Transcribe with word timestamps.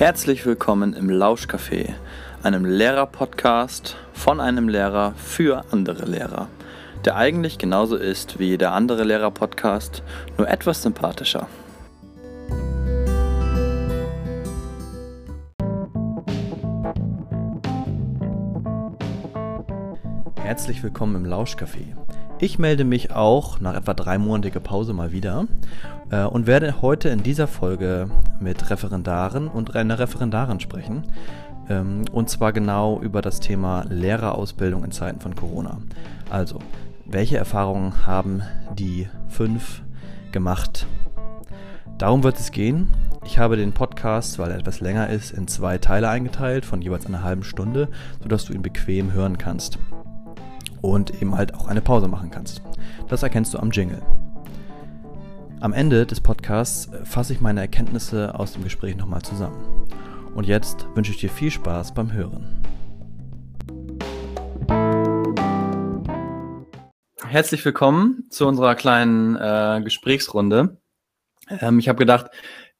Herzlich 0.00 0.46
willkommen 0.46 0.94
im 0.94 1.10
Lauschcafé, 1.10 1.92
einem 2.42 2.64
Lehrer-Podcast 2.64 3.98
von 4.14 4.40
einem 4.40 4.66
Lehrer 4.66 5.12
für 5.14 5.62
andere 5.72 6.06
Lehrer, 6.06 6.48
der 7.04 7.16
eigentlich 7.16 7.58
genauso 7.58 7.96
ist 7.96 8.38
wie 8.38 8.46
jeder 8.46 8.72
andere 8.72 9.04
Lehrer-Podcast, 9.04 10.02
nur 10.38 10.48
etwas 10.48 10.80
sympathischer. 10.80 11.48
Herzlich 20.36 20.82
willkommen 20.82 21.26
im 21.26 21.30
Lauschcafé. 21.30 21.94
Ich 22.42 22.58
melde 22.58 22.84
mich 22.84 23.12
auch 23.12 23.60
nach 23.60 23.74
etwa 23.74 23.92
dreimonatiger 23.92 24.60
Pause 24.60 24.94
mal 24.94 25.12
wieder 25.12 25.46
äh, 26.10 26.24
und 26.24 26.46
werde 26.46 26.80
heute 26.80 27.10
in 27.10 27.22
dieser 27.22 27.46
Folge 27.46 28.10
mit 28.40 28.70
Referendaren 28.70 29.46
und 29.46 29.76
einer 29.76 29.98
Referendarin 29.98 30.58
sprechen. 30.58 31.02
Ähm, 31.68 32.04
und 32.12 32.30
zwar 32.30 32.54
genau 32.54 32.98
über 32.98 33.20
das 33.20 33.40
Thema 33.40 33.84
Lehrerausbildung 33.90 34.84
in 34.84 34.90
Zeiten 34.90 35.20
von 35.20 35.36
Corona. 35.36 35.82
Also, 36.30 36.60
welche 37.04 37.36
Erfahrungen 37.36 38.06
haben 38.06 38.42
die 38.74 39.06
fünf 39.28 39.82
gemacht? 40.32 40.86
Darum 41.98 42.24
wird 42.24 42.38
es 42.38 42.52
gehen. 42.52 42.88
Ich 43.26 43.38
habe 43.38 43.58
den 43.58 43.72
Podcast, 43.72 44.38
weil 44.38 44.50
er 44.50 44.56
etwas 44.56 44.80
länger 44.80 45.10
ist, 45.10 45.30
in 45.30 45.46
zwei 45.46 45.76
Teile 45.76 46.08
eingeteilt, 46.08 46.64
von 46.64 46.80
jeweils 46.80 47.04
einer 47.04 47.22
halben 47.22 47.44
Stunde, 47.44 47.88
sodass 48.22 48.46
du 48.46 48.54
ihn 48.54 48.62
bequem 48.62 49.12
hören 49.12 49.36
kannst 49.36 49.78
und 50.82 51.22
eben 51.22 51.36
halt 51.36 51.54
auch 51.54 51.66
eine 51.66 51.80
Pause 51.80 52.08
machen 52.08 52.30
kannst. 52.30 52.62
Das 53.08 53.22
erkennst 53.22 53.54
du 53.54 53.58
am 53.58 53.70
Jingle. 53.70 54.02
Am 55.60 55.72
Ende 55.72 56.06
des 56.06 56.20
Podcasts 56.20 56.88
fasse 57.04 57.34
ich 57.34 57.40
meine 57.40 57.60
Erkenntnisse 57.60 58.34
aus 58.38 58.54
dem 58.54 58.64
Gespräch 58.64 58.96
nochmal 58.96 59.22
zusammen. 59.22 59.86
Und 60.34 60.46
jetzt 60.46 60.86
wünsche 60.94 61.12
ich 61.12 61.18
dir 61.18 61.28
viel 61.28 61.50
Spaß 61.50 61.92
beim 61.92 62.12
Hören. 62.12 62.62
Herzlich 67.26 67.64
willkommen 67.64 68.24
zu 68.30 68.46
unserer 68.46 68.74
kleinen 68.74 69.36
äh, 69.36 69.82
Gesprächsrunde. 69.84 70.78
Ähm, 71.48 71.78
ich 71.78 71.88
habe 71.88 71.98
gedacht, 71.98 72.26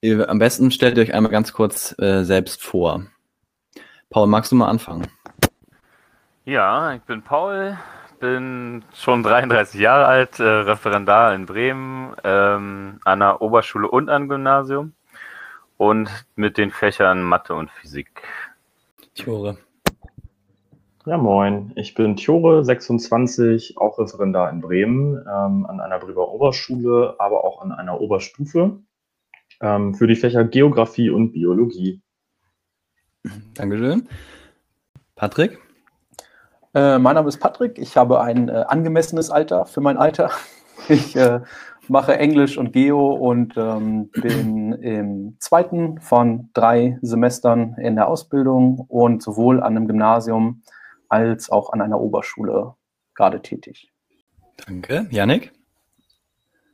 ihr, 0.00 0.28
am 0.28 0.38
besten 0.38 0.70
stellt 0.70 0.96
ihr 0.96 1.04
euch 1.04 1.14
einmal 1.14 1.30
ganz 1.30 1.52
kurz 1.52 1.94
äh, 1.98 2.24
selbst 2.24 2.62
vor. 2.62 3.06
Paul, 4.08 4.26
magst 4.26 4.50
du 4.50 4.56
mal 4.56 4.68
anfangen? 4.68 5.06
Ja, 6.50 6.94
ich 6.94 7.02
bin 7.02 7.22
Paul, 7.22 7.78
bin 8.18 8.82
schon 8.92 9.22
33 9.22 9.80
Jahre 9.80 10.06
alt, 10.06 10.40
äh, 10.40 10.42
Referendar 10.42 11.32
in 11.32 11.46
Bremen, 11.46 12.16
ähm, 12.24 12.98
an 13.04 13.20
der 13.20 13.40
Oberschule 13.40 13.88
und 13.88 14.08
am 14.08 14.28
Gymnasium 14.28 14.92
und 15.76 16.10
mit 16.34 16.58
den 16.58 16.72
Fächern 16.72 17.22
Mathe 17.22 17.54
und 17.54 17.70
Physik. 17.70 18.24
Tjore. 19.14 19.58
Ja, 21.06 21.18
moin. 21.18 21.70
Ich 21.76 21.94
bin 21.94 22.16
Tjore, 22.16 22.64
26, 22.64 23.78
auch 23.78 24.00
Referendar 24.00 24.50
in 24.50 24.60
Bremen, 24.60 25.18
ähm, 25.18 25.66
an 25.66 25.78
einer 25.78 26.00
Bremer 26.00 26.30
Oberschule, 26.30 27.14
aber 27.20 27.44
auch 27.44 27.62
an 27.62 27.70
einer 27.70 28.00
Oberstufe 28.00 28.80
ähm, 29.60 29.94
für 29.94 30.08
die 30.08 30.16
Fächer 30.16 30.42
Geografie 30.42 31.10
und 31.10 31.30
Biologie. 31.30 32.00
Dankeschön. 33.54 34.08
Patrick? 35.14 35.69
Äh, 36.72 36.98
mein 36.98 37.16
Name 37.16 37.28
ist 37.28 37.40
Patrick. 37.40 37.78
Ich 37.78 37.96
habe 37.96 38.20
ein 38.20 38.48
äh, 38.48 38.64
angemessenes 38.68 39.30
Alter 39.30 39.66
für 39.66 39.80
mein 39.80 39.96
Alter. 39.96 40.30
Ich 40.88 41.14
äh, 41.14 41.40
mache 41.88 42.16
Englisch 42.16 42.56
und 42.56 42.72
Geo 42.72 43.12
und 43.12 43.54
ähm, 43.58 44.10
bin 44.12 44.72
im 44.72 45.36
zweiten 45.38 46.00
von 46.00 46.48
drei 46.54 46.98
Semestern 47.02 47.74
in 47.74 47.96
der 47.96 48.08
Ausbildung 48.08 48.86
und 48.88 49.22
sowohl 49.22 49.62
an 49.62 49.76
einem 49.76 49.86
Gymnasium 49.86 50.62
als 51.10 51.50
auch 51.50 51.70
an 51.74 51.82
einer 51.82 52.00
Oberschule 52.00 52.76
gerade 53.14 53.42
tätig. 53.42 53.92
Danke. 54.66 55.06
Yannick? 55.10 55.52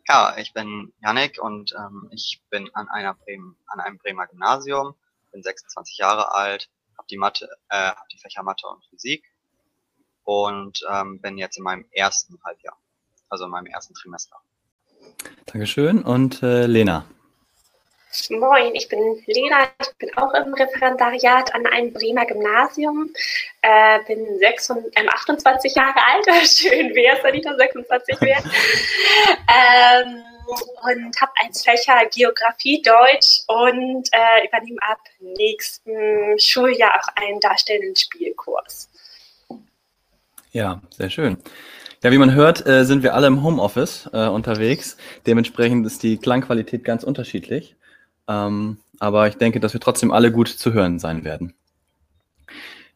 Ja, 0.09 0.37
ich 0.39 0.55
bin 0.55 0.93
Yannick 1.03 1.43
und 1.43 1.75
ähm, 1.77 2.09
ich 2.13 2.41
bin 2.49 2.71
an, 2.75 2.89
einer 2.89 3.15
Bremen, 3.15 3.57
an 3.67 3.81
einem 3.81 3.99
Bremer 3.99 4.29
Gymnasium, 4.29 4.95
bin 5.33 5.43
26 5.43 5.99
Jahre 5.99 6.33
alt, 6.33 6.71
habe 6.97 7.09
die, 7.11 7.19
Mathe, 7.19 7.49
äh, 7.71 7.89
hab 7.89 8.09
die 8.09 8.19
Fächer 8.19 8.45
Mathe 8.45 8.69
und 8.69 8.85
Physik 8.89 9.25
und 10.27 10.81
ähm, 10.93 11.21
bin 11.21 11.39
jetzt 11.39 11.57
in 11.57 11.63
meinem 11.65 11.87
ersten 11.93 12.39
Halbjahr, 12.45 12.77
also 13.31 13.45
in 13.45 13.51
meinem 13.51 13.67
ersten 13.67 13.95
Trimester. 13.95 14.37
Dankeschön. 15.47 16.03
Und 16.03 16.43
äh, 16.43 16.67
Lena? 16.67 17.07
Moin, 18.31 18.75
ich 18.75 18.89
bin 18.89 19.23
Lena, 19.27 19.69
ich 19.81 19.99
bin 19.99 20.17
auch 20.17 20.33
im 20.35 20.53
Referendariat 20.55 21.55
an 21.55 21.67
einem 21.67 21.93
Bremer 21.93 22.25
Gymnasium, 22.25 23.13
äh, 23.63 24.01
bin 24.07 24.39
26, 24.39 24.97
äh, 24.97 25.07
28 25.07 25.75
Jahre 25.75 25.99
alt, 26.13 26.27
schön 26.49 26.95
wäre 26.95 27.19
es, 27.19 27.25
wenn 27.25 27.35
ich 27.35 27.43
da 27.43 27.55
26 27.55 28.21
wäre, 28.23 28.43
ähm, 29.49 30.23
und 30.83 31.21
habe 31.21 31.33
als 31.45 31.63
Fächer 31.63 32.07
Geografie, 32.07 32.83
Deutsch 32.83 33.43
und 33.49 34.09
äh, 34.13 34.47
übernehme 34.47 34.79
ab 34.83 35.01
nächsten 35.21 36.39
Schuljahr 36.39 36.95
auch 36.95 37.09
einen 37.17 37.39
darstellenden 37.41 37.97
Spielkurs. 37.97 38.89
Ja, 40.57 40.81
sehr 40.89 41.11
schön. 41.11 41.37
Ja, 42.03 42.11
wie 42.13 42.17
man 42.17 42.33
hört, 42.33 42.67
äh, 42.67 42.87
sind 42.87 43.03
wir 43.03 43.15
alle 43.15 43.27
im 43.27 43.43
Homeoffice 43.43 44.09
äh, 44.15 44.27
unterwegs. 44.27 44.97
Dementsprechend 45.27 45.85
ist 45.85 46.03
die 46.03 46.17
Klangqualität 46.17 46.83
ganz 46.83 47.05
unterschiedlich. 47.05 47.77
Ähm, 48.27 48.79
aber 48.99 49.29
ich 49.29 49.35
denke, 49.35 49.61
dass 49.61 49.75
wir 49.75 49.83
trotzdem 49.83 50.13
alle 50.13 50.33
gut 50.33 50.49
zu 50.49 50.73
hören 50.73 50.99
sein 50.99 51.25
werden. 51.25 51.53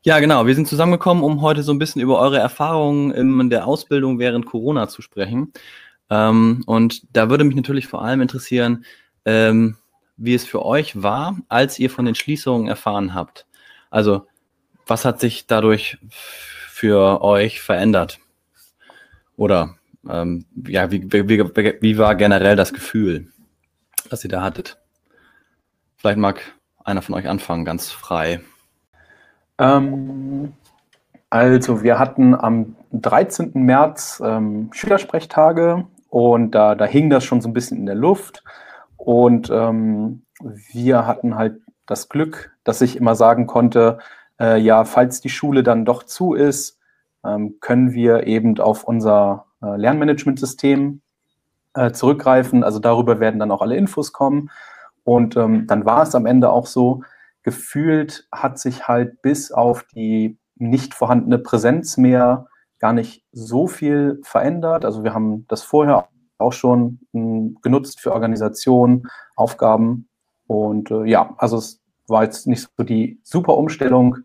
Ja, 0.01 0.21
genau. 0.21 0.47
Wir 0.47 0.55
sind 0.55 0.69
zusammengekommen, 0.69 1.23
um 1.23 1.43
heute 1.43 1.63
so 1.63 1.71
ein 1.71 1.79
bisschen 1.79 2.01
über 2.01 2.19
eure 2.19 2.39
Erfahrungen 2.39 3.11
in 3.11 3.51
der 3.51 3.67
Ausbildung 3.67 4.19
während 4.19 4.47
Corona 4.47 4.89
zu 4.89 5.03
sprechen. 5.03 5.53
Ähm, 6.09 6.63
und 6.65 7.15
da 7.15 7.29
würde 7.29 7.45
mich 7.45 7.57
natürlich 7.57 7.89
vor 7.89 8.03
allem 8.03 8.23
interessieren, 8.23 8.87
ähm, 9.27 9.77
wie 10.17 10.33
es 10.33 10.47
für 10.47 10.65
euch 10.65 11.03
war, 11.03 11.37
als 11.51 11.79
ihr 11.79 11.91
von 11.91 12.07
den 12.07 12.15
Schließungen 12.15 12.69
erfahren 12.69 13.13
habt. 13.13 13.47
Also, 13.91 14.27
was 14.87 15.05
hat 15.05 15.21
sich 15.21 15.47
dadurch 15.47 15.99
für 16.81 17.21
euch 17.21 17.61
verändert? 17.61 18.21
Oder 19.37 19.75
ähm, 20.09 20.47
ja, 20.67 20.91
wie, 20.91 21.13
wie, 21.13 21.39
wie 21.83 21.99
war 21.99 22.15
generell 22.15 22.57
das 22.57 22.73
Gefühl, 22.73 23.29
das 24.09 24.25
ihr 24.25 24.31
da 24.31 24.41
hattet? 24.41 24.79
Vielleicht 25.99 26.17
mag 26.17 26.41
einer 26.83 27.03
von 27.03 27.17
euch 27.17 27.29
anfangen, 27.29 27.67
ganz 27.67 27.91
frei. 27.91 28.41
Ähm, 29.59 30.55
also 31.29 31.83
wir 31.83 31.99
hatten 31.99 32.35
am 32.35 32.77
13. 32.93 33.51
März 33.53 34.23
ähm, 34.25 34.71
Schülersprechtage 34.73 35.87
und 36.09 36.53
da, 36.53 36.75
da 36.77 36.87
hing 36.87 37.11
das 37.11 37.25
schon 37.25 37.43
so 37.43 37.51
ein 37.51 37.53
bisschen 37.53 37.77
in 37.77 37.87
der 37.87 37.95
Luft. 37.95 38.43
Und 38.97 39.51
ähm, 39.51 40.23
wir 40.73 41.07
hatten 41.07 41.35
halt 41.35 41.61
das 41.85 42.09
Glück, 42.09 42.57
dass 42.65 42.81
ich 42.81 42.97
immer 42.97 43.17
sagen 43.17 43.47
konnte, 43.47 43.99
äh, 44.41 44.59
ja, 44.59 44.85
falls 44.85 45.21
die 45.21 45.29
Schule 45.29 45.63
dann 45.63 45.85
doch 45.85 46.03
zu 46.03 46.35
ist, 46.35 46.79
ähm, 47.25 47.59
können 47.61 47.93
wir 47.93 48.27
eben 48.27 48.59
auf 48.59 48.85
unser 48.85 49.47
äh, 49.63 49.77
Lernmanagementsystem 49.77 51.03
äh, 51.75 51.93
zurückgreifen. 51.93 52.65
Also 52.65 52.79
darüber 52.79 53.21
werden 53.21 53.39
dann 53.39 53.51
auch 53.51 53.63
alle 53.63 53.77
Infos 53.77 54.13
kommen. 54.13 54.51
Und 55.05 55.37
ähm, 55.37 55.67
dann 55.67 55.85
war 55.85 56.03
es 56.03 56.15
am 56.15 56.27
Ende 56.27 56.51
auch 56.51 56.67
so, 56.67 57.03
gefühlt 57.43 58.29
hat 58.33 58.59
sich 58.59 58.89
halt 58.89 59.23
bis 59.23 59.53
auf 59.53 59.85
die 59.95 60.39
nicht 60.57 60.95
vorhandene 60.95 61.39
Präsenz 61.39 61.97
mehr 61.97 62.47
gar 62.79 62.93
nicht 62.93 63.25
so 63.33 63.67
viel 63.67 64.21
verändert. 64.23 64.85
Also 64.85 65.05
wir 65.05 65.15
haben 65.15 65.47
das 65.49 65.63
vorher 65.63 66.09
auch 66.39 66.53
schon 66.53 67.01
hm, 67.13 67.59
genutzt 67.63 68.01
für 68.01 68.13
Organisationen, 68.13 69.09
Aufgaben. 69.37 70.09
Und 70.47 70.91
äh, 70.91 71.05
ja, 71.05 71.35
also 71.39 71.59
es 71.59 71.80
war 72.11 72.25
jetzt 72.25 72.47
nicht 72.47 72.69
so 72.77 72.85
die 72.85 73.21
super 73.23 73.57
Umstellung, 73.57 74.19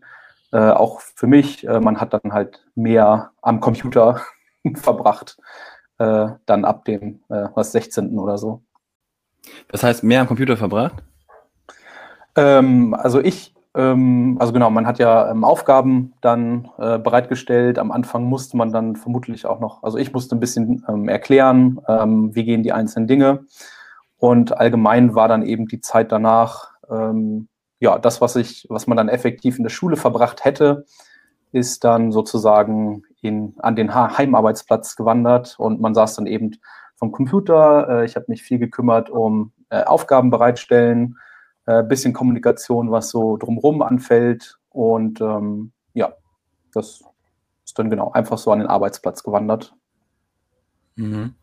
äh, 0.52 0.70
auch 0.70 1.00
für 1.00 1.26
mich. 1.26 1.66
Äh, 1.66 1.80
man 1.80 2.00
hat 2.00 2.12
dann 2.12 2.32
halt 2.32 2.64
mehr 2.74 3.30
am 3.42 3.60
Computer 3.60 4.20
verbracht, 4.74 5.38
äh, 5.98 6.28
dann 6.46 6.64
ab 6.64 6.84
dem 6.84 7.20
äh, 7.28 7.48
was 7.54 7.72
16. 7.72 8.18
oder 8.18 8.38
so. 8.38 8.62
Das 9.68 9.82
heißt, 9.82 10.02
mehr 10.04 10.20
am 10.20 10.26
Computer 10.26 10.56
verbracht? 10.56 11.02
Ähm, 12.36 12.94
also 12.94 13.20
ich, 13.20 13.54
ähm, 13.74 14.36
also 14.40 14.52
genau, 14.52 14.70
man 14.70 14.86
hat 14.86 14.98
ja 14.98 15.30
ähm, 15.30 15.44
Aufgaben 15.44 16.14
dann 16.20 16.68
äh, 16.78 16.98
bereitgestellt. 16.98 17.78
Am 17.78 17.92
Anfang 17.92 18.24
musste 18.24 18.56
man 18.56 18.72
dann 18.72 18.96
vermutlich 18.96 19.46
auch 19.46 19.60
noch, 19.60 19.82
also 19.82 19.98
ich 19.98 20.12
musste 20.12 20.36
ein 20.36 20.40
bisschen 20.40 20.84
ähm, 20.88 21.08
erklären, 21.08 21.80
ähm, 21.88 22.34
wie 22.34 22.44
gehen 22.44 22.62
die 22.62 22.72
einzelnen 22.72 23.06
Dinge. 23.06 23.44
Und 24.18 24.56
allgemein 24.58 25.14
war 25.14 25.28
dann 25.28 25.42
eben 25.42 25.66
die 25.66 25.80
Zeit 25.80 26.10
danach 26.10 26.72
ähm, 26.90 27.48
ja, 27.80 27.98
das, 27.98 28.20
was 28.20 28.36
ich, 28.36 28.66
was 28.68 28.86
man 28.86 28.96
dann 28.96 29.08
effektiv 29.08 29.58
in 29.58 29.62
der 29.62 29.70
Schule 29.70 29.96
verbracht 29.96 30.44
hätte, 30.44 30.86
ist 31.52 31.84
dann 31.84 32.12
sozusagen 32.12 33.04
in, 33.20 33.54
an 33.58 33.76
den 33.76 33.94
Heimarbeitsplatz 33.94 34.96
gewandert 34.96 35.56
und 35.58 35.80
man 35.80 35.94
saß 35.94 36.16
dann 36.16 36.26
eben 36.26 36.56
vom 36.96 37.12
Computer. 37.12 37.88
Äh, 37.88 38.04
ich 38.04 38.16
habe 38.16 38.26
mich 38.28 38.42
viel 38.42 38.58
gekümmert 38.58 39.10
um 39.10 39.52
äh, 39.70 39.84
Aufgaben 39.84 40.30
bereitstellen, 40.30 41.18
äh, 41.66 41.82
bisschen 41.82 42.12
Kommunikation, 42.12 42.90
was 42.90 43.10
so 43.10 43.36
drumherum 43.36 43.82
anfällt. 43.82 44.58
Und 44.70 45.20
ähm, 45.20 45.72
ja, 45.94 46.14
das 46.72 47.04
ist 47.64 47.78
dann 47.78 47.90
genau 47.90 48.12
einfach 48.12 48.38
so 48.38 48.52
an 48.52 48.60
den 48.60 48.68
Arbeitsplatz 48.68 49.22
gewandert. 49.22 49.74
Mhm. 50.96 51.34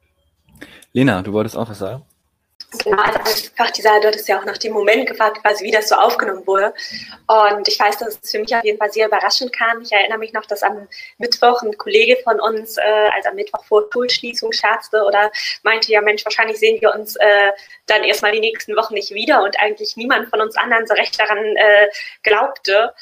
Lena, 0.92 1.22
du 1.22 1.34
wolltest 1.34 1.58
auch 1.58 1.70
was 1.70 1.80
sagen? 1.80 2.04
Genau, 2.80 3.02
also 3.02 3.20
einfach 3.20 3.72
dieser, 3.72 4.00
du 4.00 4.08
hattest 4.08 4.28
ja 4.28 4.40
auch 4.40 4.46
nach 4.46 4.58
dem 4.58 4.74
Moment 4.74 5.08
gefragt, 5.08 5.42
quasi 5.42 5.64
wie 5.64 5.72
das 5.72 5.90
so 5.90 5.96
aufgenommen 5.96 6.46
wurde. 6.48 6.74
Und 7.28 7.68
ich 7.68 7.80
weiß, 7.80 7.98
dass 7.98 8.20
es 8.22 8.32
für 8.32 8.40
mich 8.40 8.56
auf 8.56 8.64
jeden 8.64 8.78
Fall 8.78 8.92
sehr 8.92 9.08
überraschend 9.08 9.54
kam. 9.54 9.82
Ich 9.82 9.92
erinnere 9.92 10.18
mich 10.18 10.34
noch, 10.34 10.46
dass 10.46 10.64
am 10.64 10.88
Mittwoch 11.18 11.62
ein 11.62 11.78
Kollege 11.78 12.18
von 12.24 12.40
uns, 12.40 12.78
äh, 12.78 13.10
also 13.14 13.30
am 13.30 13.36
Mittwoch 13.36 13.64
vor 13.66 13.88
Schulschließung, 13.92 14.52
scherzte 14.52 15.04
oder 15.04 15.32
meinte, 15.64 15.92
ja 15.92 16.02
Mensch, 16.02 16.26
wahrscheinlich 16.26 16.58
sehen 16.58 16.82
wir 16.82 16.94
uns 16.94 17.16
äh, 17.18 17.52
dann 17.86 18.04
erstmal 18.04 18.32
die 18.32 18.40
nächsten 18.40 18.76
Wochen 18.76 18.96
nicht 18.96 19.12
wieder 19.12 19.44
und 19.44 19.60
eigentlich 19.60 19.96
niemand 19.96 20.30
von 20.30 20.42
uns 20.42 20.58
anderen 20.58 20.88
so 20.88 20.94
recht 20.94 21.20
daran 21.20 21.56
äh, 21.56 21.88
glaubte. 22.24 22.94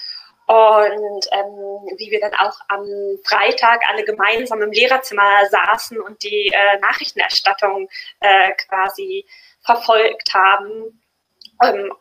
Und 0.47 1.27
ähm, 1.31 1.95
wie 1.97 2.11
wir 2.11 2.19
dann 2.19 2.33
auch 2.33 2.59
am 2.67 2.85
Freitag 3.23 3.81
alle 3.87 4.03
gemeinsam 4.03 4.61
im 4.61 4.71
Lehrerzimmer 4.71 5.45
saßen 5.49 5.97
und 6.01 6.21
die 6.23 6.47
äh, 6.47 6.77
Nachrichtenerstattung 6.81 7.87
äh, 8.19 8.51
quasi 8.67 9.25
verfolgt 9.61 10.33
haben, 10.33 11.01
ähm, 11.63 11.93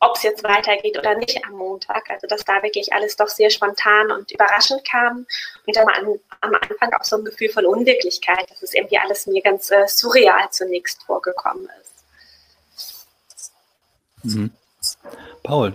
ob 0.00 0.16
es 0.16 0.22
jetzt 0.22 0.44
weitergeht 0.44 0.98
oder 0.98 1.14
nicht 1.14 1.44
am 1.46 1.54
Montag. 1.54 2.10
Also 2.10 2.26
dass 2.26 2.44
da 2.44 2.62
wirklich 2.62 2.92
alles 2.92 3.16
doch 3.16 3.28
sehr 3.28 3.50
spontan 3.50 4.10
und 4.10 4.30
überraschend 4.32 4.84
kam 4.88 5.26
und 5.66 5.76
dann 5.76 5.88
am, 5.88 6.18
am 6.40 6.54
Anfang 6.54 6.92
auch 6.94 7.04
so 7.04 7.16
ein 7.16 7.24
Gefühl 7.24 7.48
von 7.48 7.66
Unwirklichkeit, 7.66 8.50
dass 8.50 8.62
es 8.62 8.74
irgendwie 8.74 8.98
alles 8.98 9.26
mir 9.26 9.42
ganz 9.42 9.70
äh, 9.70 9.86
surreal 9.86 10.50
zunächst 10.50 11.02
vorgekommen 11.04 11.68
ist. 11.80 12.04
Mhm. 14.24 14.50
Paul. 15.42 15.74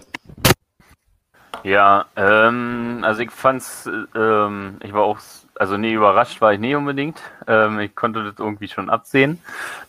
Ja, 1.64 2.06
ähm, 2.16 3.02
also 3.04 3.22
ich 3.22 3.32
fand's, 3.32 3.88
ähm, 4.16 4.80
ich 4.84 4.94
war 4.94 5.04
auch 5.04 5.20
also 5.56 5.78
nee, 5.78 5.94
überrascht 5.94 6.42
war 6.42 6.54
ich 6.54 6.60
nie 6.60 6.76
unbedingt. 6.76 7.22
Ähm, 7.48 7.80
ich 7.80 7.96
konnte 7.96 8.24
das 8.24 8.36
irgendwie 8.40 8.68
schon 8.68 8.90
absehen. 8.90 9.42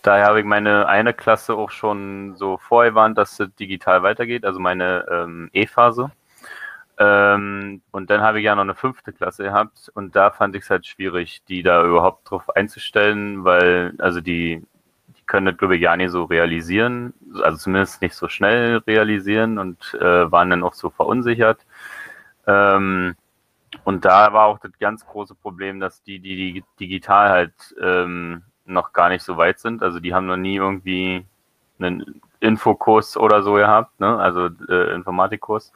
Daher 0.02 0.26
habe 0.26 0.40
ich 0.40 0.46
meine 0.46 0.86
eine 0.86 1.14
Klasse 1.14 1.54
auch 1.54 1.70
schon 1.70 2.36
so 2.36 2.56
vorgewarnt, 2.58 3.18
dass 3.18 3.38
es 3.40 3.54
digital 3.54 4.02
weitergeht, 4.02 4.44
also 4.44 4.60
meine 4.60 5.06
ähm, 5.10 5.50
E-Phase. 5.52 6.10
Ähm, 6.98 7.80
und 7.90 8.10
dann 8.10 8.20
habe 8.20 8.38
ich 8.38 8.44
ja 8.44 8.54
noch 8.54 8.62
eine 8.62 8.74
fünfte 8.74 9.12
Klasse 9.12 9.44
gehabt 9.44 9.90
und 9.94 10.14
da 10.14 10.30
fand 10.30 10.54
ich 10.54 10.64
es 10.64 10.70
halt 10.70 10.86
schwierig, 10.86 11.42
die 11.48 11.62
da 11.62 11.84
überhaupt 11.84 12.30
drauf 12.30 12.54
einzustellen, 12.54 13.44
weil, 13.44 13.94
also 13.98 14.20
die, 14.20 14.62
die 15.08 15.22
können 15.26 15.46
das, 15.46 15.56
glaube 15.56 15.76
ich, 15.76 15.82
ja 15.82 15.96
nicht 15.96 16.10
so 16.10 16.24
realisieren, 16.24 17.14
also 17.42 17.56
zumindest 17.58 18.02
nicht 18.02 18.14
so 18.14 18.28
schnell 18.28 18.78
realisieren 18.86 19.58
und 19.58 19.94
äh, 20.00 20.30
waren 20.30 20.50
dann 20.50 20.62
auch 20.62 20.74
so 20.74 20.90
verunsichert. 20.90 21.64
Ähm, 22.46 23.14
und 23.84 24.04
da 24.04 24.32
war 24.32 24.46
auch 24.46 24.58
das 24.58 24.72
ganz 24.78 25.06
große 25.06 25.34
Problem, 25.34 25.80
dass 25.80 26.02
die, 26.02 26.18
die, 26.18 26.36
die 26.36 26.64
digital 26.78 27.30
halt 27.30 27.54
ähm, 27.80 28.42
noch 28.64 28.92
gar 28.92 29.08
nicht 29.08 29.24
so 29.24 29.36
weit 29.36 29.58
sind. 29.58 29.82
Also 29.82 30.00
die 30.00 30.14
haben 30.14 30.26
noch 30.26 30.36
nie 30.36 30.56
irgendwie 30.56 31.26
einen 31.78 32.20
Infokurs 32.40 33.16
oder 33.16 33.42
so 33.42 33.54
gehabt, 33.54 33.98
ne? 34.00 34.18
also 34.18 34.48
äh, 34.68 34.94
Informatikkurs. 34.94 35.72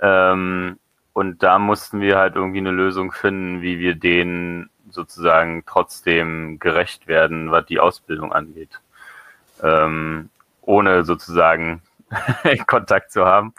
Ähm, 0.00 0.78
und 1.12 1.42
da 1.42 1.58
mussten 1.58 2.00
wir 2.00 2.18
halt 2.18 2.36
irgendwie 2.36 2.58
eine 2.58 2.72
Lösung 2.72 3.12
finden, 3.12 3.62
wie 3.62 3.78
wir 3.78 3.94
denen 3.94 4.70
sozusagen 4.90 5.64
trotzdem 5.66 6.58
gerecht 6.58 7.06
werden, 7.06 7.50
was 7.50 7.66
die 7.66 7.80
Ausbildung 7.80 8.32
angeht. 8.32 8.80
Ähm, 9.62 10.30
ohne 10.62 11.04
sozusagen 11.04 11.82
Kontakt 12.66 13.12
zu 13.12 13.24
haben. 13.24 13.54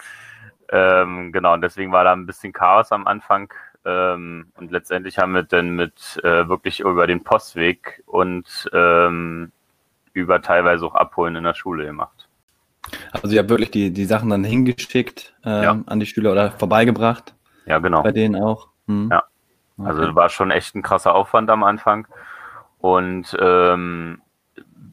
Ähm, 0.70 1.32
genau, 1.32 1.54
und 1.54 1.62
deswegen 1.62 1.92
war 1.92 2.04
da 2.04 2.14
ein 2.14 2.26
bisschen 2.26 2.54
Chaos 2.54 2.92
am 2.92 3.08
Anfang. 3.08 3.52
Ähm, 3.88 4.48
und 4.58 4.70
letztendlich 4.70 5.18
haben 5.18 5.32
wir 5.34 5.44
dann 5.44 5.70
mit 5.70 6.20
äh, 6.24 6.50
wirklich 6.50 6.82
über 6.82 7.08
den 7.08 7.24
Postweg 7.24 8.04
und 8.06 8.70
ähm, 8.74 9.54
über 10.12 10.42
teilweise 10.42 10.86
auch 10.86 10.96
Abholen 10.96 11.38
in 11.38 11.46
der 11.46 11.54
Schule 11.54 11.86
gemacht. 11.86 12.28
Also 13.14 13.30
ihr 13.34 13.40
habt 13.40 13.50
wirklich 13.50 13.72
die, 13.72 13.92
die 13.92 14.04
Sachen 14.04 14.30
dann 14.30 14.44
hingeschickt 14.44 15.34
ähm, 15.46 15.64
ja. 15.64 15.80
an 15.86 16.00
die 16.02 16.06
Schüler 16.06 16.34
oder 16.34 16.52
vorbeigebracht? 16.52 17.34
Ja, 17.66 17.80
genau. 17.80 18.04
Bei 18.04 18.12
denen 18.12 18.36
auch? 18.36 18.68
Hm. 18.88 19.08
Ja. 19.10 19.24
Also 19.78 20.04
okay. 20.04 20.16
war 20.16 20.30
schon 20.30 20.52
echt 20.52 20.76
ein 20.76 20.82
krasser 20.82 21.16
Aufwand 21.16 21.50
am 21.50 21.64
Anfang. 21.64 22.08
Und 22.80 23.38
ähm, 23.40 24.22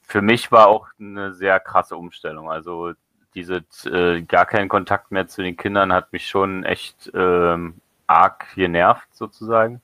für 0.02 0.23
mich 0.23 0.52
war 0.52 0.69
auch 0.69 0.87
eine 1.00 1.32
sehr 1.32 1.58
krasse 1.58 1.96
Umstellung. 1.96 2.49
Also 2.49 2.93
diese 3.35 3.64
äh, 3.87 4.23
gar 4.23 4.46
keinen 4.46 4.69
Kontakt 4.69 5.11
mehr 5.11 5.26
zu 5.26 5.43
den 5.43 5.56
Kindern 5.56 5.93
hat 5.93 6.12
mich 6.12 6.29
schon 6.29 6.62
echt 6.64 7.11
ähm, 7.14 7.81
arg 8.06 8.47
genervt 8.55 9.09
sozusagen 9.15 9.81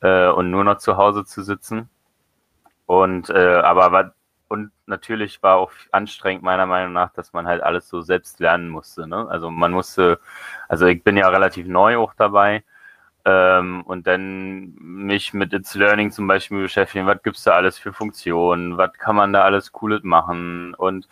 äh, 0.00 0.28
und 0.28 0.50
nur 0.50 0.64
noch 0.64 0.78
zu 0.78 0.96
Hause 0.96 1.24
zu 1.24 1.42
sitzen. 1.42 1.88
Und 2.86 3.30
äh, 3.30 3.56
aber 3.56 3.92
war, 3.92 4.14
und 4.48 4.70
natürlich 4.86 5.42
war 5.42 5.56
auch 5.56 5.72
anstrengend 5.92 6.42
meiner 6.42 6.66
Meinung 6.66 6.92
nach, 6.92 7.12
dass 7.12 7.32
man 7.32 7.46
halt 7.46 7.62
alles 7.62 7.88
so 7.88 8.02
selbst 8.02 8.40
lernen 8.40 8.68
musste. 8.68 9.06
Ne? 9.06 9.26
Also 9.30 9.50
man 9.50 9.72
musste, 9.72 10.20
also 10.68 10.86
ich 10.86 11.02
bin 11.02 11.16
ja 11.16 11.28
relativ 11.28 11.66
neu 11.66 11.96
auch 11.98 12.14
dabei. 12.14 12.64
Ähm, 13.24 13.82
und 13.82 14.06
dann 14.08 14.74
mich 14.74 15.32
mit 15.32 15.52
It's 15.52 15.74
Learning 15.74 16.10
zum 16.10 16.26
Beispiel 16.26 16.62
beschäftigen, 16.62 17.06
was 17.06 17.22
gibt's 17.22 17.44
da 17.44 17.52
alles 17.52 17.78
für 17.78 17.92
Funktionen, 17.92 18.76
was 18.78 18.92
kann 18.94 19.14
man 19.16 19.32
da 19.32 19.42
alles 19.42 19.70
Cooles 19.70 20.02
machen 20.02 20.74
und 20.74 21.06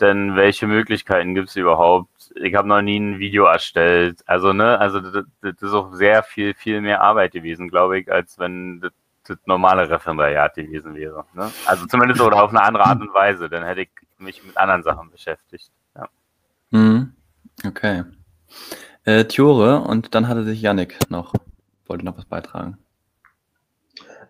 denn 0.00 0.36
welche 0.36 0.66
Möglichkeiten 0.66 1.34
gibt 1.34 1.48
es 1.48 1.56
überhaupt? 1.56 2.32
Ich 2.36 2.54
habe 2.54 2.68
noch 2.68 2.82
nie 2.82 2.98
ein 2.98 3.18
Video 3.18 3.44
erstellt. 3.44 4.22
Also, 4.26 4.52
ne, 4.52 4.78
also 4.78 5.00
das, 5.00 5.24
das, 5.40 5.62
ist 5.62 5.72
auch 5.72 5.92
sehr 5.92 6.22
viel, 6.22 6.54
viel 6.54 6.80
mehr 6.80 7.00
Arbeit 7.02 7.32
gewesen, 7.32 7.68
glaube 7.68 7.98
ich, 7.98 8.10
als 8.10 8.38
wenn 8.38 8.80
das, 8.80 8.92
das 9.26 9.38
normale 9.46 9.88
Referendariat 9.88 10.54
gewesen 10.54 10.94
wäre. 10.94 11.24
Ne? 11.34 11.50
Also 11.66 11.86
zumindest 11.86 12.20
oder 12.20 12.42
auf 12.42 12.50
eine 12.50 12.62
andere 12.62 12.84
Art 12.84 13.00
und 13.00 13.12
Weise. 13.12 13.48
Dann 13.48 13.64
hätte 13.64 13.82
ich 13.82 13.90
mich 14.18 14.44
mit 14.44 14.56
anderen 14.56 14.82
Sachen 14.82 15.10
beschäftigt. 15.10 15.70
Ja. 15.96 16.08
Mhm. 16.70 17.12
Okay. 17.66 18.04
Äh, 19.04 19.24
Tjore 19.24 19.80
und 19.80 20.14
dann 20.14 20.28
hatte 20.28 20.44
sich 20.44 20.60
Yannick 20.60 20.98
noch, 21.10 21.34
wollte 21.86 22.04
noch 22.04 22.16
was 22.16 22.24
beitragen. 22.24 22.78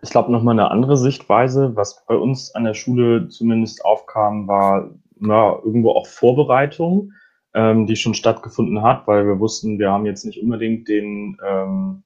Ich 0.01 0.11
glaube, 0.11 0.31
nochmal 0.31 0.53
eine 0.53 0.71
andere 0.71 0.95
Sichtweise, 0.95 1.75
was 1.75 2.05
bei 2.05 2.15
uns 2.15 2.55
an 2.55 2.63
der 2.63 2.73
Schule 2.73 3.27
zumindest 3.27 3.83
aufkam, 3.83 4.47
war 4.47 4.89
ja, 5.21 5.59
irgendwo 5.63 5.91
auch 5.91 6.07
Vorbereitung, 6.07 7.13
ähm, 7.53 7.85
die 7.87 7.95
schon 7.95 8.13
stattgefunden 8.13 8.81
hat, 8.83 9.07
weil 9.07 9.25
wir 9.25 9.39
wussten, 9.39 9.79
wir 9.79 9.91
haben 9.91 10.05
jetzt 10.05 10.25
nicht 10.25 10.41
unbedingt 10.41 10.87
den 10.87 11.37
ähm, 11.45 12.03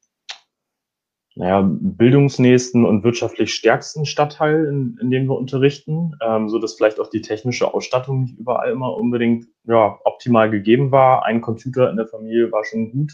naja, 1.35 1.67
bildungsnächsten 1.67 2.85
und 2.85 3.03
wirtschaftlich 3.03 3.53
stärksten 3.53 4.05
Stadtteil, 4.05 4.65
in, 4.65 4.97
in 5.01 5.09
dem 5.09 5.25
wir 5.25 5.35
unterrichten, 5.35 6.13
ähm, 6.21 6.47
so 6.47 6.59
dass 6.59 6.75
vielleicht 6.75 6.99
auch 6.99 7.09
die 7.09 7.21
technische 7.21 7.73
Ausstattung 7.73 8.21
nicht 8.21 8.37
überall 8.37 8.71
immer 8.71 8.95
unbedingt 8.95 9.47
ja, 9.63 9.97
optimal 10.03 10.51
gegeben 10.51 10.91
war. 10.91 11.25
Ein 11.25 11.41
Computer 11.41 11.89
in 11.89 11.97
der 11.97 12.07
Familie 12.07 12.51
war 12.51 12.63
schon 12.65 12.91
gut 12.91 13.13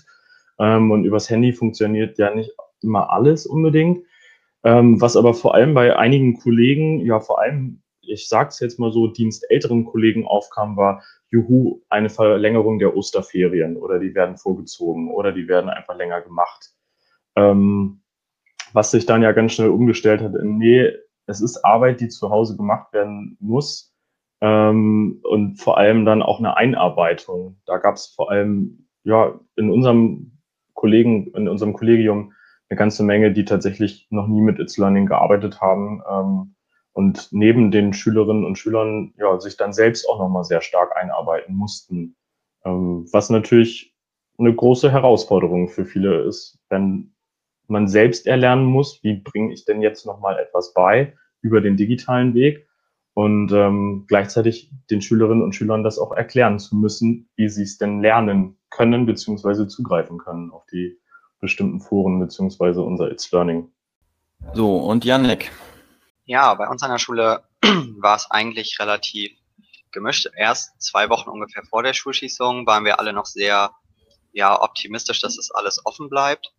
ähm, 0.60 0.92
und 0.92 1.06
übers 1.06 1.30
Handy 1.30 1.54
funktioniert 1.54 2.18
ja 2.18 2.36
nicht 2.36 2.52
immer 2.82 3.10
alles 3.12 3.46
unbedingt. 3.46 4.04
Ähm, 4.64 5.00
was 5.00 5.16
aber 5.16 5.34
vor 5.34 5.56
allem 5.56 5.74
bei 5.74 5.96
einigen 5.96 6.38
Kollegen, 6.38 7.00
ja 7.06 7.22
vor 7.22 7.40
allem 7.40 7.82
ich 8.10 8.28
sage 8.28 8.50
es 8.50 8.60
jetzt 8.60 8.80
mal 8.80 8.92
so, 8.92 9.08
dienstälteren 9.08 9.86
Kollegen 9.86 10.26
aufkam, 10.26 10.78
war, 10.78 11.04
juhu, 11.30 11.82
eine 11.90 12.10
Verlängerung 12.10 12.80
der 12.80 12.96
Osterferien 12.96 13.78
oder 13.78 14.00
die 14.00 14.16
werden 14.16 14.38
vorgezogen 14.38 15.12
oder 15.12 15.32
die 15.32 15.48
werden 15.48 15.70
einfach 15.70 15.96
länger 15.96 16.22
gemacht. 16.22 16.72
Ähm, 17.36 18.02
was 18.74 18.92
sich 18.92 19.06
dann 19.06 19.22
ja 19.22 19.32
ganz 19.32 19.54
schnell 19.54 19.70
umgestellt 19.70 20.22
hat 20.22 20.36
in, 20.36 20.58
nee, 20.58 20.92
es 21.26 21.42
ist 21.42 21.64
Arbeit, 21.64 22.02
die 22.02 22.10
zu 22.10 22.30
Hause 22.30 22.58
gemacht 22.58 22.92
werden 22.94 23.38
muss 23.40 23.96
ähm, 24.42 25.20
und 25.24 25.58
vor 25.58 25.78
allem 25.78 26.06
dann 26.06 26.22
auch 26.22 26.40
eine 26.40 26.58
Einarbeitung. 26.58 27.60
Da 27.66 27.78
gab 27.78 27.96
es 27.96 28.08
vor 28.08 28.32
allem 28.32 28.88
ja 29.04 29.40
in 29.56 29.70
unserem 29.70 30.40
Kollegen, 30.74 31.32
in 31.36 31.48
unserem 31.48 31.74
Kollegium 31.74 32.34
eine 32.70 32.78
ganze 32.78 33.04
Menge, 33.04 33.32
die 33.32 33.46
tatsächlich 33.46 34.08
noch 34.10 34.28
nie 34.28 34.42
mit 34.42 34.60
It's 34.60 34.78
Learning 34.78 35.06
gearbeitet 35.06 35.62
haben. 35.62 36.02
Ähm, 36.10 36.56
und 37.00 37.30
neben 37.32 37.72
den 37.72 37.94
Schülerinnen 37.94 38.44
und 38.44 38.58
Schülern 38.58 39.14
ja, 39.18 39.40
sich 39.40 39.56
dann 39.56 39.72
selbst 39.72 40.06
auch 40.10 40.20
nochmal 40.20 40.44
sehr 40.44 40.60
stark 40.60 40.98
einarbeiten 40.98 41.56
mussten. 41.56 42.18
Ähm, 42.66 43.08
was 43.14 43.30
natürlich 43.30 43.96
eine 44.38 44.54
große 44.54 44.92
Herausforderung 44.92 45.70
für 45.70 45.86
viele 45.86 46.24
ist, 46.24 46.60
wenn 46.68 47.14
man 47.68 47.88
selbst 47.88 48.28
erlernen 48.28 48.66
muss, 48.66 49.02
wie 49.02 49.14
bringe 49.14 49.54
ich 49.54 49.64
denn 49.64 49.82
jetzt 49.82 50.06
nochmal 50.06 50.40
etwas 50.40 50.74
bei 50.74 51.14
über 51.42 51.62
den 51.62 51.78
digitalen 51.78 52.34
Weg 52.34 52.68
und 53.14 53.50
ähm, 53.54 54.04
gleichzeitig 54.10 54.70
den 54.92 55.02
Schülerinnen 55.02 55.42
und 55.42 55.56
Schülern 55.56 55.86
das 55.86 56.00
auch 56.00 56.12
erklären 56.12 56.60
zu 56.60 56.76
müssen, 56.76 57.30
wie 57.38 57.48
sie 57.48 57.64
es 57.64 57.78
denn 57.78 58.02
lernen 58.02 58.58
können 58.72 59.06
beziehungsweise 59.06 59.70
zugreifen 59.70 60.18
können 60.18 60.52
auf 60.52 60.66
die 60.66 61.00
bestimmten 61.40 61.80
Foren 61.80 62.20
beziehungsweise 62.20 62.82
unser 62.82 63.10
It's 63.10 63.32
Learning. 63.32 63.70
So, 64.54 64.76
und 64.80 65.06
Janek, 65.06 65.50
ja, 66.30 66.54
bei 66.54 66.68
uns 66.68 66.84
an 66.84 66.92
der 66.92 67.00
Schule 67.00 67.44
war 67.64 68.16
es 68.16 68.30
eigentlich 68.30 68.78
relativ 68.80 69.32
gemischt. 69.92 70.30
Erst 70.38 70.80
zwei 70.80 71.10
Wochen 71.10 71.28
ungefähr 71.28 71.64
vor 71.64 71.82
der 71.82 71.94
Schulschließung 71.94 72.68
waren 72.68 72.86
wir 72.86 73.00
alle 73.00 73.14
noch 73.14 73.26
sehr 73.26 73.74
ja, 74.32 74.62
optimistisch, 74.62 75.22
dass 75.22 75.40
es 75.40 75.50
alles 75.50 75.84
offen 75.88 76.08
bleibt. 76.08 76.54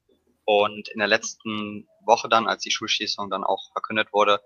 Und 0.45 0.89
in 0.89 0.99
der 0.99 1.07
letzten 1.07 1.87
Woche 2.05 2.29
dann, 2.29 2.49
als 2.49 2.65
die 2.65 2.73
Schulschließung 2.73 3.31
dann 3.31 3.45
auch 3.45 3.71
verkündet 3.71 4.13
wurde, 4.13 4.43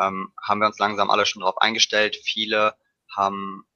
ähm, 0.00 0.32
haben 0.42 0.60
wir 0.60 0.68
uns 0.68 0.78
langsam 0.78 1.10
alle 1.10 1.26
schon 1.26 1.40
darauf 1.40 1.58
eingestellt. 1.58 2.16
Viele 2.24 2.74
haben 3.14 3.66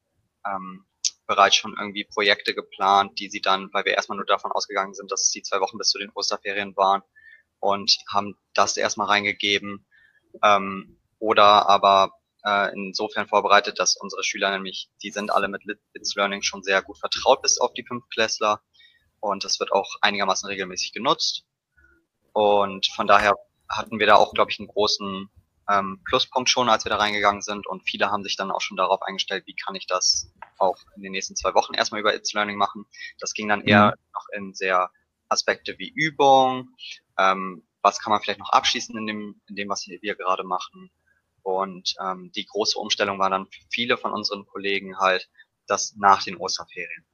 ähm, 0.47 0.87
bereits 1.26 1.57
schon 1.57 1.76
irgendwie 1.79 2.05
Projekte 2.05 2.55
geplant, 2.55 3.19
die 3.19 3.29
sie 3.29 3.43
dann, 3.43 3.69
weil 3.75 3.85
wir 3.85 3.93
erstmal 3.93 4.17
nur 4.17 4.25
davon 4.25 4.50
ausgegangen 4.50 4.95
sind, 4.95 5.12
dass 5.12 5.25
es 5.25 5.31
die 5.31 5.43
zwei 5.43 5.61
Wochen 5.61 5.76
bis 5.76 5.91
zu 5.91 5.99
den 5.99 6.11
Osterferien 6.15 6.75
waren 6.75 7.03
und 7.61 7.99
haben 8.11 8.38
das 8.55 8.79
erstmal 8.79 9.09
reingegeben. 9.09 9.87
Ähm, 10.43 10.99
oder 11.19 11.69
aber 11.69 12.12
äh, 12.45 12.73
insofern 12.75 13.26
vorbereitet, 13.26 13.78
dass 13.78 13.97
unsere 13.97 14.23
Schüler 14.23 14.50
nämlich, 14.50 14.88
die 15.02 15.11
sind 15.11 15.31
alle 15.31 15.49
mit 15.49 15.62
Bits 15.93 16.14
Learning 16.14 16.43
schon 16.43 16.62
sehr 16.62 16.83
gut 16.83 16.99
vertraut 16.99 17.43
bis 17.43 17.59
auf 17.59 17.73
die 17.73 17.85
Fünftklässler 17.85 18.61
und 19.21 19.45
das 19.45 19.59
wird 19.61 19.73
auch 19.73 19.97
einigermaßen 20.00 20.49
regelmäßig 20.49 20.93
genutzt. 20.93 21.45
Und 22.33 22.87
von 22.95 23.07
daher 23.07 23.35
hatten 23.69 23.99
wir 23.99 24.07
da 24.07 24.16
auch, 24.16 24.35
glaube 24.35 24.50
ich, 24.50 24.59
einen 24.59 24.69
großen 24.69 25.28
ähm, 25.69 26.00
Pluspunkt 26.05 26.49
schon, 26.49 26.69
als 26.69 26.85
wir 26.85 26.90
da 26.90 26.97
reingegangen 26.97 27.43
sind. 27.43 27.66
Und 27.66 27.83
viele 27.88 28.11
haben 28.11 28.23
sich 28.23 28.37
dann 28.37 28.50
auch 28.50 28.61
schon 28.61 28.76
darauf 28.76 29.02
eingestellt, 29.02 29.45
wie 29.47 29.57
kann 29.57 29.75
ich 29.75 29.87
das 29.87 30.31
auch 30.59 30.76
in 30.97 31.02
den 31.02 31.12
nächsten 31.12 31.35
zwei 31.35 31.55
Wochen 31.55 31.75
erstmal 31.75 32.00
über 32.00 32.14
It's 32.14 32.33
Learning 32.35 32.57
machen. 32.57 32.85
Das 33.19 33.33
ging 33.33 33.49
dann 33.49 33.62
eher 33.62 33.87
mhm. 33.87 34.12
noch 34.14 34.26
in 34.35 34.55
sehr 34.55 34.90
Aspekte 35.28 35.76
wie 35.78 35.88
Übung, 35.88 36.69
ähm, 37.19 37.65
was 37.87 38.00
kann 38.00 38.11
man 38.11 38.21
vielleicht 38.21 38.40
noch 38.40 38.50
abschließen 38.50 38.99
in 38.99 39.07
dem, 39.07 39.40
in 39.49 39.55
dem 39.55 39.69
was 39.69 39.87
wir 39.87 40.16
gerade 40.16 40.43
machen. 40.43 40.90
Und 41.43 41.95
ähm, 42.02 42.33
die 42.35 42.45
große 42.45 42.76
Umstellung 42.76 43.21
war 43.21 43.31
dann 43.31 43.47
für 43.47 43.62
viele 43.71 43.97
von 43.97 44.12
unseren 44.12 44.45
Kollegen 44.45 44.99
halt 44.99 45.28
das 45.69 45.95
nach 45.97 46.25
den 46.25 46.37
Osterferien. 46.37 47.05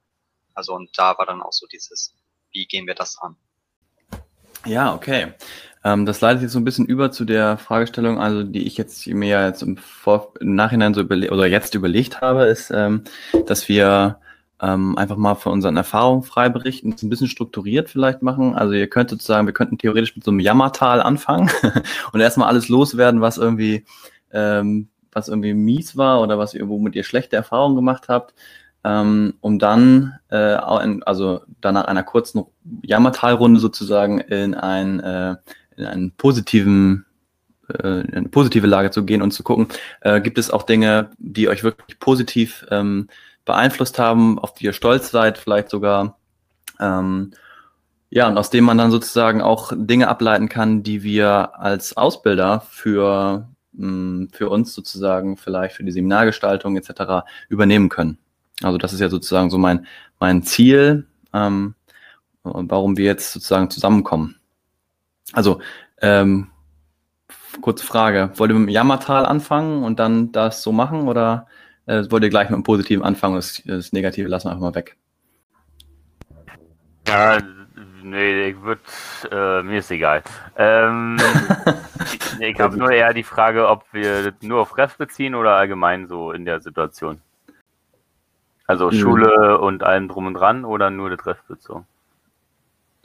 Also 0.55 0.73
und 0.73 0.89
da 0.97 1.15
war 1.17 1.27
dann 1.27 1.43
auch 1.43 1.53
so 1.53 1.67
dieses, 1.67 2.15
wie 2.51 2.65
gehen 2.65 2.87
wir 2.87 2.95
das 2.95 3.19
an? 3.19 3.35
Ja, 4.65 4.95
okay. 4.95 5.33
Ähm, 5.83 6.07
das 6.07 6.21
leitet 6.21 6.41
jetzt 6.41 6.53
so 6.53 6.59
ein 6.59 6.65
bisschen 6.65 6.87
über 6.87 7.11
zu 7.11 7.23
der 7.23 7.59
Fragestellung, 7.59 8.19
also 8.19 8.41
die 8.43 8.65
ich 8.65 8.75
jetzt 8.75 9.05
mir 9.05 9.29
ja 9.29 9.47
jetzt 9.47 9.61
im, 9.61 9.77
Vor 9.77 10.33
im 10.39 10.55
Nachhinein 10.55 10.95
so 10.95 11.01
überlegt 11.01 11.31
oder 11.31 11.45
jetzt 11.45 11.75
überlegt 11.75 12.21
habe, 12.21 12.45
ist, 12.45 12.71
ähm, 12.71 13.03
dass 13.45 13.69
wir 13.69 14.19
ähm, 14.61 14.97
einfach 14.97 15.17
mal 15.17 15.35
von 15.35 15.53
unseren 15.53 15.77
Erfahrungen 15.77 16.23
frei 16.23 16.49
berichten, 16.49 16.91
das 16.91 17.03
ein 17.03 17.09
bisschen 17.09 17.27
strukturiert 17.27 17.89
vielleicht 17.89 18.21
machen. 18.21 18.55
Also 18.55 18.73
ihr 18.73 18.87
könnt 18.87 19.09
sozusagen, 19.09 19.47
wir 19.47 19.53
könnten 19.53 19.77
theoretisch 19.77 20.15
mit 20.15 20.23
so 20.23 20.31
einem 20.31 20.39
Jammertal 20.39 21.01
anfangen 21.01 21.49
und 22.13 22.19
erstmal 22.19 22.47
alles 22.47 22.69
loswerden, 22.69 23.21
was 23.21 23.37
irgendwie, 23.37 23.85
ähm, 24.31 24.89
was 25.11 25.27
irgendwie 25.27 25.53
mies 25.53 25.97
war 25.97 26.21
oder 26.21 26.37
was 26.37 26.53
ihr, 26.53 26.67
womit 26.69 26.95
ihr 26.95 27.03
schlechte 27.03 27.35
Erfahrungen 27.35 27.75
gemacht 27.75 28.05
habt 28.07 28.33
ähm, 28.83 29.35
um 29.41 29.59
dann, 29.59 30.19
äh, 30.29 30.35
also 30.35 31.41
dann 31.61 31.75
nach 31.75 31.85
einer 31.85 32.03
kurzen 32.03 32.43
Jammertalrunde 32.83 33.59
sozusagen 33.59 34.19
in, 34.19 34.55
ein, 34.55 34.99
äh, 34.99 35.35
in 35.77 35.85
einen 35.85 36.11
positiven 36.11 37.05
äh, 37.69 38.01
in 38.01 38.13
eine 38.13 38.29
positive 38.29 38.67
Lage 38.67 38.91
zu 38.91 39.05
gehen 39.05 39.21
und 39.21 39.31
zu 39.31 39.41
gucken, 39.41 39.67
gibt 40.21 40.37
es 40.37 40.51
auch 40.51 40.63
Dinge, 40.63 41.11
die 41.17 41.47
euch 41.47 41.63
wirklich 41.63 41.97
positiv 41.99 42.65
ähm, 42.69 43.07
beeinflusst 43.45 43.99
haben, 43.99 44.39
auf 44.39 44.53
die 44.53 44.65
ihr 44.65 44.73
stolz 44.73 45.11
seid, 45.11 45.37
vielleicht 45.37 45.69
sogar. 45.69 46.17
Ähm, 46.79 47.31
ja, 48.09 48.27
und 48.27 48.37
aus 48.37 48.49
dem 48.49 48.63
man 48.63 48.77
dann 48.77 48.91
sozusagen 48.91 49.41
auch 49.41 49.73
Dinge 49.75 50.07
ableiten 50.07 50.47
kann, 50.47 50.83
die 50.83 51.03
wir 51.03 51.59
als 51.59 51.97
Ausbilder 51.97 52.61
für, 52.69 53.47
mh, 53.73 53.87
hm, 53.87 54.29
für 54.31 54.49
uns 54.49 54.73
sozusagen, 54.73 55.37
vielleicht 55.37 55.75
für 55.75 55.83
die 55.83 55.91
Seminargestaltung 55.91 56.77
etc. 56.77 57.25
übernehmen 57.49 57.89
können. 57.89 58.17
Also 58.61 58.77
das 58.77 58.93
ist 58.93 58.99
ja 58.99 59.09
sozusagen 59.09 59.49
so 59.49 59.57
mein, 59.57 59.87
mein 60.19 60.43
Ziel, 60.43 61.07
ähm, 61.33 61.75
warum 62.43 62.97
wir 62.97 63.05
jetzt 63.05 63.33
sozusagen 63.33 63.69
zusammenkommen. 63.69 64.35
Also, 65.31 65.59
ähm, 66.01 66.49
kurze 67.61 67.85
Frage, 67.85 68.31
wollt 68.35 68.51
ihr 68.51 68.55
mit 68.55 68.69
dem 68.69 68.73
Jammertal 68.73 69.25
anfangen 69.25 69.83
und 69.83 69.99
dann 69.99 70.31
das 70.31 70.61
so 70.61 70.71
machen 70.71 71.07
oder 71.07 71.47
äh, 71.85 72.03
wollt 72.09 72.23
ihr 72.23 72.29
gleich 72.29 72.49
mit 72.49 72.57
dem 72.57 72.63
Positiven 72.63 73.03
anfangen 73.03 73.35
das, 73.35 73.61
das 73.65 73.93
Negative 73.93 74.27
lassen 74.27 74.47
wir 74.47 74.51
einfach 74.51 74.63
mal 74.63 74.75
weg? 74.75 74.97
Ja, 77.07 77.39
nee, 78.01 78.49
ich 78.49 78.61
würde, 78.61 78.81
äh, 79.31 79.63
mir 79.63 79.79
ist 79.79 79.91
egal. 79.91 80.23
Ähm, 80.57 81.17
ich 82.13 82.39
ich 82.39 82.59
habe 82.59 82.77
nur 82.77 82.91
eher 82.91 83.13
die 83.13 83.23
Frage, 83.23 83.67
ob 83.67 83.85
wir 83.91 84.31
das 84.31 84.41
nur 84.41 84.61
auf 84.61 84.77
Ref 84.77 84.97
beziehen 84.97 85.35
oder 85.35 85.51
allgemein 85.55 86.07
so 86.07 86.31
in 86.31 86.45
der 86.45 86.59
Situation. 86.61 87.21
Also 88.65 88.87
mhm. 88.87 88.93
Schule 88.93 89.59
und 89.59 89.83
allem 89.83 90.07
drum 90.07 90.27
und 90.27 90.35
dran 90.35 90.65
oder 90.65 90.89
nur 90.89 91.09
der 91.09 91.17
Treffbezogen? 91.17 91.85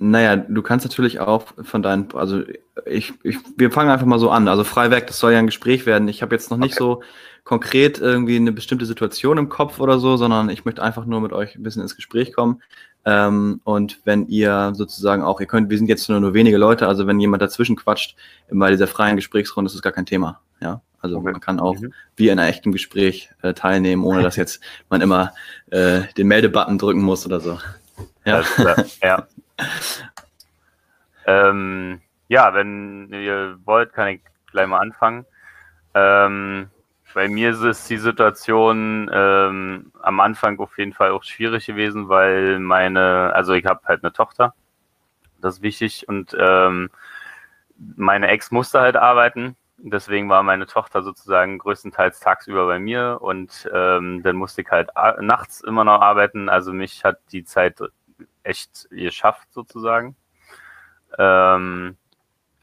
Naja, 0.00 0.36
du 0.36 0.62
kannst 0.62 0.86
natürlich 0.86 1.18
auch 1.18 1.46
von 1.62 1.82
deinen, 1.82 2.08
also 2.14 2.42
ich, 2.86 3.12
ich, 3.24 3.38
wir 3.56 3.72
fangen 3.72 3.90
einfach 3.90 4.06
mal 4.06 4.20
so 4.20 4.30
an. 4.30 4.46
Also 4.46 4.62
frei 4.62 4.90
weg, 4.90 5.08
das 5.08 5.18
soll 5.18 5.32
ja 5.32 5.40
ein 5.40 5.46
Gespräch 5.46 5.86
werden. 5.86 6.06
Ich 6.06 6.22
habe 6.22 6.34
jetzt 6.34 6.50
noch 6.50 6.58
nicht 6.58 6.80
okay. 6.80 7.00
so 7.00 7.02
konkret 7.42 7.98
irgendwie 7.98 8.36
eine 8.36 8.52
bestimmte 8.52 8.86
Situation 8.86 9.38
im 9.38 9.48
Kopf 9.48 9.80
oder 9.80 9.98
so, 9.98 10.16
sondern 10.16 10.50
ich 10.50 10.64
möchte 10.64 10.82
einfach 10.82 11.04
nur 11.04 11.20
mit 11.20 11.32
euch 11.32 11.56
ein 11.56 11.62
bisschen 11.62 11.82
ins 11.82 11.96
Gespräch 11.96 12.32
kommen. 12.32 12.62
Ähm, 13.04 13.60
und 13.64 14.00
wenn 14.04 14.26
ihr 14.28 14.72
sozusagen 14.74 15.22
auch, 15.22 15.40
ihr 15.40 15.46
könnt, 15.46 15.70
wir 15.70 15.78
sind 15.78 15.88
jetzt 15.88 16.08
nur, 16.08 16.20
nur 16.20 16.34
wenige 16.34 16.58
Leute, 16.58 16.86
also 16.86 17.06
wenn 17.06 17.18
jemand 17.18 17.42
dazwischen 17.42 17.74
quatscht 17.74 18.16
bei 18.50 18.70
dieser 18.70 18.86
freien 18.86 19.16
Gesprächsrunde, 19.16 19.66
ist 19.66 19.74
das 19.74 19.82
gar 19.82 19.92
kein 19.92 20.06
Thema. 20.06 20.40
Ja, 20.60 20.82
also 21.00 21.16
okay. 21.16 21.32
man 21.32 21.40
kann 21.40 21.58
auch 21.58 21.78
mhm. 21.80 21.92
wie 22.16 22.28
in 22.28 22.38
einem 22.38 22.50
echten 22.50 22.70
Gespräch 22.70 23.30
äh, 23.42 23.54
teilnehmen, 23.54 24.04
ohne 24.04 24.22
dass 24.22 24.36
jetzt 24.36 24.60
man 24.90 25.00
immer 25.00 25.32
äh, 25.70 26.02
den 26.16 26.28
Meldebutton 26.28 26.78
drücken 26.78 27.02
muss 27.02 27.24
oder 27.24 27.40
so. 27.40 27.58
Ja. 28.24 28.42
ja. 29.02 29.26
Ähm, 31.26 32.00
ja, 32.28 32.54
wenn 32.54 33.12
ihr 33.12 33.58
wollt, 33.64 33.92
kann 33.92 34.08
ich 34.08 34.20
gleich 34.50 34.66
mal 34.66 34.80
anfangen. 34.80 35.26
Ähm, 35.94 36.70
bei 37.14 37.28
mir 37.28 37.50
ist 37.50 37.88
die 37.88 37.96
Situation 37.96 39.10
ähm, 39.12 39.92
am 40.02 40.20
Anfang 40.20 40.58
auf 40.60 40.78
jeden 40.78 40.92
Fall 40.92 41.10
auch 41.10 41.24
schwierig 41.24 41.66
gewesen, 41.66 42.08
weil 42.08 42.58
meine, 42.60 43.32
also 43.34 43.54
ich 43.54 43.64
habe 43.64 43.80
halt 43.86 44.04
eine 44.04 44.12
Tochter, 44.12 44.54
das 45.40 45.56
ist 45.56 45.62
wichtig 45.62 46.06
und 46.08 46.36
ähm, 46.38 46.90
meine 47.96 48.28
Ex 48.28 48.50
musste 48.50 48.80
halt 48.80 48.96
arbeiten 48.96 49.56
Deswegen 49.80 50.28
war 50.28 50.42
meine 50.42 50.66
Tochter 50.66 51.02
sozusagen 51.02 51.58
größtenteils 51.58 52.18
tagsüber 52.18 52.66
bei 52.66 52.80
mir 52.80 53.18
und 53.20 53.70
ähm, 53.72 54.24
dann 54.24 54.34
musste 54.34 54.62
ich 54.62 54.68
halt 54.70 54.90
nachts 55.20 55.60
immer 55.60 55.84
noch 55.84 56.00
arbeiten. 56.00 56.48
Also 56.48 56.72
mich 56.72 57.04
hat 57.04 57.20
die 57.30 57.44
Zeit 57.44 57.78
echt 58.42 58.88
geschafft 58.90 59.48
sozusagen. 59.52 60.16
Ähm, 61.18 61.96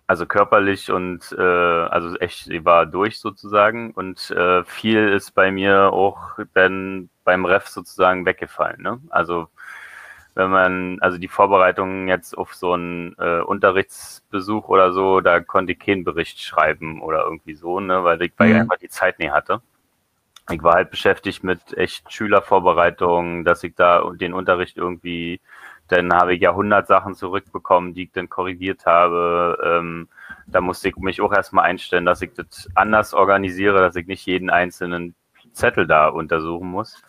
also 0.07 0.25
körperlich 0.27 0.91
und 0.91 1.35
äh, 1.37 1.41
also 1.41 2.15
echt, 2.17 2.45
sie 2.45 2.63
war 2.63 2.85
durch 2.85 3.19
sozusagen 3.19 3.91
und 3.91 4.29
äh, 4.31 4.63
viel 4.63 5.09
ist 5.09 5.31
bei 5.33 5.51
mir 5.51 5.91
auch 5.91 6.37
dann 6.53 7.09
beim 7.23 7.45
Ref 7.45 7.67
sozusagen 7.67 8.25
weggefallen. 8.25 8.81
Ne? 8.81 9.01
Also 9.09 9.47
wenn 10.35 10.49
man, 10.49 10.97
also 10.99 11.17
die 11.17 11.29
Vorbereitung 11.29 12.07
jetzt 12.09 12.37
auf 12.37 12.53
so 12.53 12.73
einen 12.73 13.15
äh, 13.17 13.39
Unterrichtsbesuch 13.39 14.67
oder 14.67 14.91
so, 14.91 15.21
da 15.21 15.39
konnte 15.39 15.71
ich 15.71 15.79
keinen 15.79 16.03
Bericht 16.03 16.41
schreiben 16.41 17.01
oder 17.01 17.23
irgendwie 17.23 17.55
so, 17.55 17.79
ne, 17.79 18.03
weil 18.03 18.21
ich, 18.21 18.33
weil 18.37 18.53
mhm. 18.53 18.61
einfach 18.61 18.77
die 18.77 18.89
Zeit 18.89 19.17
nie 19.17 19.29
hatte. 19.29 19.61
Ich 20.51 20.61
war 20.61 20.75
halt 20.75 20.91
beschäftigt 20.91 21.43
mit 21.43 21.75
echt 21.75 22.11
Schülervorbereitung, 22.11 23.45
dass 23.45 23.63
ich 23.63 23.73
da 23.75 24.11
den 24.13 24.33
Unterricht 24.33 24.77
irgendwie, 24.77 25.39
dann 25.87 26.13
habe 26.13 26.33
ich 26.33 26.41
ja 26.41 26.51
100 26.51 26.87
Sachen 26.87 27.13
zurückbekommen, 27.13 27.93
die 27.93 28.03
ich 28.03 28.11
dann 28.11 28.29
korrigiert 28.29 28.85
habe. 28.85 29.57
Ähm, 29.63 30.07
da 30.47 30.61
musste 30.61 30.89
ich 30.89 30.95
mich 30.97 31.21
auch 31.21 31.33
erstmal 31.33 31.65
einstellen, 31.65 32.05
dass 32.05 32.21
ich 32.21 32.33
das 32.33 32.69
anders 32.75 33.13
organisiere, 33.13 33.79
dass 33.79 33.95
ich 33.95 34.07
nicht 34.07 34.25
jeden 34.25 34.49
einzelnen 34.49 35.15
Zettel 35.53 35.87
da 35.87 36.07
untersuchen 36.07 36.69
muss. 36.69 37.01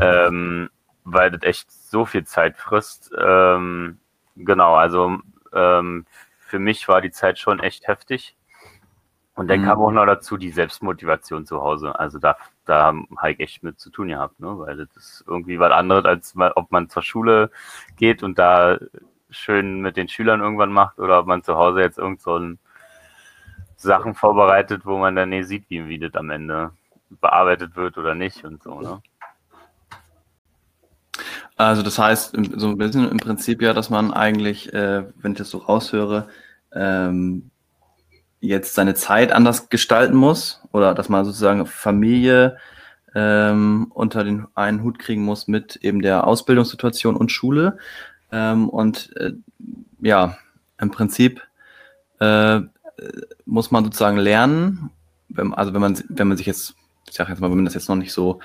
Ähm, 0.00 0.68
weil 1.04 1.30
das 1.30 1.42
echt 1.42 1.70
so 1.70 2.04
viel 2.04 2.24
Zeit 2.24 2.56
frisst. 2.56 3.12
Ähm, 3.18 3.98
genau, 4.36 4.74
also 4.74 5.18
ähm, 5.52 6.06
für 6.38 6.58
mich 6.58 6.88
war 6.88 7.00
die 7.00 7.10
Zeit 7.10 7.38
schon 7.38 7.60
echt 7.60 7.88
heftig. 7.88 8.36
Und 9.38 9.46
dann 9.46 9.60
mhm. 9.60 9.66
kam 9.66 9.78
auch 9.78 9.92
noch 9.92 10.04
dazu 10.04 10.36
die 10.36 10.50
Selbstmotivation 10.50 11.46
zu 11.46 11.62
Hause. 11.62 11.96
Also 11.96 12.18
da, 12.18 12.36
da 12.64 12.92
habe 13.18 13.30
ich 13.30 13.38
echt 13.38 13.62
mit 13.62 13.78
zu 13.78 13.88
tun 13.88 14.08
gehabt, 14.08 14.40
ne? 14.40 14.58
weil 14.58 14.76
das 14.76 14.88
ist 14.96 15.24
irgendwie 15.28 15.60
was 15.60 15.70
anderes, 15.70 16.04
als 16.06 16.34
mal, 16.34 16.50
ob 16.56 16.72
man 16.72 16.88
zur 16.88 17.02
Schule 17.04 17.52
geht 17.96 18.24
und 18.24 18.36
da 18.36 18.78
schön 19.30 19.80
mit 19.80 19.96
den 19.96 20.08
Schülern 20.08 20.40
irgendwann 20.40 20.72
macht 20.72 20.98
oder 20.98 21.20
ob 21.20 21.26
man 21.26 21.44
zu 21.44 21.54
Hause 21.54 21.82
jetzt 21.82 21.98
irgend 21.98 22.20
so 22.20 22.36
ein 22.36 22.58
Sachen 23.76 24.16
vorbereitet, 24.16 24.84
wo 24.84 24.98
man 24.98 25.14
dann 25.14 25.28
nie 25.28 25.44
sieht, 25.44 25.70
wie, 25.70 25.86
wie 25.86 26.00
das 26.00 26.14
am 26.14 26.30
Ende 26.30 26.72
bearbeitet 27.08 27.76
wird 27.76 27.96
oder 27.96 28.16
nicht 28.16 28.44
und 28.44 28.60
so. 28.60 28.80
Ne? 28.80 29.00
Also 31.54 31.82
das 31.82 31.96
heißt 31.96 32.36
so 32.56 32.70
ein 32.70 32.78
bisschen 32.78 33.08
im 33.08 33.18
Prinzip 33.18 33.62
ja, 33.62 33.72
dass 33.72 33.88
man 33.88 34.12
eigentlich, 34.12 34.72
äh, 34.72 35.04
wenn 35.14 35.32
ich 35.32 35.38
das 35.38 35.50
so 35.50 35.58
raushöre, 35.58 36.28
ähm, 36.72 37.52
jetzt 38.40 38.74
seine 38.74 38.94
Zeit 38.94 39.32
anders 39.32 39.68
gestalten 39.68 40.16
muss 40.16 40.62
oder 40.72 40.94
dass 40.94 41.08
man 41.08 41.24
sozusagen 41.24 41.66
Familie 41.66 42.58
ähm, 43.14 43.90
unter 43.94 44.24
den 44.24 44.46
einen 44.54 44.82
Hut 44.82 44.98
kriegen 44.98 45.22
muss 45.22 45.48
mit 45.48 45.76
eben 45.76 46.02
der 46.02 46.26
Ausbildungssituation 46.26 47.16
und 47.16 47.32
Schule. 47.32 47.78
Ähm, 48.30 48.68
und 48.68 49.14
äh, 49.16 49.32
ja, 50.00 50.38
im 50.80 50.90
Prinzip 50.90 51.42
äh, 52.20 52.60
muss 53.46 53.70
man 53.70 53.84
sozusagen 53.84 54.18
lernen, 54.18 54.90
wenn, 55.28 55.54
also 55.54 55.74
wenn 55.74 55.80
man, 55.80 55.98
wenn 56.08 56.28
man 56.28 56.36
sich 56.36 56.46
jetzt, 56.46 56.74
ich 57.08 57.14
sag 57.14 57.28
jetzt 57.28 57.40
mal, 57.40 57.50
wenn 57.50 57.56
man 57.56 57.64
das 57.64 57.74
jetzt 57.74 57.88
noch 57.88 57.96
nicht 57.96 58.12
so 58.12 58.40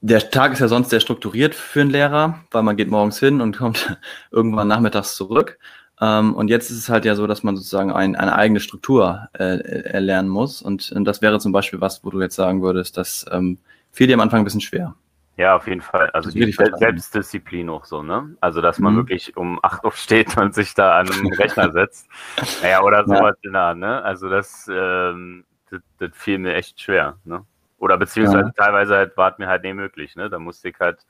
der 0.00 0.30
Tag 0.30 0.52
ist 0.52 0.60
ja 0.60 0.68
sonst 0.68 0.90
sehr 0.90 1.00
strukturiert 1.00 1.54
für 1.54 1.80
einen 1.80 1.90
Lehrer, 1.90 2.44
weil 2.50 2.62
man 2.62 2.76
geht 2.76 2.90
morgens 2.90 3.18
hin 3.18 3.40
und 3.40 3.56
kommt 3.56 3.98
irgendwann 4.30 4.68
nachmittags 4.68 5.16
zurück. 5.16 5.58
Ähm, 6.00 6.34
und 6.34 6.48
jetzt 6.48 6.70
ist 6.70 6.78
es 6.78 6.88
halt 6.88 7.04
ja 7.04 7.14
so, 7.14 7.26
dass 7.26 7.42
man 7.42 7.56
sozusagen 7.56 7.90
ein, 7.90 8.16
eine 8.16 8.36
eigene 8.36 8.60
Struktur 8.60 9.28
äh, 9.32 9.58
erlernen 9.84 10.28
muss. 10.28 10.60
Und, 10.60 10.92
und, 10.92 11.04
das 11.04 11.22
wäre 11.22 11.38
zum 11.38 11.52
Beispiel 11.52 11.80
was, 11.80 12.04
wo 12.04 12.10
du 12.10 12.20
jetzt 12.20 12.36
sagen 12.36 12.62
würdest, 12.62 12.96
das 12.98 13.24
ähm, 13.30 13.58
fiel 13.92 14.06
dir 14.06 14.14
am 14.14 14.20
Anfang 14.20 14.40
ein 14.40 14.44
bisschen 14.44 14.60
schwer. 14.60 14.94
Ja, 15.38 15.54
auf 15.54 15.66
jeden 15.66 15.82
Fall. 15.82 16.08
Also 16.10 16.30
die 16.30 16.50
Selbstdisziplin 16.50 17.68
auch 17.68 17.84
so, 17.84 18.02
ne? 18.02 18.34
Also, 18.40 18.62
dass 18.62 18.78
man 18.78 18.94
mhm. 18.94 18.98
wirklich 18.98 19.36
um 19.36 19.58
acht 19.62 19.84
aufsteht 19.84 20.36
und 20.38 20.54
sich 20.54 20.74
da 20.74 20.98
an 20.98 21.06
den 21.06 21.32
Rechner 21.34 21.72
setzt. 21.72 22.08
naja, 22.62 22.82
oder 22.82 23.04
sowas 23.04 23.36
ja. 23.42 23.48
in 23.48 23.52
der 23.52 23.74
ne? 23.74 24.02
Also 24.02 24.30
das, 24.30 24.70
ähm, 24.72 25.44
das, 25.70 25.82
das 25.98 26.10
fiel 26.14 26.38
mir 26.38 26.54
echt 26.54 26.80
schwer, 26.80 27.16
ne? 27.24 27.44
Oder 27.78 27.98
beziehungsweise 27.98 28.52
ja. 28.56 28.64
teilweise 28.64 28.96
halt, 28.96 29.16
war 29.18 29.32
es 29.32 29.38
mir 29.38 29.48
halt 29.48 29.62
nicht 29.62 29.74
möglich, 29.74 30.16
ne? 30.16 30.30
Da 30.30 30.38
musste 30.38 30.70
ich 30.70 30.76
halt 30.80 31.00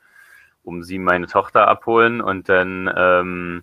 um 0.64 0.83
sieben 0.83 1.05
meine 1.05 1.28
Tochter 1.28 1.69
abholen 1.69 2.21
und 2.21 2.49
dann 2.49 2.93
ähm, 2.97 3.62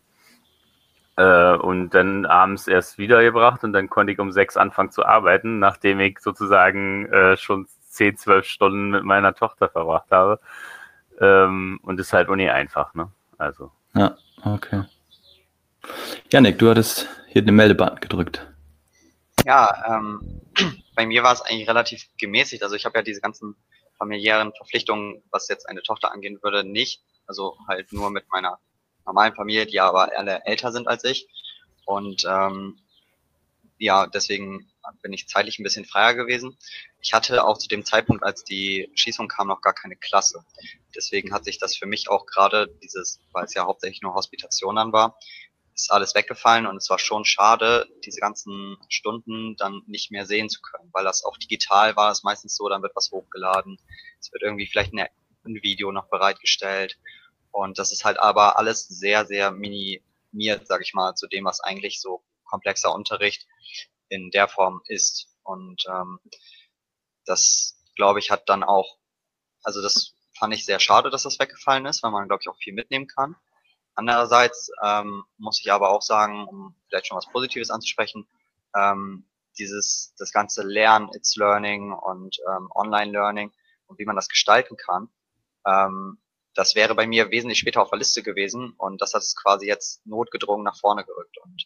äh, 1.16 1.56
und 1.56 1.92
dann 1.92 2.26
abends 2.26 2.68
erst 2.68 2.98
wiedergebracht 2.98 3.64
und 3.64 3.74
dann 3.74 3.90
konnte 3.90 4.14
ich 4.14 4.20
um 4.20 4.32
sechs 4.32 4.58
anfangen 4.58 4.92
zu 4.92 5.06
arbeiten, 5.06 5.60
nachdem 5.60 6.00
ich 6.00 6.20
sozusagen 6.20 7.06
äh, 7.12 7.38
schon 7.38 7.68
zehn, 7.88 8.18
zwölf 8.18 8.46
Stunden 8.46 8.90
mit 8.90 9.04
meiner 9.04 9.36
Tochter 9.36 9.70
verbracht 9.70 10.10
habe. 10.12 10.40
Ähm, 11.22 11.80
und 11.84 12.00
ist 12.00 12.14
halt 12.14 12.30
nicht 12.30 12.50
einfach, 12.50 12.94
ne? 12.96 13.12
Also. 13.38 13.72
Ja, 13.94 14.18
okay. 14.44 14.84
Janik, 16.32 16.58
du 16.58 16.70
hattest 16.70 17.08
hier 17.28 17.44
den 17.44 17.56
Meldebutton 17.56 18.00
gedrückt. 18.00 18.48
Ja, 19.46 19.84
ähm, 19.88 20.42
bei 20.96 21.06
mir 21.06 21.24
war 21.24 21.34
es 21.34 21.42
eigentlich 21.42 21.70
relativ 21.70 22.08
gemäßigt. 22.18 22.64
Also 22.64 22.76
ich 22.76 22.86
habe 22.86 22.98
ja 22.98 23.04
diese 23.04 23.22
ganzen 23.22 23.56
familiären 23.98 24.54
Verpflichtungen, 24.54 25.22
was 25.32 25.48
jetzt 25.48 25.70
eine 25.70 25.84
Tochter 25.84 26.12
angehen 26.12 26.40
würde, 26.42 26.64
nicht. 26.64 27.04
Also 27.28 27.58
halt 27.68 27.94
nur 27.94 28.10
mit 28.10 28.26
meiner 28.32 28.58
normalen 29.06 29.36
Familie, 29.36 29.66
die 29.66 29.80
aber 29.80 30.18
alle 30.18 30.46
älter 30.46 30.72
sind 30.72 30.88
als 30.88 31.04
ich. 31.04 31.28
Und 31.86 32.26
ähm, 32.28 32.80
ja, 33.78 34.08
deswegen 34.08 34.72
bin 35.02 35.14
ich 35.14 35.28
zeitlich 35.28 35.60
ein 35.60 35.64
bisschen 35.64 35.86
freier 35.86 36.14
gewesen. 36.14 36.58
Ich 37.02 37.14
hatte 37.14 37.44
auch 37.44 37.58
zu 37.58 37.68
dem 37.68 37.86
Zeitpunkt, 37.86 38.24
als 38.24 38.44
die 38.44 38.90
Schießung 38.96 39.28
kam, 39.28 39.48
noch 39.48 39.62
gar 39.62 39.74
keine 39.74 39.96
Klasse. 39.96 40.44
Deswegen 40.96 41.34
hat 41.34 41.46
sich 41.46 41.58
das 41.58 41.76
für 41.76 41.86
mich 41.86 42.10
auch 42.10 42.26
gerade 42.26 42.68
dieses, 42.82 43.20
weil 43.32 43.46
es 43.46 43.54
ja 43.54 43.66
hauptsächlich 43.66 44.02
nur 44.02 44.14
Hospitation 44.14 44.76
dann 44.76 44.94
war, 44.94 45.18
ist 45.76 45.92
alles 45.92 46.14
weggefallen 46.14 46.68
und 46.68 46.78
es 46.78 46.90
war 46.90 47.00
schon 47.00 47.26
schade, 47.26 47.88
diese 48.06 48.20
ganzen 48.20 48.78
Stunden 48.90 49.56
dann 49.58 49.82
nicht 49.88 50.12
mehr 50.12 50.26
sehen 50.26 50.50
zu 50.50 50.62
können, 50.62 50.90
weil 50.94 51.04
das 51.04 51.24
auch 51.24 51.38
digital 51.38 51.96
war, 51.96 52.12
es 52.12 52.24
meistens 52.24 52.56
so, 52.56 52.70
dann 52.70 52.84
wird 52.84 52.96
was 52.96 53.12
hochgeladen, 53.12 53.80
es 54.20 54.32
wird 54.32 54.44
irgendwie 54.44 54.68
vielleicht 54.68 54.94
ein 54.94 55.08
Video 55.46 55.92
noch 55.92 56.10
bereitgestellt 56.10 57.00
und 57.54 57.78
das 57.78 57.92
ist 57.92 58.04
halt 58.04 58.20
aber 58.20 58.58
alles 58.58 58.88
sehr, 58.88 59.26
sehr 59.26 59.52
minimiert, 59.52 60.68
sage 60.68 60.84
ich 60.84 60.96
mal, 60.96 61.14
zu 61.14 61.28
dem, 61.28 61.46
was 61.46 61.60
eigentlich 61.60 62.02
so 62.02 62.24
komplexer 62.46 62.94
Unterricht 62.94 63.48
in 64.10 64.32
der 64.32 64.48
Form 64.48 64.82
ist. 64.88 65.28
Und 65.44 65.84
ähm, 65.88 66.20
das, 67.26 67.78
glaube 67.96 68.18
ich, 68.20 68.32
hat 68.32 68.50
dann 68.50 68.64
auch, 68.64 68.98
also 69.62 69.84
das 69.84 70.16
fand 70.36 70.54
ich 70.56 70.66
sehr 70.66 70.80
schade, 70.80 71.12
dass 71.12 71.24
das 71.24 71.40
weggefallen 71.40 71.86
ist, 71.86 72.02
weil 72.02 72.10
man, 72.10 72.28
glaube 72.28 72.42
ich, 72.42 72.50
auch 72.50 72.58
viel 72.58 72.74
mitnehmen 72.74 73.08
kann. 73.08 73.36
Andererseits 73.94 74.72
ähm, 74.84 75.24
muss 75.38 75.62
ich 75.64 75.72
aber 75.72 75.92
auch 75.92 76.02
sagen, 76.02 76.48
um 76.48 76.76
vielleicht 76.88 77.06
schon 77.06 77.18
was 77.18 77.30
Positives 77.30 77.70
anzusprechen, 77.70 78.28
ähm, 78.76 79.28
dieses, 79.60 80.16
das 80.18 80.32
ganze 80.32 80.64
Lernen, 80.64 81.10
It's 81.14 81.36
Learning 81.36 81.94
und 81.94 82.40
ähm, 82.50 82.72
Online-Learning 82.74 83.52
und 83.86 84.00
wie 84.00 84.06
man 84.06 84.16
das 84.16 84.28
gestalten 84.28 84.76
kann, 84.76 85.10
ähm, 85.68 86.18
das 86.56 86.76
wäre 86.76 86.96
bei 86.96 87.08
mir 87.08 87.32
wesentlich 87.32 87.60
später 87.60 87.82
auf 87.82 87.90
der 87.90 88.00
Liste 88.00 88.24
gewesen 88.24 88.74
und 88.78 89.02
das 89.02 89.14
hat 89.14 89.22
es 89.22 89.36
quasi 89.36 89.68
jetzt 89.68 90.06
notgedrungen 90.06 90.64
nach 90.64 90.78
vorne 90.78 91.04
gerückt 91.04 91.38
und 91.44 91.66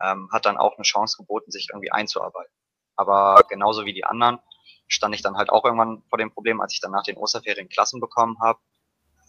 ähm, 0.00 0.28
hat 0.32 0.46
dann 0.46 0.56
auch 0.56 0.76
eine 0.76 0.84
Chance 0.84 1.16
geboten, 1.18 1.50
sich 1.50 1.68
irgendwie 1.70 1.92
einzuarbeiten. 1.92 2.52
Aber 2.96 3.42
genauso 3.48 3.84
wie 3.84 3.92
die 3.92 4.04
anderen 4.04 4.38
stand 4.88 5.14
ich 5.14 5.22
dann 5.22 5.36
halt 5.36 5.50
auch 5.50 5.64
irgendwann 5.64 6.02
vor 6.08 6.18
dem 6.18 6.32
Problem, 6.32 6.60
als 6.60 6.74
ich 6.74 6.80
dann 6.80 6.92
nach 6.92 7.04
den 7.04 7.16
Osterferien 7.16 7.68
Klassen 7.68 8.00
bekommen 8.00 8.38
habe, 8.40 8.58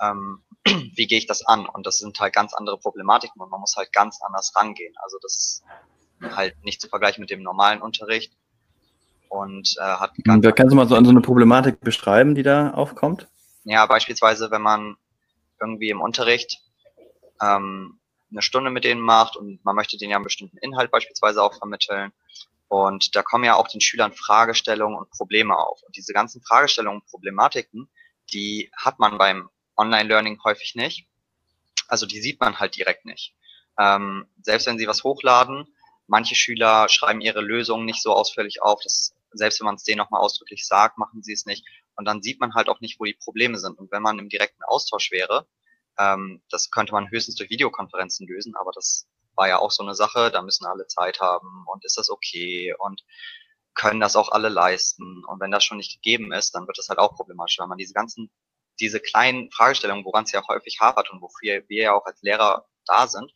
ähm, 0.02 0.44
wie 0.66 1.08
gehe 1.08 1.18
ich 1.18 1.28
das 1.28 1.46
an? 1.46 1.66
Und 1.66 1.86
das 1.86 2.00
sind 2.00 2.20
halt 2.20 2.34
ganz 2.34 2.54
andere 2.54 2.78
Problematiken 2.78 3.42
und 3.42 3.50
man 3.50 3.60
muss 3.60 3.76
halt 3.76 3.94
ganz 3.94 4.20
anders 4.22 4.54
rangehen. 4.56 4.94
Also 5.02 5.18
das 5.22 5.38
ist 5.38 6.36
halt 6.36 6.64
nicht 6.64 6.82
zu 6.82 6.88
vergleichen 6.88 7.22
mit 7.22 7.30
dem 7.30 7.44
normalen 7.44 7.82
Unterricht. 7.82 8.34
Und 9.30 9.76
äh, 9.80 9.84
hat 9.84 10.12
ganz 10.24 10.46
Kannst 10.56 10.72
du 10.72 10.76
mal 10.76 10.88
so, 10.88 10.96
so 11.04 11.10
eine 11.10 11.22
Problematik 11.22 11.80
beschreiben, 11.80 12.36
die 12.36 12.44
da 12.44 12.72
aufkommt? 12.72 13.28
Ja, 13.64 13.86
beispielsweise, 13.86 14.52
wenn 14.52 14.62
man 14.62 14.98
irgendwie 15.60 15.90
im 15.90 16.02
Unterricht 16.02 16.62
ähm, 17.42 18.00
eine 18.32 18.42
Stunde 18.42 18.72
mit 18.72 18.84
denen 18.84 19.02
macht 19.02 19.38
und 19.38 19.64
man 19.64 19.76
möchte 19.76 19.98
denen 19.98 20.12
ja 20.12 20.18
einen 20.18 20.24
bestimmten 20.24 20.58
Inhalt 20.58 20.92
beispielsweise 20.92 21.42
auch 21.42 21.58
vermitteln. 21.58 22.12
Und 22.68 23.16
da 23.16 23.22
kommen 23.22 23.44
ja 23.44 23.56
auch 23.56 23.68
den 23.68 23.82
Schülern 23.82 24.14
Fragestellungen 24.14 24.98
und 24.98 25.12
Probleme 25.12 25.56
auf. 25.56 25.82
Und 25.84 25.96
diese 25.96 26.14
ganzen 26.14 26.42
Fragestellungen 26.42 27.02
und 27.02 27.08
Problematiken, 27.08 27.90
die 28.34 28.72
hat 28.76 29.00
man 29.00 29.18
beim 29.18 29.50
Online-Learning 29.78 30.44
häufig 30.44 30.76
nicht. 30.76 31.08
Also 31.88 32.06
die 32.06 32.20
sieht 32.20 32.40
man 32.40 32.60
halt 32.60 32.76
direkt 32.76 33.06
nicht. 33.06 33.36
Ähm, 33.80 34.28
selbst 34.42 34.68
wenn 34.68 34.80
sie 34.80 34.88
was 34.88 35.04
hochladen, 35.04 35.68
manche 36.08 36.36
Schüler 36.36 36.90
schreiben 36.90 37.22
ihre 37.22 37.42
Lösungen 37.42 37.86
nicht 37.86 38.02
so 38.02 38.14
ausführlich 38.14 38.62
auf. 38.62 38.82
dass 38.82 39.16
selbst 39.32 39.60
wenn 39.60 39.66
man 39.66 39.76
es 39.76 39.84
denen 39.84 39.98
nochmal 39.98 40.22
ausdrücklich 40.22 40.66
sagt, 40.66 40.98
machen 40.98 41.24
sie 41.24 41.34
es 41.34 41.46
nicht. 41.46 41.66
Und 41.96 42.06
dann 42.06 42.22
sieht 42.22 42.40
man 42.40 42.54
halt 42.54 42.70
auch 42.70 42.80
nicht, 42.82 43.00
wo 43.00 43.06
die 43.06 43.14
Probleme 43.14 43.58
sind. 43.58 43.78
Und 43.80 43.92
wenn 43.92 44.02
man 44.02 44.20
im 44.20 44.30
direkten 44.30 44.64
Austausch 44.64 45.12
wäre, 45.12 45.48
ähm, 45.98 46.42
das 46.50 46.72
könnte 46.72 46.94
man 46.94 47.10
höchstens 47.10 47.36
durch 47.36 47.50
Videokonferenzen 47.50 48.28
lösen, 48.28 48.56
aber 48.56 48.72
das 48.74 49.08
war 49.36 49.48
ja 49.48 49.60
auch 49.60 49.72
so 49.72 49.84
eine 49.84 49.96
Sache, 49.96 50.32
da 50.32 50.42
müssen 50.42 50.66
alle 50.66 50.88
Zeit 50.88 51.20
haben 51.20 51.66
und 51.68 51.86
ist 51.86 51.98
das 51.98 52.10
okay 52.10 52.74
und 52.78 53.04
können 53.74 54.00
das 54.00 54.16
auch 54.16 54.32
alle 54.32 54.50
leisten. 54.50 55.24
Und 55.26 55.40
wenn 55.40 55.52
das 55.52 55.64
schon 55.64 55.78
nicht 55.78 56.02
gegeben 56.02 56.32
ist, 56.32 56.54
dann 56.56 56.68
wird 56.68 56.78
das 56.78 56.90
halt 56.90 57.00
auch 57.00 57.16
problematisch, 57.16 57.58
weil 57.60 57.68
man 57.68 57.78
diese 57.78 57.94
ganzen, 57.94 58.32
diese 58.80 59.00
kleinen 59.00 59.52
Fragestellungen, 59.52 60.06
woran 60.06 60.26
es 60.26 60.32
ja 60.32 60.44
häufig 60.48 60.80
hapert 60.80 61.12
und 61.12 61.22
wofür 61.22 61.64
wir 61.68 61.84
ja 61.84 61.94
auch 61.94 62.06
als 62.06 62.22
Lehrer 62.22 62.68
da 62.86 63.08
sind, 63.08 63.32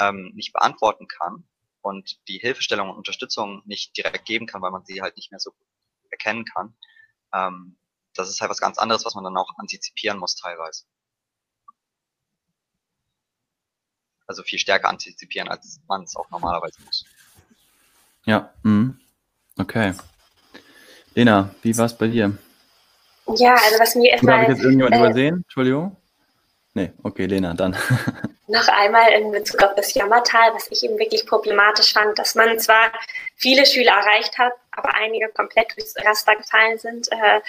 ähm, 0.00 0.32
nicht 0.34 0.52
beantworten 0.52 1.08
kann 1.08 1.48
und 1.80 2.18
die 2.28 2.38
Hilfestellung 2.38 2.90
und 2.90 2.96
Unterstützung 2.96 3.62
nicht 3.64 3.96
direkt 3.96 4.26
geben 4.26 4.46
kann, 4.46 4.62
weil 4.62 4.70
man 4.70 4.84
sie 4.84 5.00
halt 5.00 5.16
nicht 5.16 5.30
mehr 5.30 5.40
so 5.40 5.52
erkennen 6.10 6.44
kann. 6.44 6.76
Ähm, 7.32 7.78
das 8.18 8.28
ist 8.28 8.40
halt 8.40 8.50
was 8.50 8.60
ganz 8.60 8.78
anderes, 8.78 9.04
was 9.04 9.14
man 9.14 9.24
dann 9.24 9.36
auch 9.36 9.50
antizipieren 9.58 10.18
muss 10.18 10.34
teilweise. 10.34 10.84
Also 14.26 14.42
viel 14.42 14.58
stärker 14.58 14.88
antizipieren, 14.88 15.48
als 15.48 15.80
man 15.88 16.02
es 16.02 16.14
auch 16.16 16.28
normalerweise 16.30 16.82
muss. 16.84 17.04
Ja, 18.24 18.52
mh. 18.62 18.94
okay. 19.58 19.94
Lena, 21.14 21.54
wie 21.62 21.76
war 21.78 21.86
es 21.86 21.96
bei 21.96 22.08
dir? 22.08 22.36
Ja, 23.36 23.54
also 23.54 23.78
was 23.78 23.94
mir 23.94 24.10
erstmal. 24.10 24.34
Habe 24.34 24.44
ich 24.44 24.48
jetzt 24.50 24.64
irgendjemand 24.64 24.94
äh, 24.94 24.98
übersehen? 24.98 25.36
Entschuldigung? 25.36 25.96
Nee, 26.74 26.92
okay, 27.02 27.26
Lena, 27.26 27.54
dann. 27.54 27.76
Noch 28.46 28.68
einmal 28.68 29.12
in 29.12 29.30
Bezug 29.30 29.62
auf 29.62 29.74
das 29.74 29.92
Jammertal, 29.94 30.54
was 30.54 30.68
ich 30.70 30.82
eben 30.82 30.98
wirklich 30.98 31.26
problematisch 31.26 31.92
fand, 31.92 32.18
dass 32.18 32.34
man 32.34 32.58
zwar 32.58 32.92
viele 33.36 33.66
Schüler 33.66 33.92
erreicht 33.92 34.38
hat, 34.38 34.52
aber 34.70 34.94
einige 34.94 35.28
komplett 35.28 35.76
durchs 35.76 35.94
Raster 35.96 36.36
gefallen 36.36 36.78
sind. 36.78 37.10
Äh, 37.12 37.40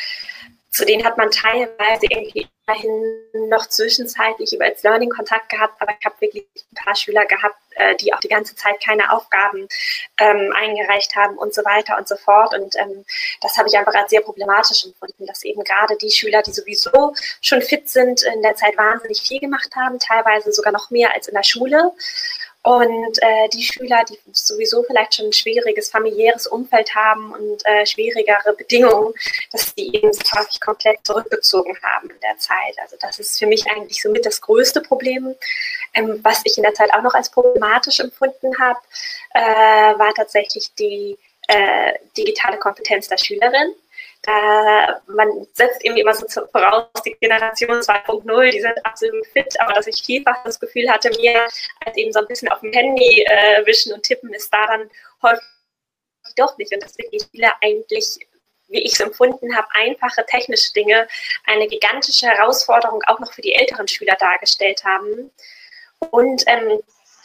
zu 0.71 0.85
denen 0.85 1.03
hat 1.03 1.17
man 1.17 1.31
teilweise 1.31 2.05
irgendwie 2.09 2.47
immerhin 2.67 3.49
noch 3.49 3.67
zwischenzeitlich 3.67 4.53
über 4.53 4.65
als 4.65 4.83
Learning 4.83 5.09
Kontakt 5.09 5.49
gehabt, 5.49 5.81
aber 5.81 5.93
ich 5.99 6.05
habe 6.05 6.15
wirklich 6.19 6.45
ein 6.55 6.75
paar 6.75 6.95
Schüler 6.95 7.25
gehabt, 7.25 7.55
äh, 7.71 7.95
die 7.95 8.13
auch 8.13 8.19
die 8.19 8.27
ganze 8.27 8.55
Zeit 8.55 8.79
keine 8.83 9.11
Aufgaben 9.11 9.67
ähm, 10.19 10.53
eingereicht 10.55 11.15
haben 11.15 11.37
und 11.37 11.53
so 11.53 11.63
weiter 11.65 11.97
und 11.97 12.07
so 12.07 12.15
fort. 12.17 12.53
Und 12.53 12.75
ähm, 12.77 13.03
das 13.41 13.57
habe 13.57 13.67
ich 13.67 13.77
einfach 13.77 13.95
als 13.95 14.11
sehr 14.11 14.21
problematisch 14.21 14.85
empfunden, 14.85 15.25
dass 15.25 15.43
eben 15.43 15.63
gerade 15.63 15.97
die 15.97 16.11
Schüler, 16.11 16.43
die 16.43 16.51
sowieso 16.51 17.13
schon 17.41 17.61
fit 17.61 17.89
sind, 17.89 18.21
in 18.23 18.41
der 18.43 18.55
Zeit 18.55 18.77
wahnsinnig 18.77 19.21
viel 19.21 19.39
gemacht 19.39 19.75
haben, 19.75 19.97
teilweise 19.97 20.53
sogar 20.53 20.71
noch 20.71 20.91
mehr 20.91 21.13
als 21.13 21.27
in 21.27 21.35
der 21.35 21.43
Schule. 21.43 21.91
Und 22.69 23.17
äh, 23.23 23.49
die 23.51 23.63
Schüler, 23.63 24.05
die 24.07 24.19
sowieso 24.31 24.83
vielleicht 24.83 25.15
schon 25.15 25.25
ein 25.25 25.33
schwieriges 25.33 25.89
familiäres 25.89 26.45
Umfeld 26.45 26.93
haben 26.93 27.33
und 27.33 27.65
äh, 27.65 27.83
schwierigere 27.83 28.53
Bedingungen, 28.55 29.11
dass 29.51 29.73
die 29.73 29.95
eben 29.95 30.13
sich 30.13 30.31
häufig 30.33 30.61
komplett 30.61 30.99
zurückgezogen 31.03 31.75
haben 31.81 32.11
in 32.11 32.19
der 32.19 32.37
Zeit. 32.37 32.77
Also 32.79 32.95
das 33.01 33.17
ist 33.17 33.39
für 33.39 33.47
mich 33.47 33.65
eigentlich 33.71 33.99
somit 33.99 34.23
das 34.23 34.39
größte 34.39 34.81
Problem. 34.81 35.33
Ähm, 35.95 36.19
was 36.21 36.41
ich 36.43 36.57
in 36.57 36.63
der 36.63 36.75
Zeit 36.75 36.93
auch 36.93 37.01
noch 37.01 37.15
als 37.15 37.31
problematisch 37.31 38.01
empfunden 38.01 38.55
habe, 38.59 38.79
äh, 39.33 39.97
war 39.97 40.13
tatsächlich 40.13 40.71
die 40.75 41.17
äh, 41.47 41.93
digitale 42.15 42.57
Kompetenz 42.57 43.07
der 43.07 43.17
Schülerin 43.17 43.73
äh, 44.27 44.93
man 45.07 45.47
setzt 45.53 45.83
irgendwie 45.83 46.01
immer 46.01 46.13
so 46.13 46.27
voraus, 46.47 46.87
die 47.05 47.15
Generation 47.19 47.79
2.0, 47.79 48.51
die 48.51 48.61
sind 48.61 48.85
absolut 48.85 49.25
fit, 49.27 49.59
aber 49.59 49.73
dass 49.73 49.87
ich 49.87 50.03
vielfach 50.03 50.43
das 50.43 50.59
Gefühl 50.59 50.89
hatte, 50.89 51.09
mir 51.19 51.47
als 51.85 51.97
eben 51.97 52.11
so 52.11 52.19
ein 52.19 52.27
bisschen 52.27 52.49
auf 52.49 52.59
dem 52.59 52.73
Handy 52.73 53.23
äh, 53.23 53.65
wischen 53.65 53.93
und 53.93 54.03
tippen 54.03 54.33
ist 54.33 54.53
da 54.53 54.67
dann 54.67 54.89
häufig 55.23 55.43
doch 56.35 56.57
nicht 56.57 56.73
und 56.73 56.83
dass 56.83 56.97
wirklich 56.97 57.25
viele 57.31 57.51
eigentlich 57.61 58.19
wie 58.69 58.81
ich 58.81 58.93
es 58.93 58.99
empfunden 58.99 59.55
habe, 59.55 59.67
einfache 59.71 60.25
technische 60.27 60.71
Dinge 60.73 61.07
eine 61.45 61.67
gigantische 61.67 62.27
Herausforderung 62.27 63.01
auch 63.07 63.19
noch 63.19 63.33
für 63.33 63.41
die 63.41 63.55
älteren 63.55 63.87
Schüler 63.87 64.15
dargestellt 64.19 64.83
haben. 64.83 65.31
Und 66.11 66.43
ähm, 66.47 66.79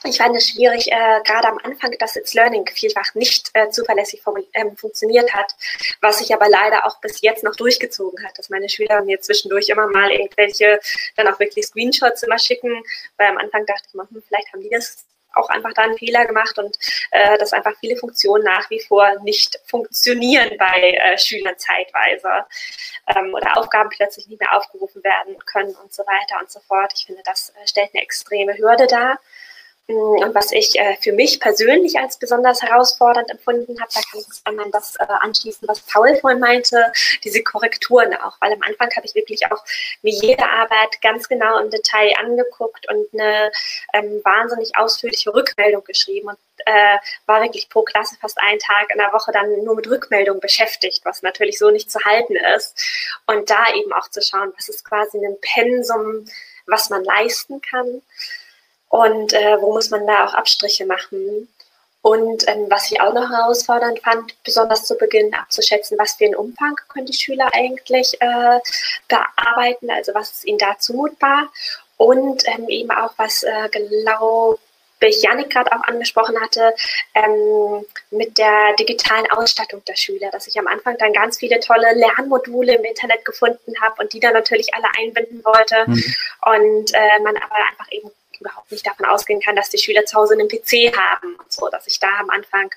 ich 0.05 0.19
fand 0.19 0.37
es 0.37 0.49
schwierig, 0.49 0.91
äh, 0.91 1.21
gerade 1.25 1.49
am 1.49 1.59
Anfang, 1.63 1.93
dass 1.99 2.17
It's 2.17 2.35
Learning 2.35 2.69
vielfach 2.73 3.15
nicht 3.15 3.51
äh, 3.55 3.71
zuverlässig 3.71 4.23
ähm, 4.53 4.77
funktioniert 4.77 5.33
hat, 5.35 5.55
was 6.01 6.19
sich 6.19 6.35
aber 6.35 6.49
leider 6.49 6.87
auch 6.87 7.01
bis 7.01 7.21
jetzt 7.23 7.45
noch 7.45 7.57
durchgezogen 7.57 8.25
hat, 8.25 8.39
dass 8.39 8.51
meine 8.51 8.69
Schüler 8.69 9.03
mir 9.03 9.21
zwischendurch 9.21 9.69
immer 9.69 9.87
mal 9.87 10.11
irgendwelche 10.11 10.81
dann 11.17 11.29
auch 11.29 11.39
wirklich 11.41 11.67
Screenshots 11.67 12.23
immer 12.23 12.39
schicken, 12.39 12.83
weil 13.17 13.29
am 13.29 13.39
Anfang 13.39 13.67
dachte 13.67 13.85
ich 13.89 13.95
mal, 13.95 14.07
hm, 14.11 14.23
vielleicht 14.27 14.53
haben 14.53 14.61
die 14.61 14.71
das 14.71 15.07
auch 15.35 15.49
einfach 15.49 15.73
da 15.75 15.83
einen 15.83 15.99
Fehler 15.99 16.27
gemacht 16.27 16.59
und 16.59 16.77
äh, 17.11 17.37
dass 17.39 17.53
einfach 17.53 17.73
viele 17.81 17.97
Funktionen 17.97 18.45
nach 18.45 18.71
wie 18.71 18.81
vor 18.81 19.09
nicht 19.23 19.59
funktionieren 19.67 20.57
bei 20.59 20.93
äh, 20.93 21.19
Schülern 21.19 21.59
zeitweise 21.59 22.47
ähm, 23.15 23.35
oder 23.35 23.59
Aufgaben 23.59 23.91
plötzlich 23.91 24.29
nicht 24.29 24.41
mehr 24.41 24.57
aufgerufen 24.57 25.03
werden 25.03 25.37
können 25.47 25.75
und 25.77 25.93
so 25.93 26.05
weiter 26.05 26.41
und 26.41 26.51
so 26.51 26.61
fort. 26.61 26.93
Ich 26.95 27.07
finde, 27.07 27.23
das 27.25 27.51
äh, 27.51 27.67
stellt 27.67 27.91
eine 27.95 28.03
extreme 28.03 28.57
Hürde 28.57 28.87
dar. 28.87 29.19
Mm, 29.87 29.93
und 29.93 30.35
was 30.35 30.51
ich 30.53 30.79
äh, 30.79 30.97
für 31.03 31.13
mich 31.13 31.41
persönlich 31.41 31.99
als 31.99 32.19
besonders 32.19 32.63
herausfordernd 32.63 33.31
empfunden 33.31 33.79
habe, 33.81 33.93
da 33.93 34.01
kann 34.01 34.21
ich 34.21 34.41
an 34.45 34.71
das 34.71 34.97
äh, 34.99 35.05
anschließen, 35.21 35.69
was 35.69 35.81
Paul 35.83 36.17
vorhin 36.17 36.41
meinte, 36.41 36.91
diese 37.23 37.43
Korrekturen 37.43 38.15
auch, 38.15 38.37
weil 38.41 38.53
am 38.55 38.63
Anfang 38.63 38.91
habe 38.97 39.07
ich 39.07 39.15
wirklich 39.15 39.45
auch 39.51 39.63
mir 40.03 40.13
jede 40.13 40.49
Arbeit 40.49 41.03
ganz 41.03 41.29
genau 41.29 41.59
im 41.59 41.71
Detail 41.71 42.15
angeguckt 42.19 42.89
und 42.89 43.07
eine 43.13 43.53
ähm, 43.93 44.23
wahnsinnig 44.25 44.73
ausführliche 44.77 45.35
Rückmeldung 45.35 45.85
geschrieben 45.85 46.29
und 46.29 46.39
äh, 46.65 46.97
war 47.27 47.43
wirklich 47.43 47.69
pro 47.69 47.83
Klasse 47.83 48.17
fast 48.19 48.39
einen 48.39 48.61
Tag 48.61 48.89
in 48.91 48.99
der 48.99 49.13
Woche 49.13 49.33
dann 49.33 49.65
nur 49.65 49.75
mit 49.75 49.89
Rückmeldung 49.89 50.41
beschäftigt, 50.41 51.05
was 51.05 51.21
natürlich 51.21 51.59
so 51.59 51.71
nicht 51.71 51.91
zu 51.91 51.99
halten 52.05 52.37
ist. 52.57 52.75
Und 53.27 53.51
da 53.51 53.75
eben 53.75 53.93
auch 53.93 54.09
zu 54.09 54.23
schauen, 54.23 54.53
was 54.57 54.71
ist 54.71 54.85
quasi 54.85 55.19
ein 55.19 55.37
Pensum, 55.43 56.27
was 56.67 56.89
man 56.89 57.05
leisten 57.05 57.61
kann 57.61 58.01
und 58.89 59.33
äh, 59.33 59.61
wo 59.61 59.73
muss 59.73 59.91
man 59.91 60.07
da 60.07 60.27
auch 60.27 60.35
Abstriche 60.35 60.87
machen. 60.87 61.49
Und 62.03 62.47
ähm, 62.49 62.67
was 62.69 62.93
ich 62.93 63.01
auch 63.01 63.15
noch 63.15 63.31
herausfordernd 63.31 64.01
fand, 64.01 64.35
besonders 64.45 64.85
zu 64.85 64.95
Beginn 64.95 65.33
abzuschätzen, 65.33 65.99
was 65.99 66.13
für 66.13 66.27
einen 66.27 66.35
Umfang 66.35 66.77
können 66.89 67.07
die 67.07 67.15
Schüler 67.15 67.49
eigentlich 67.55 68.21
äh, 68.21 68.61
bearbeiten, 69.09 69.91
also 69.91 70.13
was 70.15 70.33
ist 70.33 70.45
ihnen 70.45 70.59
da 70.59 70.79
zumutbar 70.79 71.49
und 71.97 72.47
ähm, 72.47 72.69
eben 72.69 72.91
auch, 72.91 73.15
was 73.17 73.43
äh, 73.43 73.69
glaube 73.71 74.59
ich 75.01 75.23
Janik 75.23 75.51
gerade 75.51 75.73
auch 75.73 75.83
angesprochen 75.85 76.39
hatte, 76.41 76.75
ähm, 77.15 77.85
mit 78.11 78.39
der 78.39 78.75
digitalen 78.79 79.31
Ausstattung 79.31 79.83
der 79.87 79.97
Schüler, 79.97 80.31
dass 80.31 80.47
ich 80.47 80.59
am 80.59 80.67
Anfang 80.67 80.97
dann 80.99 81.13
ganz 81.13 81.39
viele 81.39 81.61
tolle 81.61 81.93
Lernmodule 81.95 82.77
im 82.77 82.85
Internet 82.85 83.25
gefunden 83.25 83.75
habe 83.81 84.03
und 84.03 84.13
die 84.13 84.21
dann 84.21 84.33
natürlich 84.33 84.73
alle 84.75 84.89
einbinden 84.99 85.45
wollte 85.45 85.85
mhm. 85.87 86.15
und 86.47 86.95
äh, 86.95 87.19
man 87.23 87.37
aber 87.37 87.57
einfach 87.71 87.91
eben 87.91 88.11
überhaupt 88.45 88.71
nicht 88.71 88.87
davon 88.87 89.07
ausgehen 89.07 89.41
kann, 89.41 89.57
dass 89.57 89.71
die 89.71 89.79
Schüler 89.79 90.05
zu 90.05 90.17
Hause 90.17 90.35
einen 90.35 90.49
PC 90.49 90.95
haben 90.97 91.35
und 91.37 91.53
so, 91.53 91.69
dass 91.71 91.87
ich 91.87 91.99
da 91.99 92.09
am 92.21 92.31
Anfang 92.31 92.71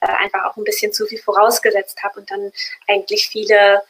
äh, 0.00 0.06
einfach 0.06 0.44
auch 0.44 0.56
ein 0.56 0.64
bisschen 0.64 0.92
zu 0.92 1.06
viel 1.06 1.18
vorausgesetzt 1.18 2.02
habe 2.02 2.20
und 2.20 2.30
dann 2.30 2.52
eigentlich 2.86 3.28
viele, 3.28 3.82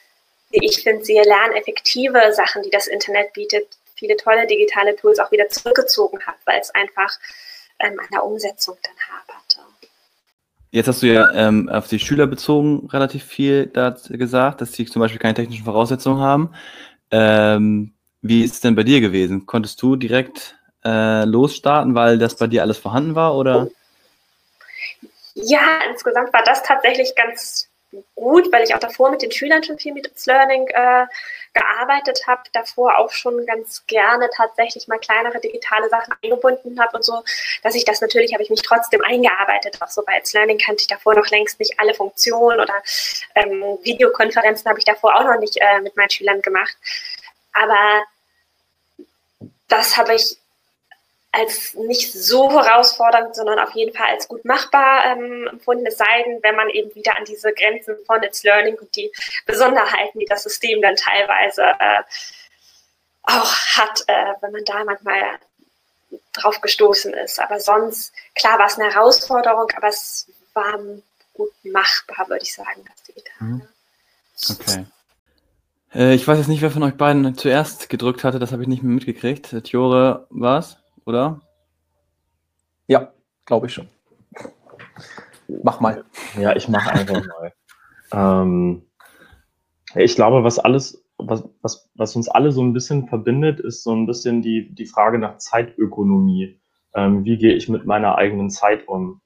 wie 0.51 0.65
ich 0.65 0.83
finde, 0.83 1.05
sehr 1.05 1.25
lerneffektive 1.25 2.33
Sachen, 2.33 2.63
die 2.63 2.71
das 2.71 2.87
Internet 2.87 3.33
bietet, 3.33 3.67
viele 3.97 4.17
tolle 4.17 4.47
digitale 4.47 4.95
Tools 4.95 5.19
auch 5.19 5.33
wieder 5.33 5.49
zurückgezogen 5.49 6.25
habe, 6.25 6.39
weil 6.45 6.61
es 6.61 6.71
einfach 6.75 7.11
ähm, 7.81 7.99
an 7.99 8.07
der 8.13 8.25
Umsetzung 8.25 8.77
dann 8.83 8.95
haperte. 9.17 9.61
Jetzt 10.71 10.89
hast 10.89 11.03
du 11.03 11.07
ja 11.07 11.33
ähm, 11.33 11.69
auf 11.69 11.89
die 11.89 11.99
Schüler 11.99 12.27
bezogen 12.27 12.89
relativ 12.93 13.25
viel 13.25 13.71
gesagt, 14.11 14.61
dass 14.61 14.73
sie 14.73 14.87
zum 14.87 15.01
Beispiel 15.01 15.21
keine 15.21 15.35
technischen 15.35 15.65
Voraussetzungen 15.65 16.21
haben. 16.21 16.55
Ähm, 17.11 17.95
wie 18.21 18.43
ist 18.43 18.55
es 18.55 18.61
denn 18.61 18.75
bei 18.75 18.83
dir 18.83 19.01
gewesen? 19.01 19.47
Konntest 19.47 19.81
du 19.81 19.97
direkt 19.97 20.59
äh, 20.87 21.25
losstarten, 21.25 21.95
weil 21.95 22.19
das 22.19 22.37
bei 22.37 22.47
dir 22.47 22.63
alles 22.63 22.79
vorhanden 22.79 23.15
war, 23.15 23.37
oder? 23.37 23.69
Ja, 25.35 25.81
insgesamt 25.91 26.33
war 26.33 26.45
das 26.45 26.63
tatsächlich 26.63 27.15
ganz 27.15 27.69
gut, 28.15 28.51
weil 28.53 28.65
ich 28.65 28.75
auch 28.75 28.79
davor 28.79 29.11
mit 29.11 29.23
den 29.23 29.33
Schülern 29.33 29.63
schon 29.63 29.79
viel 29.79 29.93
mit 29.93 30.11
Learning 30.27 30.67
äh, 30.69 31.07
gearbeitet 31.55 32.21
habe, 32.27 32.43
davor 32.53 32.99
auch 32.99 33.11
schon 33.11 33.47
ganz 33.47 33.87
gerne 33.87 34.29
tatsächlich 34.35 34.89
mal 34.89 34.99
kleinere 34.99 35.41
digitale 35.41 35.89
Sachen 35.89 36.15
eingebunden 36.23 36.79
habe 36.81 36.97
und 36.97 37.05
so, 37.05 37.23
dass 37.63 37.75
ich 37.75 37.85
das 37.85 38.01
natürlich, 38.01 38.33
habe 38.33 38.43
ich 38.43 38.51
mich 38.51 38.63
trotzdem 38.63 39.03
eingearbeitet. 39.03 39.79
Auch 39.81 39.89
so 39.89 40.03
bei 40.05 40.19
It's 40.19 40.33
Learning 40.33 40.59
kannte 40.59 40.83
ich 40.83 40.87
davor 40.87 41.15
noch 41.15 41.29
längst 41.29 41.59
nicht 41.59 41.79
alle 41.79 41.95
Funktionen 41.95 42.61
oder 42.61 42.75
ähm, 43.35 43.79
Videokonferenzen 43.83 44.69
habe 44.69 44.79
ich 44.79 44.85
davor 44.85 45.17
auch 45.17 45.25
noch 45.25 45.39
nicht 45.39 45.57
äh, 45.59 45.81
mit 45.81 45.97
meinen 45.97 46.11
Schülern 46.11 46.43
gemacht. 46.43 46.77
Aber 47.53 48.05
das 49.69 49.97
habe 49.97 50.15
ich 50.15 50.39
als 51.37 51.75
nicht 51.75 52.13
so 52.13 52.51
herausfordernd, 52.51 53.35
sondern 53.35 53.59
auf 53.59 53.73
jeden 53.75 53.95
Fall 53.95 54.09
als 54.11 54.29
gut 54.29 54.45
machbar 54.45 55.05
ähm, 55.07 55.49
empfunden. 55.49 55.87
Es 55.87 55.99
sei 55.99 56.23
denn, 56.25 56.43
wenn 56.43 56.57
man 56.57 56.71
eben 56.71 56.95
wieder 56.95 57.17
an 57.17 57.25
diese 57.25 57.53
Grenzen 57.53 57.97
von 58.07 58.23
It's 58.23 58.43
Learning 58.43 58.77
und 58.77 58.95
die 58.97 59.13
Besonderheiten, 59.45 60.19
die 60.19 60.27
das 60.27 60.43
System 60.43 60.81
dann 60.83 60.97
teilweise 60.97 61.63
äh, 61.63 62.03
auch 63.23 63.53
hat, 63.77 64.03
äh, 64.07 64.35
wenn 64.41 64.53
man 64.53 64.65
da 64.65 64.85
manchmal 64.85 65.39
drauf 66.33 66.61
gestoßen 66.61 67.13
ist. 67.15 67.41
Aber 67.41 67.61
sonst, 67.61 68.13
klar 68.35 68.59
war 68.59 68.67
es 68.67 68.79
eine 68.79 68.93
Herausforderung, 68.93 69.69
aber 69.77 69.89
es 69.89 70.29
war 70.55 70.79
gut 71.35 71.53
machbar, 71.65 72.29
würde 72.29 72.45
ich 72.45 72.55
sagen, 72.55 72.85
das 72.89 73.03
Digitale. 73.03 73.51
Mhm. 73.51 73.69
Okay. 74.51 74.87
Äh, 75.95 76.15
ich 76.15 76.27
weiß 76.27 76.39
jetzt 76.39 76.49
nicht, 76.49 76.63
wer 76.63 76.71
von 76.71 76.83
euch 76.83 76.95
beiden 76.95 77.37
zuerst 77.37 77.89
gedrückt 77.89 78.25
hatte, 78.25 78.39
das 78.39 78.53
habe 78.53 78.63
ich 78.63 78.69
nicht 78.69 78.83
mehr 78.83 78.95
mitgekriegt. 78.95 79.55
Tjore 79.65 80.27
war 80.31 80.61
es? 80.61 80.77
Oder? 81.07 81.41
Ja, 82.89 83.13
glaube 83.47 83.67
ich 83.67 83.73
schon. 83.73 83.89
Mach 85.63 85.81
mal. 85.81 86.05
Ja, 86.39 86.55
ich 86.55 86.69
mache 86.69 86.91
einfach 86.93 87.23
mal. 87.25 87.53
ähm, 88.13 88.83
ich 89.95 90.17
glaube, 90.17 90.45
was 90.45 90.59
alles, 90.59 91.05
was, 91.17 91.45
was, 91.63 91.89
was 91.95 92.17
uns 92.17 92.29
alle 92.29 92.53
so 92.53 92.63
ein 92.63 92.73
bisschen 92.73 93.07
verbindet, 93.07 93.61
ist 93.61 93.83
so 93.83 93.93
ein 93.93 94.07
bisschen 94.07 94.43
die, 94.43 94.75
die 94.75 94.87
Frage 94.87 95.19
nach 95.19 95.39
Zeitökonomie. 95.39 96.61
Ähm, 96.95 97.25
wie 97.25 97.39
gehe 97.39 97.55
ich 97.55 97.69
mit 97.69 97.87
meiner 97.87 98.17
eigenen 98.17 98.51
Zeit 98.51 98.89
um? 98.89 99.21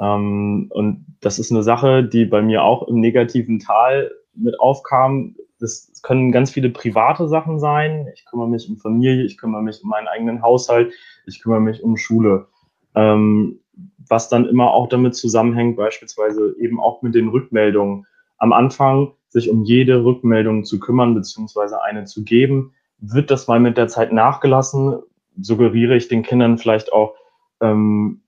Ähm, 0.00 0.68
und 0.70 1.06
das 1.20 1.38
ist 1.38 1.50
eine 1.50 1.62
Sache, 1.62 2.04
die 2.04 2.24
bei 2.24 2.42
mir 2.42 2.62
auch 2.62 2.88
im 2.88 3.00
negativen 3.00 3.58
Tal 3.58 4.10
mit 4.34 4.58
aufkam. 4.60 5.36
Das 5.60 6.00
können 6.02 6.32
ganz 6.32 6.50
viele 6.50 6.70
private 6.70 7.28
Sachen 7.28 7.58
sein. 7.58 8.08
Ich 8.14 8.24
kümmere 8.24 8.48
mich 8.48 8.68
um 8.68 8.76
Familie, 8.76 9.24
ich 9.24 9.38
kümmere 9.38 9.62
mich 9.62 9.82
um 9.82 9.90
meinen 9.90 10.08
eigenen 10.08 10.42
Haushalt, 10.42 10.92
ich 11.26 11.42
kümmere 11.42 11.60
mich 11.60 11.82
um 11.82 11.96
Schule. 11.96 12.46
Ähm, 12.94 13.60
was 14.08 14.28
dann 14.28 14.46
immer 14.46 14.72
auch 14.72 14.88
damit 14.88 15.14
zusammenhängt, 15.14 15.76
beispielsweise 15.76 16.54
eben 16.58 16.80
auch 16.80 17.02
mit 17.02 17.14
den 17.14 17.28
Rückmeldungen. 17.28 18.06
Am 18.38 18.52
Anfang 18.52 19.12
sich 19.28 19.50
um 19.50 19.64
jede 19.64 20.04
Rückmeldung 20.04 20.64
zu 20.64 20.80
kümmern, 20.80 21.14
beziehungsweise 21.14 21.82
eine 21.82 22.04
zu 22.04 22.24
geben. 22.24 22.72
Wird 22.98 23.30
das 23.30 23.46
mal 23.46 23.60
mit 23.60 23.76
der 23.76 23.88
Zeit 23.88 24.12
nachgelassen? 24.12 25.00
Suggeriere 25.40 25.96
ich 25.96 26.08
den 26.08 26.22
Kindern 26.22 26.58
vielleicht 26.58 26.92
auch, 26.92 27.14
ähm, 27.60 28.22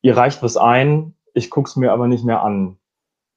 ihr 0.00 0.16
reicht 0.16 0.42
was 0.42 0.56
ein, 0.56 1.14
ich 1.34 1.50
gucke 1.50 1.68
es 1.68 1.76
mir 1.76 1.92
aber 1.92 2.08
nicht 2.08 2.24
mehr 2.24 2.42
an. 2.42 2.78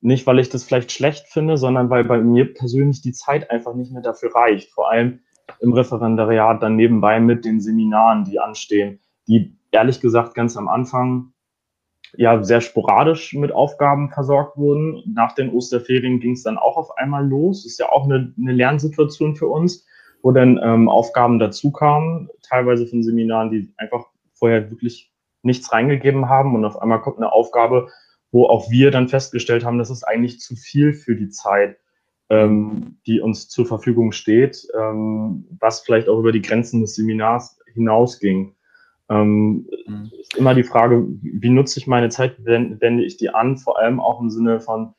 Nicht, 0.02 0.28
weil 0.28 0.40
ich 0.40 0.50
das 0.50 0.64
vielleicht 0.64 0.92
schlecht 0.92 1.28
finde, 1.28 1.58
sondern 1.58 1.90
weil 1.90 2.04
bei 2.04 2.20
mir 2.20 2.54
persönlich 2.54 3.02
die 3.02 3.14
Zeit 3.14 3.50
einfach 3.50 3.74
nicht 3.74 3.92
mehr 3.92 4.02
dafür 4.02 4.36
reicht. 4.36 4.72
Vor 4.72 4.92
allem 4.92 5.20
im 5.60 5.74
Referendariat 5.74 6.62
dann 6.62 6.76
nebenbei 6.76 7.20
mit 7.20 7.46
den 7.46 7.60
Seminaren, 7.60 8.24
die 8.24 8.40
anstehen, 8.40 9.00
die 9.28 9.58
ehrlich 9.72 10.02
gesagt 10.02 10.36
ganz 10.36 10.58
am 10.58 10.68
Anfang 10.68 11.34
ja 12.18 12.44
sehr 12.44 12.62
sporadisch 12.62 13.34
mit 13.34 13.52
Aufgaben 13.52 14.10
versorgt 14.10 14.58
wurden. 14.58 15.04
Nach 15.14 15.34
den 15.34 15.50
Osterferien 15.52 16.20
ging 16.20 16.34
es 16.34 16.44
dann 16.44 16.58
auch 16.58 16.78
auf 16.78 16.98
einmal 16.98 17.28
los. 17.28 17.66
Ist 17.66 17.80
ja 17.80 17.92
auch 17.92 18.06
eine, 18.06 18.34
eine 18.38 18.54
Lernsituation 18.54 19.36
für 19.36 19.48
uns, 19.48 19.86
wo 20.22 20.32
dann 20.32 20.60
ähm, 20.64 20.90
Aufgaben 20.90 21.40
dazu 21.40 21.72
kamen, 21.72 22.30
teilweise 22.42 22.88
von 22.88 23.04
Seminaren, 23.04 23.52
die 23.52 23.74
einfach 23.78 24.06
vorher 24.34 24.70
wirklich 24.70 25.12
nichts 25.42 25.72
reingegeben 25.72 26.28
haben 26.28 26.56
und 26.56 26.66
auf 26.66 26.82
einmal 26.82 27.02
kommt 27.02 27.18
eine 27.18 27.32
Aufgabe, 27.32 27.90
wo 28.36 28.48
auch 28.48 28.70
wir 28.70 28.92
dann 28.92 29.08
festgestellt 29.08 29.64
haben, 29.64 29.78
das 29.78 29.90
ist 29.90 30.04
eigentlich 30.04 30.40
zu 30.40 30.56
viel 30.56 30.94
für 30.94 31.16
die 31.16 31.30
Zeit 31.30 31.78
ähm, 32.30 32.98
die 33.06 33.20
uns 33.20 33.48
zur 33.50 33.66
Verfügung 33.66 34.12
steht, 34.12 34.68
ähm, 34.80 35.46
was 35.60 35.82
vielleicht 35.82 36.10
auch 36.10 36.20
über 36.20 36.32
die 36.32 36.42
Grenzen 36.42 36.82
des 36.82 36.96
Seminars 36.96 37.60
hinausging. 37.74 38.56
Ähm, 39.10 39.68
mhm. 39.86 40.12
Ist 40.20 40.36
immer 40.36 40.56
die 40.56 40.64
Frage, 40.64 41.06
wie 41.22 41.50
nutze 41.50 41.80
ich 41.80 41.88
meine 41.88 42.10
Zeit, 42.10 42.44
wende 42.44 43.04
ich 43.04 43.18
die 43.18 43.30
an, 43.30 43.58
vor 43.58 43.80
allem 43.80 44.00
auch 44.00 44.20
im 44.20 44.30
Sinne 44.30 44.60
von, 44.60 44.96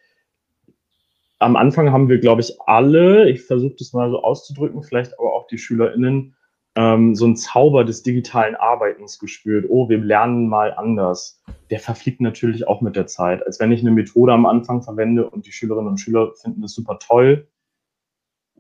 am 1.39 1.57
Anfang 1.57 1.91
haben 1.91 2.09
wir, 2.09 2.19
glaube 2.19 2.41
ich, 2.41 2.61
alle, 2.61 3.29
ich 3.29 3.43
versuche 3.43 3.75
das 3.79 3.93
mal 3.93 4.11
so 4.11 4.23
auszudrücken, 4.23 4.83
vielleicht 4.85 5.19
aber 5.19 5.35
auch 5.35 5.49
die 5.49 5.59
SchülerInnen, 5.59 6.36
ähm, 6.77 7.15
so 7.15 7.25
einen 7.25 7.37
Zauber 7.37 7.85
des 7.85 8.03
digitalen 8.03 8.55
Arbeitens 8.55 9.19
gespürt. 9.19 9.65
Oh, 9.69 9.89
wir 9.89 9.99
lernen 9.99 10.47
mal 10.47 10.75
anders. 10.75 11.43
Der 11.71 11.81
verfliegt 11.81 12.21
natürlich 12.21 12.69
auch 12.69 12.83
mit 12.83 12.97
der 12.97 13.07
Zeit. 13.07 13.45
Als 13.45 13.59
wenn 13.59 13.73
ich 13.73 13.81
eine 13.81 13.91
Methode 13.91 14.33
am 14.33 14.47
Anfang 14.47 14.83
verwende 14.83 15.29
und 15.29 15.47
die 15.47 15.53
Schülerinnen 15.53 15.89
und 15.89 15.99
Schüler 15.99 16.33
finden 16.35 16.61
das 16.61 16.75
super 16.75 16.99
toll, 16.99 17.49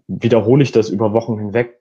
wiederhole 0.08 0.62
ich 0.62 0.72
das 0.72 0.88
über 0.88 1.12
Wochen 1.12 1.38
hinweg. 1.38 1.80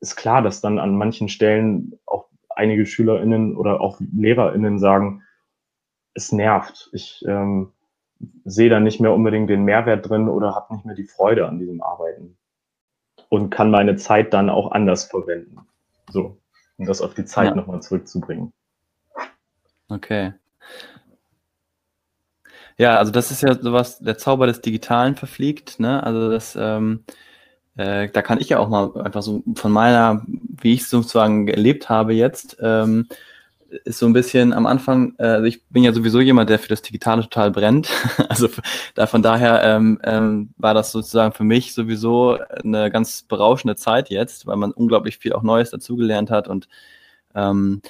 Ist 0.00 0.16
klar, 0.16 0.40
dass 0.40 0.60
dann 0.60 0.78
an 0.78 0.96
manchen 0.96 1.28
Stellen 1.28 1.98
auch 2.06 2.28
einige 2.50 2.86
SchülerInnen 2.86 3.56
oder 3.56 3.80
auch 3.80 4.00
LehrerInnen 4.16 4.78
sagen, 4.78 5.22
es 6.14 6.30
nervt. 6.30 6.90
Ich 6.92 7.24
ähm, 7.26 7.72
sehe 8.44 8.68
da 8.68 8.78
nicht 8.78 9.00
mehr 9.00 9.12
unbedingt 9.12 9.50
den 9.50 9.64
Mehrwert 9.64 10.08
drin 10.08 10.28
oder 10.28 10.54
habe 10.54 10.74
nicht 10.74 10.86
mehr 10.86 10.94
die 10.94 11.06
Freude 11.06 11.48
an 11.48 11.58
diesem 11.58 11.82
Arbeiten 11.82 12.36
und 13.34 13.50
kann 13.50 13.70
meine 13.70 13.96
Zeit 13.96 14.32
dann 14.32 14.50
auch 14.50 14.72
anders 14.72 15.04
verwenden. 15.04 15.58
So, 16.10 16.38
um 16.76 16.86
das 16.86 17.00
auf 17.00 17.14
die 17.14 17.24
Zeit 17.24 17.50
ja. 17.50 17.54
nochmal 17.54 17.82
zurückzubringen. 17.82 18.52
Okay. 19.88 20.32
Ja, 22.76 22.96
also 22.96 23.12
das 23.12 23.30
ist 23.30 23.42
ja 23.42 23.54
sowas, 23.54 23.98
der 24.00 24.18
Zauber 24.18 24.46
des 24.46 24.60
Digitalen 24.60 25.14
verfliegt, 25.14 25.78
ne? 25.78 26.02
Also 26.02 26.30
das, 26.30 26.56
ähm, 26.58 27.04
äh, 27.76 28.08
da 28.08 28.22
kann 28.22 28.40
ich 28.40 28.48
ja 28.48 28.58
auch 28.58 28.68
mal 28.68 29.00
einfach 29.00 29.22
so 29.22 29.42
von 29.54 29.70
meiner, 29.70 30.24
wie 30.26 30.74
ich 30.74 30.82
es 30.82 30.90
sozusagen 30.90 31.46
erlebt 31.46 31.88
habe 31.88 32.14
jetzt, 32.14 32.56
ähm, 32.60 33.08
ist 33.84 33.98
so 33.98 34.06
ein 34.06 34.12
bisschen 34.12 34.52
am 34.52 34.66
Anfang, 34.66 35.14
äh, 35.18 35.24
also 35.24 35.44
ich 35.44 35.64
bin 35.66 35.84
ja 35.84 35.92
sowieso 35.92 36.20
jemand, 36.20 36.50
der 36.50 36.58
für 36.58 36.68
das 36.68 36.82
Digitale 36.82 37.22
total 37.22 37.50
brennt. 37.50 37.88
also 38.28 38.48
da 38.94 39.06
von 39.06 39.22
daher 39.22 39.62
ähm, 39.64 40.00
ähm, 40.04 40.50
war 40.56 40.74
das 40.74 40.92
sozusagen 40.92 41.32
für 41.32 41.44
mich 41.44 41.74
sowieso 41.74 42.38
eine 42.62 42.90
ganz 42.90 43.22
berauschende 43.22 43.76
Zeit 43.76 44.10
jetzt, 44.10 44.46
weil 44.46 44.56
man 44.56 44.72
unglaublich 44.72 45.18
viel 45.18 45.32
auch 45.32 45.42
Neues 45.42 45.70
dazugelernt 45.70 46.30
hat 46.30 46.48
und 46.48 46.68
ähm, 47.34 47.82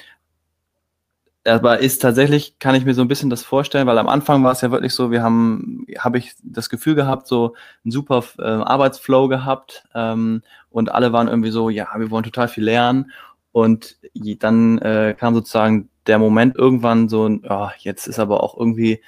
aber 1.47 1.79
ist 1.79 2.01
tatsächlich, 2.01 2.57
kann 2.57 2.73
ich 2.73 2.85
mir 2.85 2.95
so 2.95 3.01
ein 3.01 3.07
bisschen 3.07 3.29
das 3.29 3.43
vorstellen, 3.43 3.85
weil 3.85 3.99
am 3.99 4.09
Anfang 4.09 4.43
war 4.43 4.51
es 4.51 4.61
ja 4.61 4.71
wirklich 4.71 4.93
so, 4.93 5.11
wir 5.11 5.21
haben, 5.21 5.85
habe 5.99 6.17
ich 6.17 6.33
das 6.41 6.71
Gefühl 6.71 6.95
gehabt, 6.95 7.27
so 7.27 7.55
einen 7.83 7.91
super 7.91 8.23
äh, 8.39 8.43
Arbeitsflow 8.43 9.27
gehabt 9.27 9.83
ähm, 9.93 10.41
und 10.71 10.91
alle 10.91 11.13
waren 11.13 11.27
irgendwie 11.27 11.51
so, 11.51 11.69
ja, 11.69 11.87
wir 11.97 12.09
wollen 12.09 12.23
total 12.23 12.47
viel 12.47 12.63
lernen 12.63 13.11
und 13.55 13.95
dann 14.39 14.79
äh, 14.79 15.15
kam 15.17 15.33
sozusagen 15.33 15.87
der 16.07 16.19
Moment 16.19 16.57
irgendwann 16.57 17.07
so, 17.07 17.39
oh, 17.41 17.69
jetzt 17.77 18.05
ist 18.05 18.19
aber 18.19 18.43
auch 18.43 18.57
irgendwie 18.57 19.01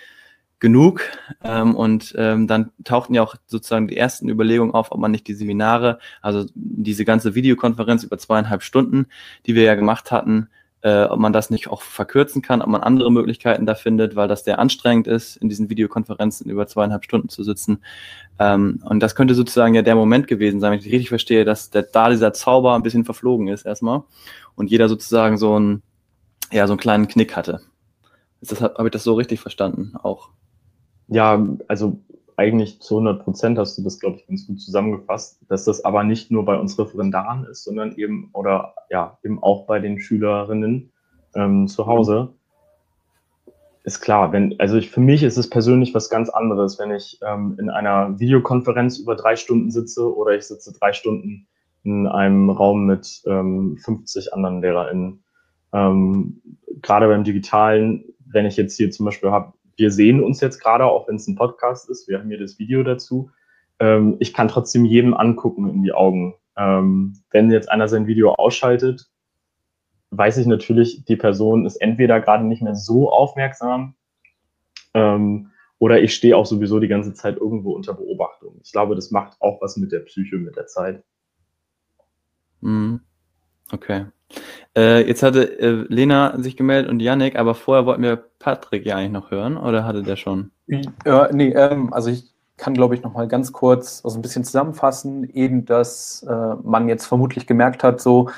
genug. 0.60 1.02
Ähm, 1.44 1.76
und 1.76 2.16
ähm, 2.18 2.48
dann 2.48 2.72
tauchten 2.86 3.14
ja 3.14 3.24
auch 3.24 3.36
sozusagen 3.46 3.90
die 3.90 3.98
ersten 3.98 4.30
Überlegungen 4.30 4.74
auf, 4.74 4.94
ob 4.94 5.00
man 5.00 5.12
nicht 5.12 5.28
die 5.28 5.34
Seminare, 5.34 6.00
also 6.22 6.46
diese 6.56 7.04
ganze 7.04 7.36
Videokonferenz 7.36 8.06
über 8.06 8.18
zweieinhalb 8.18 8.64
Stunden, 8.64 9.08
die 9.46 9.54
wir 9.54 9.64
ja 9.64 9.76
gemacht 9.76 10.12
hatten, 10.14 10.48
äh, 10.82 11.04
ob 11.04 11.20
man 11.20 11.34
das 11.34 11.50
nicht 11.50 11.70
auch 11.70 11.82
verkürzen 11.82 12.42
kann, 12.42 12.62
ob 12.62 12.68
man 12.68 12.82
andere 12.82 13.12
Möglichkeiten 13.12 13.66
da 13.66 13.76
findet, 13.76 14.16
weil 14.16 14.28
das 14.28 14.44
sehr 14.44 14.60
anstrengend 14.60 15.08
ist, 15.08 15.38
in 15.38 15.50
diesen 15.50 15.70
Videokonferenzen 15.70 16.50
über 16.50 16.68
zweieinhalb 16.68 17.04
Stunden 17.04 17.30
zu 17.30 17.44
sitzen. 17.44 17.80
Ähm, 18.40 18.82
und 18.86 19.02
das 19.02 19.16
könnte 19.16 19.34
sozusagen 19.34 19.74
ja 19.74 19.82
der 19.82 19.96
Moment 19.96 20.28
gewesen 20.28 20.60
sein, 20.60 20.72
wenn 20.72 20.80
ich 20.80 20.86
richtig 20.86 21.10
verstehe, 21.10 21.46
dass 21.46 21.72
der, 21.72 21.84
da 21.84 22.10
dieser 22.10 22.34
Zauber 22.34 22.76
ein 22.76 22.84
bisschen 22.84 23.06
verflogen 23.06 23.48
ist 23.48 23.66
erstmal 23.66 24.04
und 24.56 24.70
jeder 24.70 24.88
sozusagen 24.88 25.38
so 25.38 25.56
einen, 25.56 25.82
ja, 26.52 26.68
so 26.68 26.74
einen 26.74 26.80
kleinen 26.80 27.08
Knick 27.08 27.36
hatte. 27.36 27.62
Habe 28.62 28.88
ich 28.88 28.92
das 28.92 29.04
so 29.04 29.16
richtig 29.16 29.40
verstanden 29.40 29.94
auch? 30.02 30.30
Ja, 31.08 31.44
also 31.68 32.00
eigentlich 32.38 32.80
zu 32.82 33.00
100 33.00 33.24
Prozent 33.24 33.58
hast 33.58 33.78
du 33.78 33.84
das, 33.84 34.00
glaube 34.00 34.18
ich, 34.18 34.28
ganz 34.28 34.46
gut 34.46 34.62
zusammengefasst, 34.62 35.42
dass 35.50 35.66
das 35.66 35.84
aber 35.84 36.04
nicht 36.04 36.32
nur 36.32 36.46
bei 36.46 36.56
uns 36.56 36.78
Referendaren 36.78 37.46
ist, 37.46 37.64
sondern 37.64 37.96
eben 37.98 38.30
oder 38.34 38.76
ja, 38.90 39.18
eben 39.24 39.42
auch 39.42 39.66
bei 39.66 39.80
den 39.80 40.00
Schülerinnen 40.00 40.92
ähm, 41.36 41.68
zu 41.68 41.88
Hause. 41.88 42.34
Ist 43.84 44.02
klar, 44.02 44.34
wenn, 44.34 44.60
also 44.60 44.78
ich, 44.78 44.92
für 44.92 45.00
mich 45.00 45.24
ist 45.24 45.38
es 45.38 45.50
persönlich 45.50 45.96
was 45.96 46.10
ganz 46.10 46.30
anderes, 46.30 46.78
wenn 46.78 46.92
ich 46.92 47.20
ähm, 47.26 47.58
in 47.60 47.70
einer 47.70 48.20
Videokonferenz 48.20 49.00
über 49.00 49.16
drei 49.16 49.36
Stunden 49.36 49.72
sitze 49.72 50.16
oder 50.16 50.36
ich 50.36 50.44
sitze 50.44 50.74
drei 50.78 50.94
Stunden 50.94 51.48
in 51.84 52.06
einem 52.06 52.50
Raum 52.50 52.86
mit 52.86 53.24
ähm, 53.26 53.78
50 53.78 54.34
anderen 54.34 54.62
LehrerInnen. 54.62 55.24
Ähm, 55.74 56.42
gerade 56.82 57.08
beim 57.08 57.24
Digitalen, 57.24 58.04
wenn 58.26 58.46
ich 58.46 58.58
jetzt 58.58 58.76
hier 58.76 58.92
zum 58.92 59.06
Beispiel 59.06 59.32
habe, 59.32 59.54
wir 59.78 59.92
sehen 59.92 60.24
uns 60.24 60.42
jetzt 60.42 60.60
gerade, 60.60 60.86
auch 60.86 61.08
wenn 61.08 61.16
es 61.16 61.28
ein 61.28 61.36
Podcast 61.36 61.90
ist, 61.90 62.08
wir 62.08 62.20
haben 62.20 62.30
hier 62.30 62.40
das 62.40 62.60
Video 62.60 62.84
dazu. 62.84 63.32
Ähm, 63.80 64.18
ich 64.20 64.34
kann 64.34 64.48
trotzdem 64.48 64.86
jedem 64.86 65.14
angucken 65.14 65.70
in 65.70 65.84
die 65.84 65.94
Augen. 65.94 66.36
Ähm, 66.58 67.14
wenn 67.30 67.52
jetzt 67.52 67.70
einer 67.70 67.88
sein 67.88 68.08
Video 68.08 68.34
ausschaltet, 68.34 69.10
weiß 70.10 70.38
ich 70.38 70.48
natürlich, 70.48 71.06
die 71.06 71.16
Person 71.16 71.66
ist 71.66 71.76
entweder 71.78 72.20
gerade 72.20 72.44
nicht 72.44 72.62
mehr 72.62 72.76
so 72.76 73.12
aufmerksam 73.12 73.96
ähm, 74.94 75.52
oder 75.80 76.02
ich 76.02 76.16
stehe 76.16 76.36
auch 76.36 76.46
sowieso 76.46 76.80
die 76.80 76.88
ganze 76.88 77.14
Zeit 77.14 77.38
irgendwo 77.38 77.74
unter 77.74 77.94
Beobachtung. 77.94 78.60
Ich 78.64 78.72
glaube, 78.72 78.96
das 78.96 79.12
macht 79.12 79.40
auch 79.42 79.62
was 79.62 79.78
mit 79.78 79.92
der 79.92 80.00
Psyche 80.00 80.38
mit 80.38 80.56
der 80.56 80.66
Zeit. 80.66 81.04
Mhm. 82.62 83.02
Okay. 83.72 84.08
Äh, 84.76 85.08
jetzt 85.08 85.24
hatte 85.24 85.60
äh, 85.60 85.86
Lena 85.90 86.38
sich 86.40 86.58
gemeldet 86.58 86.92
und 86.92 87.00
Yannick, 87.00 87.38
aber 87.38 87.56
vorher 87.56 87.86
wollten 87.86 88.04
wir 88.04 88.18
Patrick 88.40 88.86
ja 88.86 88.98
eigentlich 88.98 89.12
noch 89.12 89.32
hören, 89.32 89.58
oder 89.58 89.86
hatte 89.86 90.04
der 90.04 90.16
schon? 90.16 90.52
Ja, 91.06 91.30
nee, 91.32 91.50
ähm, 91.50 91.94
also 91.94 92.10
ich 92.10 92.32
kann, 92.58 92.74
glaube 92.74 92.96
ich, 92.96 93.04
noch 93.04 93.14
mal 93.14 93.28
ganz 93.28 93.52
kurz 93.52 94.02
also 94.04 94.18
ein 94.18 94.22
bisschen 94.22 94.44
zusammenfassen, 94.44 95.24
eben, 95.30 95.66
dass 95.66 96.24
äh, 96.24 96.56
man 96.64 96.90
jetzt 96.90 97.06
vermutlich 97.06 97.48
gemerkt 97.48 97.84
hat, 97.84 98.02
so 98.02 98.30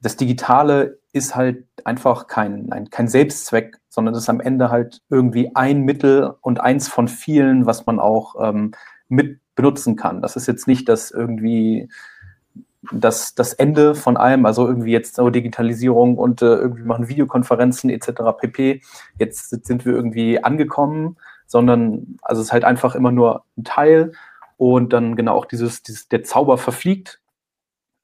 das 0.00 0.16
Digitale 0.16 0.98
ist 1.12 1.36
halt 1.36 1.64
einfach 1.84 2.26
kein, 2.26 2.72
ein, 2.72 2.90
kein 2.90 3.08
Selbstzweck, 3.08 3.78
sondern 3.88 4.14
das 4.14 4.24
ist 4.24 4.28
am 4.28 4.40
Ende 4.40 4.70
halt 4.70 5.00
irgendwie 5.10 5.54
ein 5.54 5.82
Mittel 5.82 6.34
und 6.40 6.60
eins 6.60 6.88
von 6.88 7.08
vielen, 7.08 7.66
was 7.66 7.86
man 7.86 8.00
auch 8.00 8.34
ähm, 8.40 8.72
mit 9.08 9.40
benutzen 9.54 9.96
kann. 9.96 10.22
Das 10.22 10.36
ist 10.36 10.46
jetzt 10.46 10.66
nicht, 10.66 10.88
dass 10.88 11.10
irgendwie 11.10 11.88
das, 12.90 13.34
das 13.34 13.52
Ende 13.52 13.94
von 13.94 14.16
allem, 14.16 14.44
also 14.44 14.66
irgendwie 14.66 14.92
jetzt 14.92 15.16
so 15.16 15.30
Digitalisierung 15.30 16.18
und 16.18 16.42
äh, 16.42 16.46
irgendwie 16.46 16.82
machen 16.82 17.08
Videokonferenzen 17.08 17.90
etc. 17.90 18.22
pp. 18.38 18.82
Jetzt 19.18 19.50
sind 19.64 19.84
wir 19.84 19.92
irgendwie 19.92 20.42
angekommen, 20.42 21.16
sondern 21.46 22.16
also 22.22 22.40
es 22.40 22.48
ist 22.48 22.52
halt 22.52 22.64
einfach 22.64 22.94
immer 22.94 23.12
nur 23.12 23.44
ein 23.56 23.64
Teil 23.64 24.12
und 24.56 24.92
dann 24.92 25.16
genau 25.16 25.34
auch 25.34 25.44
dieses, 25.44 25.82
dieses 25.82 26.08
der 26.08 26.24
Zauber 26.24 26.58
verfliegt. 26.58 27.20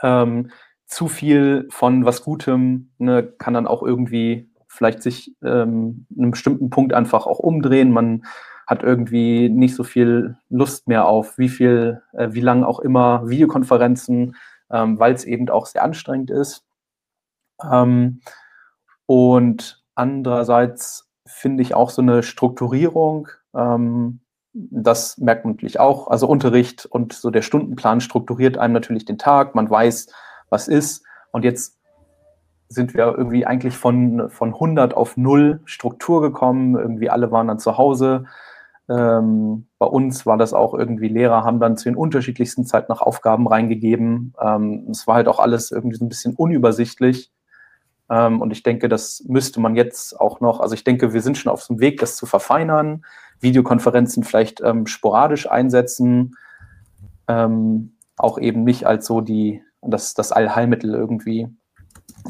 Ähm, 0.01 0.51
zu 0.87 1.09
viel 1.09 1.67
von 1.71 2.05
was 2.05 2.23
Gutem 2.23 2.91
ne, 2.99 3.23
kann 3.23 3.55
dann 3.55 3.67
auch 3.67 3.83
irgendwie 3.83 4.49
vielleicht 4.69 5.03
sich 5.03 5.35
ähm, 5.43 6.07
einem 6.17 6.31
bestimmten 6.31 6.71
Punkt 6.71 6.95
einfach 6.95 7.27
auch 7.27 7.41
umdrehen. 7.41 7.91
Man 7.91 8.25
hat 8.67 8.83
irgendwie 8.83 9.49
nicht 9.49 9.75
so 9.75 9.83
viel 9.83 10.37
Lust 10.51 10.89
mehr 10.89 11.07
auf 11.07 11.37
wie 11.39 11.49
viel, 11.49 12.03
äh, 12.13 12.29
wie 12.33 12.41
lang 12.41 12.65
auch 12.65 12.81
immer 12.81 13.29
Videokonferenzen 13.29 14.37
ähm, 14.71 14.99
weil 14.99 15.15
es 15.15 15.25
eben 15.25 15.49
auch 15.49 15.67
sehr 15.67 15.83
anstrengend 15.83 16.31
ist. 16.31 16.65
Ähm, 17.63 18.21
und 19.07 19.83
andererseits 19.95 21.09
finde 21.27 21.63
ich 21.63 21.75
auch 21.75 21.91
so 21.91 22.03
eine 22.03 22.23
Strukturierung, 22.23 23.29
ähm, 23.55 24.21
das 24.53 25.19
merkt 25.19 25.45
man 25.45 25.55
natürlich 25.55 25.79
auch. 25.79 26.09
Also 26.09 26.27
Unterricht 26.27 26.87
und 26.87 27.13
so 27.13 27.31
der 27.31 27.43
Stundenplan 27.43 28.01
strukturiert 28.01 28.59
einem 28.59 28.75
natürlich 28.75 29.05
den 29.05 29.19
Tag, 29.19 29.55
man 29.55 29.69
weiß, 29.71 30.09
was 30.49 30.69
ist. 30.69 31.05
Und 31.31 31.45
jetzt 31.45 31.79
sind 32.69 32.95
wir 32.95 33.15
irgendwie 33.17 33.47
eigentlich 33.47 33.77
von, 33.77 34.29
von 34.31 34.55
100 34.55 34.95
auf 34.95 35.17
0 35.17 35.61
Struktur 35.65 36.21
gekommen. 36.21 36.77
Irgendwie 36.77 37.11
alle 37.11 37.31
waren 37.31 37.49
dann 37.49 37.59
zu 37.59 37.79
Hause. 37.79 38.25
Ähm, 38.89 39.67
bei 39.79 39.87
uns 39.87 40.25
war 40.25 40.39
das 40.39 40.55
auch 40.55 40.73
irgendwie, 40.73 41.09
Lehrer 41.09 41.45
haben 41.45 41.61
dann 41.61 41.77
zu 41.77 41.85
den 41.85 41.97
unterschiedlichsten 41.97 42.65
Zeiten 42.65 42.91
noch 42.91 43.03
Aufgaben 43.03 43.47
reingegeben. 43.47 44.35
Ähm, 44.41 44.87
es 44.91 45.07
war 45.07 45.17
halt 45.17 45.29
auch 45.29 45.39
alles 45.39 45.71
irgendwie 45.71 45.97
so 45.97 46.05
ein 46.05 46.09
bisschen 46.09 46.35
unübersichtlich. 46.35 47.31
Ähm, 48.11 48.41
und 48.41 48.51
ich 48.51 48.63
denke, 48.63 48.89
das 48.89 49.25
müsste 49.27 49.61
man 49.61 49.77
jetzt 49.77 50.19
auch 50.19 50.41
noch, 50.41 50.61
also 50.61 50.75
ich 50.75 50.85
denke, 50.85 51.13
wir 51.13 51.21
sind 51.21 51.37
schon 51.37 51.53
auf 51.53 51.67
dem 51.67 51.81
Weg, 51.81 52.01
das 52.01 52.17
zu 52.17 52.25
verfeinern, 52.25 53.05
Videokonferenzen 53.41 54.25
vielleicht 54.25 54.63
ähm, 54.63 54.87
sporadisch 54.87 55.51
einsetzen, 55.51 56.37
ähm, 57.29 57.93
auch 58.17 58.39
eben 58.39 58.65
nicht 58.65 58.87
als 58.87 59.07
so 59.07 59.21
die, 59.21 59.63
das, 59.83 60.15
das 60.15 60.33
Allheilmittel 60.33 60.95
irgendwie. 60.95 61.49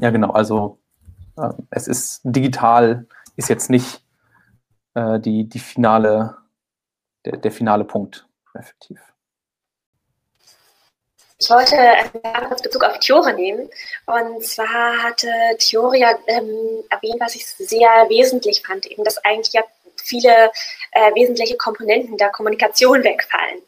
Ja, 0.00 0.10
genau, 0.10 0.30
also 0.30 0.78
äh, 1.36 1.50
es 1.70 1.86
ist 1.86 2.20
digital, 2.24 3.06
ist 3.36 3.48
jetzt 3.48 3.70
nicht 3.70 4.04
äh, 4.94 5.20
die, 5.20 5.48
die 5.48 5.60
finale 5.60 6.36
der, 7.24 7.36
der 7.36 7.52
finale 7.52 7.84
Punkt, 7.84 8.26
effektiv. 8.54 9.00
Ich 11.40 11.50
wollte 11.50 11.76
einen 11.76 12.62
Bezug 12.62 12.82
auf 12.82 12.98
Tiore 12.98 13.32
nehmen. 13.32 13.70
Und 14.06 14.44
zwar 14.44 15.02
hatte 15.02 15.28
ja 15.28 16.18
ähm, 16.26 16.84
erwähnt, 16.90 17.20
was 17.20 17.36
ich 17.36 17.46
sehr 17.46 17.88
wesentlich 18.08 18.62
fand, 18.66 18.86
eben, 18.86 19.04
dass 19.04 19.24
eigentlich 19.24 19.52
ja 19.52 19.62
viele 19.96 20.50
äh, 20.92 21.14
wesentliche 21.14 21.56
Komponenten 21.56 22.16
der 22.16 22.30
Kommunikation 22.30 23.04
wegfallen. 23.04 23.62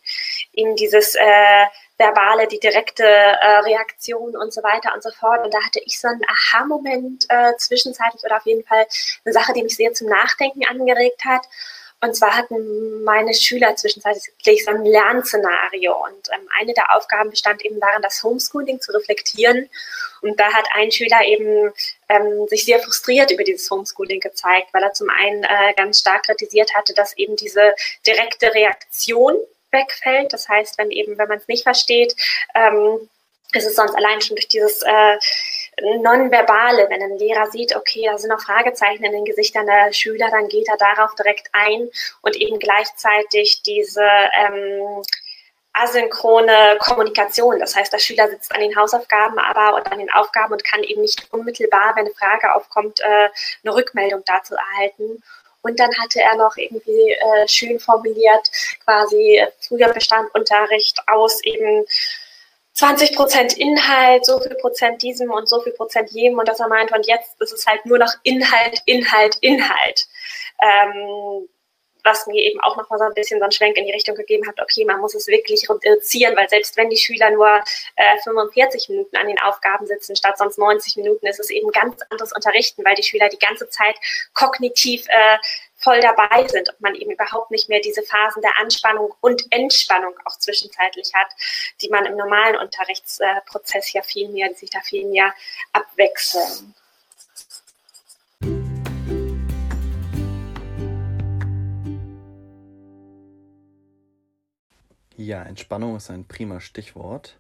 Eben 0.53 0.75
dieses 0.75 1.15
äh, 1.15 1.67
verbale, 1.97 2.49
die 2.49 2.59
direkte 2.59 3.05
äh, 3.05 3.59
Reaktion 3.61 4.37
und 4.37 4.53
so 4.53 4.63
weiter 4.65 4.93
und 4.95 5.03
so 5.03 5.11
fort. 5.11 5.45
Und 5.45 5.55
da 5.55 5.63
hatte 5.63 5.81
ich 5.85 6.01
so 6.01 6.09
einen 6.09 6.23
Aha-Moment 6.27 7.27
äh, 7.29 7.57
zwischenzeitlich 7.57 8.25
oder 8.25 8.39
auf 8.39 8.47
jeden 8.47 8.65
Fall 8.65 8.87
eine 9.25 9.33
Sache, 9.33 9.53
die 9.53 9.63
mich 9.63 9.77
sehr 9.77 9.93
zum 9.93 10.09
Nachdenken 10.09 10.65
angeregt 10.67 11.25
hat. 11.25 11.43
Und 12.03 12.15
zwar 12.15 12.35
hatten 12.37 13.05
meine 13.05 13.35
Schüler 13.35 13.77
zwischenzeitlich 13.77 14.65
so 14.65 14.71
ein 14.71 14.85
Lernszenario. 14.85 15.93
Und 15.93 16.29
ähm, 16.33 16.49
eine 16.59 16.73
der 16.73 16.97
Aufgaben 16.97 17.31
bestand 17.31 17.63
eben 17.65 17.79
darin, 17.79 18.01
das 18.01 18.23
Homeschooling 18.23 18.81
zu 18.81 18.93
reflektieren. 18.93 19.69
Und 20.23 20.41
da 20.41 20.53
hat 20.53 20.67
ein 20.75 20.91
Schüler 20.91 21.23
eben 21.25 21.73
ähm, 22.09 22.49
sich 22.49 22.65
sehr 22.65 22.81
frustriert 22.81 23.31
über 23.31 23.45
dieses 23.45 23.71
Homeschooling 23.71 24.21
gezeigt, 24.21 24.69
weil 24.73 24.83
er 24.83 24.93
zum 24.93 25.11
einen 25.11 25.45
äh, 25.45 25.75
ganz 25.77 26.01
stark 26.01 26.25
kritisiert 26.25 26.75
hatte, 26.75 26.95
dass 26.95 27.17
eben 27.19 27.37
diese 27.37 27.75
direkte 28.07 28.55
Reaktion 28.55 29.37
wegfällt. 29.71 30.33
Das 30.33 30.49
heißt, 30.49 30.79
wenn 30.79 30.91
eben, 30.91 31.19
wenn 31.19 31.29
man 31.29 31.39
es 31.39 31.49
nicht 31.49 31.65
versteht, 31.65 32.17
ähm, 32.55 33.09
ist 33.53 33.67
es 33.67 33.77
sonst 33.77 33.95
allein 33.95 34.21
schon 34.21 34.37
durch 34.37 34.49
dieses 34.49 34.83
äh, 34.83 35.19
Nonverbale, 35.83 36.87
wenn 36.89 37.03
ein 37.03 37.19
Lehrer 37.19 37.51
sieht, 37.51 37.75
okay, 37.77 38.09
da 38.11 38.19
sind 38.19 38.31
noch 38.31 38.41
Fragezeichen 38.41 39.05
in 39.05 39.13
den 39.13 39.25
Gesichtern 39.25 39.67
der 39.67 39.93
Schüler, 39.93 40.29
dann 40.31 40.49
geht 40.49 40.69
er 40.69 40.77
darauf 40.77 41.15
direkt 41.15 41.49
ein 41.53 41.89
und 42.23 42.37
eben 42.37 42.59
gleichzeitig 42.59 43.63
diese 43.63 44.05
ähm, 44.05 45.03
asynchrone 45.73 46.77
Kommunikation. 46.81 47.59
Das 47.61 47.77
heißt, 47.77 47.93
der 47.93 47.99
Schüler 47.99 48.29
sitzt 48.29 48.53
an 48.55 48.61
den 48.61 48.77
Hausaufgaben 48.77 49.39
aber 49.39 49.77
und 49.77 49.91
an 49.91 49.99
den 49.99 50.13
Aufgaben 50.13 50.53
und 50.53 50.65
kann 50.65 50.83
eben 50.83 51.03
nicht 51.03 51.33
unmittelbar, 51.33 51.95
wenn 51.95 52.07
eine 52.07 52.15
Frage 52.15 52.55
aufkommt, 52.55 53.01
äh, 53.01 53.29
eine 53.65 53.75
Rückmeldung 53.75 54.23
dazu 54.27 54.55
erhalten. 54.55 55.23
Und 55.63 55.79
dann 55.79 55.91
hatte 55.99 56.21
er 56.21 56.37
noch 56.37 56.57
irgendwie 56.57 57.13
äh, 57.13 57.47
schön 57.47 57.79
formuliert, 57.79 58.51
quasi 58.85 59.45
früher 59.61 59.93
bestand 59.93 60.35
Unterricht 60.35 60.99
aus 61.07 61.43
eben 61.45 61.85
20 62.81 63.15
Prozent 63.15 63.59
Inhalt, 63.59 64.25
so 64.25 64.41
viel 64.41 64.55
Prozent 64.55 65.03
diesem 65.03 65.31
und 65.31 65.47
so 65.47 65.61
viel 65.61 65.73
Prozent 65.73 66.11
jedem 66.13 66.39
und 66.39 66.49
dass 66.49 66.61
er 66.61 66.69
meint, 66.69 66.91
und 66.93 67.07
jetzt 67.07 67.39
ist 67.39 67.53
es 67.53 67.67
halt 67.67 67.85
nur 67.85 67.99
noch 67.99 68.15
Inhalt, 68.23 68.81
Inhalt, 68.87 69.37
Inhalt. 69.43 70.07
Ähm, 70.63 71.47
was 72.03 72.27
mir 72.27 72.43
eben 72.43 72.59
auch 72.61 72.79
nochmal 72.79 72.99
so 72.99 73.05
ein 73.05 73.13
bisschen 73.13 73.39
so 73.39 73.45
einen 73.45 73.53
Schwenk 73.53 73.77
in 73.77 73.85
die 73.85 73.93
Richtung 73.93 74.15
gegeben 74.15 74.49
hat, 74.49 74.59
okay, 74.63 74.87
man 74.87 74.99
muss 75.01 75.15
es 75.15 75.27
wirklich 75.27 75.69
reduzieren, 75.69 76.35
weil 76.35 76.49
selbst 76.49 76.75
wenn 76.79 76.89
die 76.89 76.97
Schüler 76.97 77.31
nur 77.31 77.63
äh, 77.97 78.19
45 78.25 78.89
Minuten 78.89 79.15
an 79.15 79.27
den 79.27 79.39
Aufgaben 79.41 79.87
sitzen, 79.87 80.17
statt 80.17 80.39
sonst 80.39 80.57
90 80.57 80.97
Minuten, 80.97 81.27
ist 81.27 81.39
es 81.39 81.51
eben 81.51 81.71
ganz 81.73 82.01
anderes 82.09 82.33
Unterrichten, 82.33 82.83
weil 82.87 82.95
die 82.95 83.03
Schüler 83.03 83.29
die 83.29 83.39
ganze 83.39 83.69
Zeit 83.69 83.97
kognitiv 84.33 85.05
äh, 85.09 85.37
voll 85.81 86.01
dabei 86.01 86.47
sind 86.47 86.69
und 86.69 86.81
man 86.81 86.95
eben 86.95 87.11
überhaupt 87.11 87.51
nicht 87.51 87.69
mehr 87.69 87.81
diese 87.81 88.03
Phasen 88.03 88.43
der 88.43 88.59
Anspannung 88.59 89.15
und 89.21 89.51
Entspannung 89.51 90.15
auch 90.25 90.39
zwischenzeitlich 90.39 91.13
hat, 91.15 91.33
die 91.81 91.89
man 91.89 92.05
im 92.07 92.17
normalen 92.17 92.57
Unterrichtsprozess 92.57 93.93
ja 93.93 94.03
viel 94.03 94.29
mehr, 94.29 94.49
die 94.49 94.55
sich 94.55 94.71
da 94.71 94.81
viel 94.81 95.07
mehr 95.07 95.33
abwechseln. 95.73 96.75
Ja, 105.17 105.43
Entspannung 105.43 105.97
ist 105.97 106.11
ein 106.11 106.27
prima 106.27 106.61
Stichwort. 106.61 107.39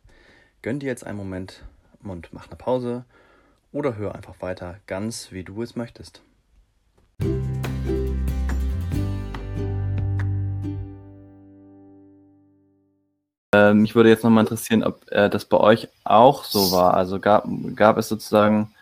Gönn 0.60 0.80
dir 0.80 0.88
jetzt 0.88 1.06
einen 1.06 1.16
Moment 1.16 1.64
und 2.02 2.30
mach 2.32 2.48
eine 2.48 2.56
Pause 2.56 3.04
oder 3.72 3.96
hör 3.96 4.14
einfach 4.14 4.40
weiter, 4.40 4.80
ganz 4.86 5.32
wie 5.32 5.44
du 5.44 5.62
es 5.62 5.76
möchtest. 5.76 6.22
Ähm, 13.52 13.82
mich 13.82 13.94
würde 13.96 14.08
jetzt 14.08 14.22
nochmal 14.22 14.44
interessieren, 14.44 14.84
ob 14.84 15.10
äh, 15.10 15.28
das 15.28 15.44
bei 15.44 15.56
euch 15.56 15.88
auch 16.04 16.44
so 16.44 16.70
war. 16.70 16.94
Also 16.94 17.18
gab, 17.18 17.48
gab 17.74 17.98
es 17.98 18.08
sozusagen 18.08 18.72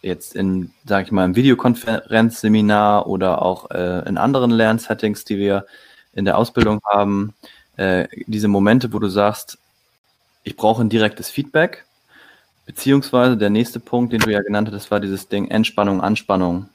jetzt 0.00 0.34
in, 0.34 0.70
sage 0.86 1.06
ich 1.06 1.12
mal, 1.12 1.26
im 1.26 1.36
Videokonferenzseminar 1.36 3.06
oder 3.06 3.42
auch 3.42 3.70
äh, 3.70 4.08
in 4.08 4.16
anderen 4.16 4.50
Lernsettings, 4.50 5.24
die 5.24 5.36
wir 5.38 5.66
in 6.14 6.24
der 6.24 6.38
Ausbildung 6.38 6.80
haben, 6.84 7.34
äh, 7.76 8.08
diese 8.26 8.48
Momente, 8.48 8.92
wo 8.92 8.98
du 8.98 9.08
sagst, 9.08 9.58
ich 10.42 10.56
brauche 10.56 10.82
ein 10.82 10.88
direktes 10.88 11.28
Feedback, 11.28 11.84
beziehungsweise 12.64 13.36
der 13.36 13.50
nächste 13.50 13.80
Punkt, 13.80 14.12
den 14.12 14.20
du 14.20 14.30
ja 14.30 14.40
genannt 14.40 14.68
hattest, 14.68 14.90
war 14.90 15.00
dieses 15.00 15.28
Ding 15.28 15.50
Entspannung, 15.50 16.00
Anspannung, 16.00 16.68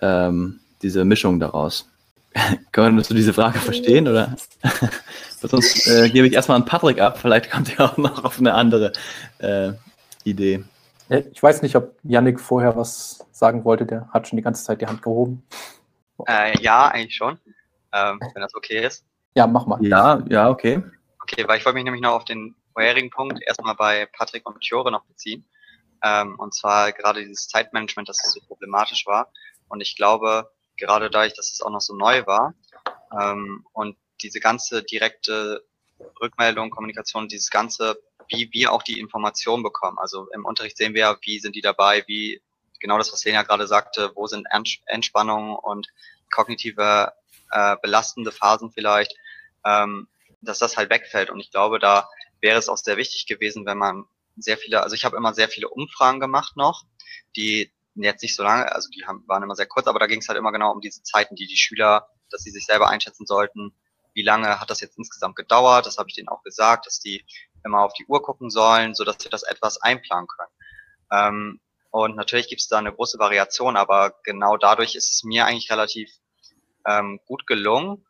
ähm, 0.00 0.60
diese 0.82 1.04
Mischung 1.04 1.38
daraus. 1.38 1.88
Könntest 2.72 3.10
du 3.10 3.14
diese 3.14 3.32
Frage 3.32 3.58
verstehen 3.58 4.08
oder? 4.08 4.36
Sonst 5.40 5.86
äh, 5.86 6.08
gebe 6.10 6.26
ich 6.26 6.32
erstmal 6.32 6.56
an 6.56 6.64
Patrick 6.64 7.00
ab, 7.00 7.18
vielleicht 7.18 7.50
kommt 7.50 7.78
er 7.78 7.92
auch 7.92 7.96
noch 7.96 8.24
auf 8.24 8.38
eine 8.38 8.54
andere 8.54 8.92
äh, 9.38 9.72
Idee. 10.24 10.64
Ich 11.08 11.42
weiß 11.42 11.62
nicht, 11.62 11.76
ob 11.76 11.96
Yannick 12.02 12.40
vorher 12.40 12.76
was 12.76 13.24
sagen 13.30 13.64
wollte, 13.64 13.86
der 13.86 14.08
hat 14.10 14.26
schon 14.26 14.36
die 14.36 14.42
ganze 14.42 14.64
Zeit 14.64 14.80
die 14.80 14.86
Hand 14.86 15.02
gehoben. 15.02 15.44
Äh, 16.26 16.58
ja, 16.60 16.88
eigentlich 16.88 17.14
schon, 17.14 17.38
ähm, 17.92 18.18
wenn 18.34 18.42
das 18.42 18.54
okay 18.54 18.84
ist. 18.84 19.04
Ja, 19.34 19.46
mach 19.46 19.66
mal. 19.66 19.78
Ja, 19.84 20.22
ja, 20.28 20.48
okay. 20.48 20.82
Okay, 21.22 21.46
weil 21.46 21.58
ich 21.58 21.64
wollte 21.64 21.74
mich 21.74 21.84
nämlich 21.84 22.02
noch 22.02 22.12
auf 22.12 22.24
den 22.24 22.56
vorherigen 22.72 23.10
Punkt 23.10 23.40
erstmal 23.46 23.74
bei 23.74 24.06
Patrick 24.06 24.48
und 24.48 24.64
Fiore 24.64 24.90
noch 24.90 25.04
beziehen. 25.04 25.44
Ähm, 26.02 26.36
und 26.38 26.54
zwar 26.54 26.92
gerade 26.92 27.24
dieses 27.24 27.48
Zeitmanagement, 27.48 28.08
dass 28.08 28.24
es 28.24 28.32
so 28.32 28.40
problematisch 28.46 29.06
war. 29.06 29.30
Und 29.68 29.80
ich 29.80 29.96
glaube, 29.96 30.50
gerade 30.76 31.10
dadurch, 31.10 31.34
dass 31.34 31.52
es 31.52 31.60
auch 31.60 31.70
noch 31.70 31.80
so 31.80 31.94
neu 31.94 32.26
war 32.26 32.54
ähm, 33.18 33.64
und 33.72 33.96
diese 34.22 34.40
ganze 34.40 34.82
direkte 34.82 35.64
Rückmeldung, 36.20 36.70
Kommunikation, 36.70 37.28
dieses 37.28 37.50
ganze, 37.50 37.98
wie 38.28 38.48
wir 38.52 38.72
auch 38.72 38.82
die 38.82 39.00
Information 39.00 39.62
bekommen. 39.62 39.98
Also 39.98 40.28
im 40.32 40.44
Unterricht 40.44 40.76
sehen 40.76 40.94
wir 40.94 41.00
ja, 41.00 41.16
wie 41.22 41.38
sind 41.38 41.54
die 41.56 41.60
dabei, 41.60 42.04
wie 42.06 42.42
genau 42.80 42.98
das, 42.98 43.12
was 43.12 43.24
Lena 43.24 43.42
gerade 43.42 43.66
sagte, 43.66 44.12
wo 44.14 44.26
sind 44.26 44.46
Entspannung 44.86 45.56
und 45.56 45.88
kognitive 46.32 47.12
äh, 47.50 47.76
belastende 47.82 48.32
Phasen 48.32 48.70
vielleicht 48.70 49.16
ähm, 49.66 50.08
dass 50.40 50.58
das 50.58 50.76
halt 50.76 50.90
wegfällt. 50.90 51.30
Und 51.30 51.40
ich 51.40 51.50
glaube, 51.50 51.78
da 51.78 52.08
wäre 52.40 52.58
es 52.58 52.68
auch 52.68 52.76
sehr 52.76 52.96
wichtig 52.96 53.26
gewesen, 53.26 53.66
wenn 53.66 53.78
man 53.78 54.04
sehr 54.36 54.56
viele, 54.56 54.82
also 54.82 54.94
ich 54.94 55.04
habe 55.04 55.16
immer 55.16 55.34
sehr 55.34 55.48
viele 55.48 55.68
Umfragen 55.68 56.20
gemacht 56.20 56.56
noch, 56.56 56.84
die 57.36 57.72
jetzt 58.02 58.22
nicht 58.22 58.36
so 58.36 58.42
lange, 58.42 58.72
also 58.72 58.88
die 58.90 59.04
haben, 59.06 59.24
waren 59.26 59.42
immer 59.42 59.54
sehr 59.56 59.66
kurz, 59.66 59.86
aber 59.86 59.98
da 59.98 60.06
ging 60.06 60.20
es 60.20 60.28
halt 60.28 60.38
immer 60.38 60.52
genau 60.52 60.72
um 60.72 60.80
diese 60.80 61.02
Zeiten, 61.02 61.34
die 61.36 61.46
die 61.46 61.56
Schüler, 61.56 62.08
dass 62.30 62.42
sie 62.42 62.50
sich 62.50 62.66
selber 62.66 62.88
einschätzen 62.88 63.26
sollten, 63.26 63.74
wie 64.14 64.22
lange 64.22 64.60
hat 64.60 64.70
das 64.70 64.80
jetzt 64.80 64.98
insgesamt 64.98 65.36
gedauert, 65.36 65.86
das 65.86 65.98
habe 65.98 66.08
ich 66.08 66.14
denen 66.14 66.28
auch 66.28 66.42
gesagt, 66.42 66.86
dass 66.86 67.00
die 67.00 67.24
immer 67.64 67.82
auf 67.82 67.92
die 67.92 68.06
Uhr 68.06 68.22
gucken 68.22 68.50
sollen, 68.50 68.94
so 68.94 69.04
dass 69.04 69.22
wir 69.22 69.30
das 69.30 69.42
etwas 69.42 69.80
einplanen 69.80 70.26
können. 70.26 70.50
Ähm, 71.10 71.60
und 71.90 72.16
natürlich 72.16 72.48
gibt 72.48 72.60
es 72.60 72.68
da 72.68 72.78
eine 72.78 72.92
große 72.92 73.18
Variation, 73.18 73.76
aber 73.76 74.14
genau 74.22 74.56
dadurch 74.56 74.94
ist 74.94 75.10
es 75.10 75.24
mir 75.24 75.46
eigentlich 75.46 75.70
relativ 75.70 76.10
ähm, 76.86 77.20
gut 77.26 77.46
gelungen, 77.46 78.06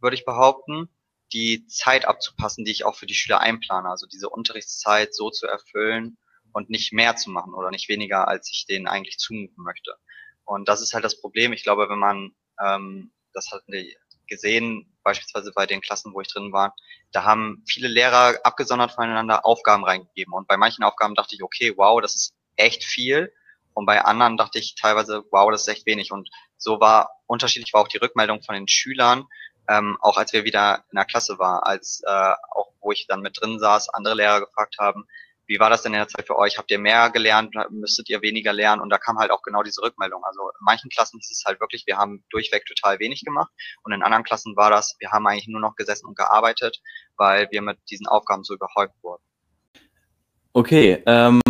würde 0.00 0.16
ich 0.16 0.24
behaupten, 0.24 0.88
die 1.32 1.66
Zeit 1.66 2.04
abzupassen, 2.04 2.64
die 2.64 2.72
ich 2.72 2.84
auch 2.84 2.94
für 2.94 3.06
die 3.06 3.14
Schüler 3.14 3.40
einplane. 3.40 3.88
Also 3.88 4.06
diese 4.06 4.28
Unterrichtszeit 4.28 5.14
so 5.14 5.30
zu 5.30 5.46
erfüllen 5.46 6.18
und 6.52 6.70
nicht 6.70 6.92
mehr 6.92 7.16
zu 7.16 7.30
machen 7.30 7.54
oder 7.54 7.70
nicht 7.70 7.88
weniger, 7.88 8.28
als 8.28 8.50
ich 8.50 8.66
denen 8.66 8.86
eigentlich 8.86 9.18
zumuten 9.18 9.62
möchte. 9.62 9.96
Und 10.44 10.68
das 10.68 10.82
ist 10.82 10.92
halt 10.92 11.04
das 11.04 11.20
Problem. 11.20 11.52
Ich 11.52 11.62
glaube, 11.62 11.88
wenn 11.88 11.98
man, 11.98 12.32
ähm, 12.62 13.12
das 13.32 13.50
hatten 13.50 13.72
wir 13.72 13.84
gesehen, 14.26 14.92
beispielsweise 15.02 15.52
bei 15.52 15.66
den 15.66 15.80
Klassen, 15.80 16.14
wo 16.14 16.20
ich 16.20 16.28
drin 16.28 16.52
war, 16.52 16.74
da 17.12 17.24
haben 17.24 17.62
viele 17.66 17.88
Lehrer 17.88 18.38
abgesondert 18.44 18.92
voneinander 18.92 19.44
Aufgaben 19.44 19.84
reingegeben. 19.84 20.32
Und 20.32 20.48
bei 20.48 20.56
manchen 20.56 20.84
Aufgaben 20.84 21.14
dachte 21.14 21.34
ich, 21.34 21.42
okay, 21.42 21.74
wow, 21.76 22.00
das 22.00 22.14
ist 22.14 22.34
echt 22.56 22.84
viel. 22.84 23.32
Und 23.74 23.86
bei 23.86 24.02
anderen 24.04 24.36
dachte 24.36 24.58
ich 24.58 24.74
teilweise, 24.74 25.24
wow, 25.30 25.50
das 25.50 25.62
ist 25.62 25.68
echt 25.68 25.86
wenig. 25.86 26.12
Und 26.12 26.28
so 26.56 26.80
war 26.80 27.10
unterschiedlich 27.26 27.72
war 27.72 27.82
auch 27.82 27.88
die 27.88 27.98
Rückmeldung 27.98 28.42
von 28.42 28.54
den 28.54 28.68
Schülern 28.68 29.26
ähm, 29.68 29.96
auch 30.00 30.16
als 30.16 30.32
wir 30.32 30.44
wieder 30.44 30.84
in 30.90 30.96
der 30.96 31.04
Klasse 31.04 31.38
waren, 31.38 31.62
als 31.62 32.02
äh, 32.06 32.32
auch 32.50 32.72
wo 32.80 32.92
ich 32.92 33.06
dann 33.06 33.20
mit 33.20 33.40
drin 33.40 33.58
saß, 33.58 33.90
andere 33.90 34.14
Lehrer 34.14 34.40
gefragt 34.40 34.76
haben, 34.78 35.06
wie 35.52 35.60
war 35.60 35.68
das 35.68 35.82
denn 35.82 35.92
in 35.92 35.98
der 35.98 36.08
Zeit 36.08 36.26
für 36.26 36.38
euch? 36.38 36.56
Habt 36.56 36.70
ihr 36.70 36.78
mehr 36.78 37.10
gelernt? 37.10 37.54
Müsstet 37.70 38.08
ihr 38.08 38.22
weniger 38.22 38.54
lernen? 38.54 38.80
Und 38.80 38.88
da 38.88 38.96
kam 38.96 39.18
halt 39.18 39.30
auch 39.30 39.42
genau 39.42 39.62
diese 39.62 39.82
Rückmeldung. 39.82 40.24
Also 40.24 40.48
in 40.48 40.64
manchen 40.64 40.88
Klassen 40.88 41.20
ist 41.20 41.30
es 41.30 41.44
halt 41.46 41.60
wirklich, 41.60 41.84
wir 41.86 41.98
haben 41.98 42.24
durchweg 42.30 42.64
total 42.64 42.98
wenig 43.00 43.22
gemacht. 43.22 43.52
Und 43.84 43.92
in 43.92 44.02
anderen 44.02 44.24
Klassen 44.24 44.56
war 44.56 44.70
das, 44.70 44.96
wir 44.98 45.10
haben 45.10 45.26
eigentlich 45.26 45.48
nur 45.48 45.60
noch 45.60 45.76
gesessen 45.76 46.06
und 46.06 46.16
gearbeitet, 46.16 46.80
weil 47.16 47.48
wir 47.50 47.60
mit 47.60 47.78
diesen 47.90 48.06
Aufgaben 48.06 48.44
so 48.44 48.54
überhäuft 48.54 48.94
wurden. 49.02 49.22
Okay, 50.54 51.02
ähm, 51.06 51.40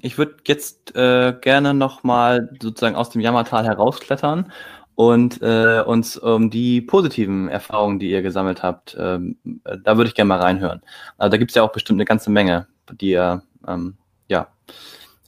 ich 0.00 0.18
würde 0.18 0.36
jetzt 0.46 0.94
äh, 0.96 1.32
gerne 1.40 1.72
nochmal 1.72 2.50
sozusagen 2.60 2.96
aus 2.96 3.10
dem 3.10 3.20
Jammertal 3.20 3.64
herausklettern 3.64 4.52
und 4.94 5.40
äh, 5.42 5.82
uns 5.84 6.16
um 6.16 6.50
die 6.50 6.80
positiven 6.80 7.48
Erfahrungen, 7.48 7.98
die 7.98 8.10
ihr 8.10 8.22
gesammelt 8.22 8.62
habt, 8.62 8.96
ähm, 8.98 9.36
da 9.64 9.96
würde 9.96 10.08
ich 10.08 10.14
gerne 10.14 10.28
mal 10.28 10.40
reinhören. 10.40 10.82
Also 11.16 11.30
da 11.30 11.36
gibt 11.38 11.50
es 11.50 11.54
ja 11.54 11.62
auch 11.62 11.72
bestimmt 11.72 11.96
eine 11.96 12.04
ganze 12.04 12.30
Menge, 12.30 12.66
die 13.00 13.10
ihr, 13.10 13.42
ähm, 13.66 13.96
ja, 14.28 14.48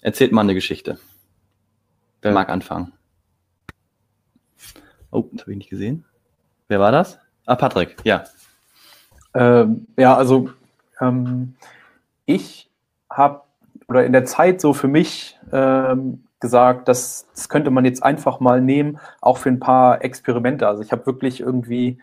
erzählt 0.00 0.32
mal 0.32 0.42
eine 0.42 0.54
Geschichte. 0.54 0.98
Wer 2.22 2.32
mag 2.32 2.48
anfangen? 2.48 2.92
Oh, 5.10 5.28
das 5.32 5.42
habe 5.42 5.52
ich 5.52 5.58
nicht 5.58 5.70
gesehen. 5.70 6.04
Wer 6.68 6.80
war 6.80 6.90
das? 6.90 7.18
Ah, 7.46 7.56
Patrick, 7.56 7.96
ja. 8.04 8.24
Ähm, 9.34 9.86
ja, 9.96 10.16
also 10.16 10.50
ähm, 11.00 11.54
ich 12.24 12.70
habe 13.10 13.42
oder 13.88 14.06
in 14.06 14.12
der 14.12 14.24
Zeit 14.24 14.60
so 14.60 14.72
für 14.72 14.88
mich 14.88 15.38
ähm, 15.52 16.24
gesagt, 16.40 16.88
dass 16.88 17.26
das 17.34 17.48
könnte 17.48 17.70
man 17.70 17.84
jetzt 17.84 18.02
einfach 18.02 18.40
mal 18.40 18.60
nehmen, 18.60 18.98
auch 19.20 19.38
für 19.38 19.50
ein 19.50 19.60
paar 19.60 20.02
Experimente. 20.02 20.66
Also 20.66 20.82
ich 20.82 20.92
habe 20.92 21.06
wirklich 21.06 21.40
irgendwie 21.40 22.00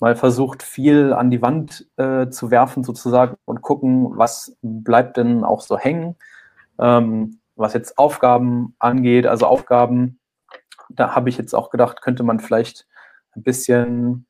mal 0.00 0.16
versucht, 0.16 0.62
viel 0.62 1.12
an 1.12 1.30
die 1.30 1.42
Wand 1.42 1.86
äh, 1.96 2.28
zu 2.30 2.50
werfen 2.50 2.82
sozusagen 2.82 3.36
und 3.44 3.62
gucken, 3.62 4.16
was 4.16 4.56
bleibt 4.62 5.18
denn 5.18 5.44
auch 5.44 5.60
so 5.60 5.78
hängen. 5.78 6.16
Ähm, 6.78 7.38
was 7.54 7.74
jetzt 7.74 7.98
Aufgaben 7.98 8.74
angeht, 8.78 9.26
also 9.26 9.46
Aufgaben, 9.46 10.18
da 10.88 11.14
habe 11.14 11.28
ich 11.28 11.36
jetzt 11.36 11.54
auch 11.54 11.68
gedacht, 11.68 12.00
könnte 12.00 12.22
man 12.22 12.40
vielleicht 12.40 12.86
ein 13.36 13.42
bisschen, 13.42 14.26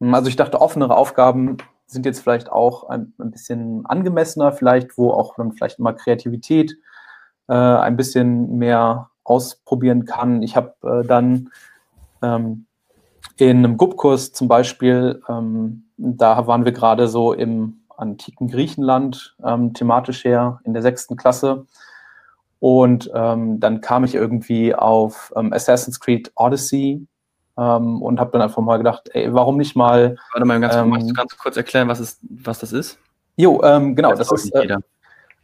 also 0.00 0.28
ich 0.28 0.36
dachte, 0.36 0.60
offenere 0.60 0.96
Aufgaben 0.96 1.56
sind 1.86 2.06
jetzt 2.06 2.20
vielleicht 2.20 2.50
auch 2.52 2.88
ein, 2.88 3.12
ein 3.18 3.32
bisschen 3.32 3.84
angemessener, 3.86 4.52
vielleicht, 4.52 4.96
wo 4.96 5.10
auch 5.10 5.34
dann 5.36 5.52
vielleicht 5.52 5.80
mal 5.80 5.94
Kreativität 5.94 6.76
äh, 7.48 7.54
ein 7.54 7.96
bisschen 7.96 8.56
mehr 8.58 9.10
ausprobieren 9.24 10.04
kann. 10.04 10.42
Ich 10.42 10.54
habe 10.54 10.74
äh, 10.84 11.06
dann 11.06 11.50
ähm, 12.22 12.67
in 13.46 13.58
einem 13.58 13.76
GUP-Kurs 13.76 14.32
zum 14.32 14.48
Beispiel, 14.48 15.22
ähm, 15.28 15.84
da 15.96 16.46
waren 16.46 16.64
wir 16.64 16.72
gerade 16.72 17.08
so 17.08 17.32
im 17.32 17.80
antiken 17.96 18.48
Griechenland 18.48 19.36
ähm, 19.44 19.74
thematisch 19.74 20.24
her 20.24 20.60
in 20.64 20.72
der 20.72 20.82
sechsten 20.82 21.16
Klasse. 21.16 21.66
Und 22.60 23.10
ähm, 23.14 23.60
dann 23.60 23.80
kam 23.80 24.04
ich 24.04 24.14
irgendwie 24.14 24.74
auf 24.74 25.32
ähm, 25.36 25.52
Assassin's 25.52 26.00
Creed 26.00 26.32
Odyssey 26.34 27.06
ähm, 27.56 28.02
und 28.02 28.18
habe 28.18 28.30
dann 28.32 28.42
einfach 28.42 28.62
mal 28.62 28.78
gedacht, 28.78 29.10
ey, 29.12 29.32
warum 29.32 29.56
nicht 29.56 29.76
mal. 29.76 30.16
Warte 30.32 30.46
mal, 30.46 30.60
ganz, 30.60 30.74
ähm, 30.74 31.12
ganz 31.14 31.36
kurz 31.36 31.56
erklären, 31.56 31.88
was, 31.88 32.00
ist, 32.00 32.20
was 32.22 32.58
das 32.58 32.72
ist? 32.72 32.98
Jo, 33.36 33.62
ähm, 33.62 33.94
genau, 33.94 34.10
das, 34.10 34.28
das 34.28 34.44
ist 34.44 34.54
äh, 34.54 34.76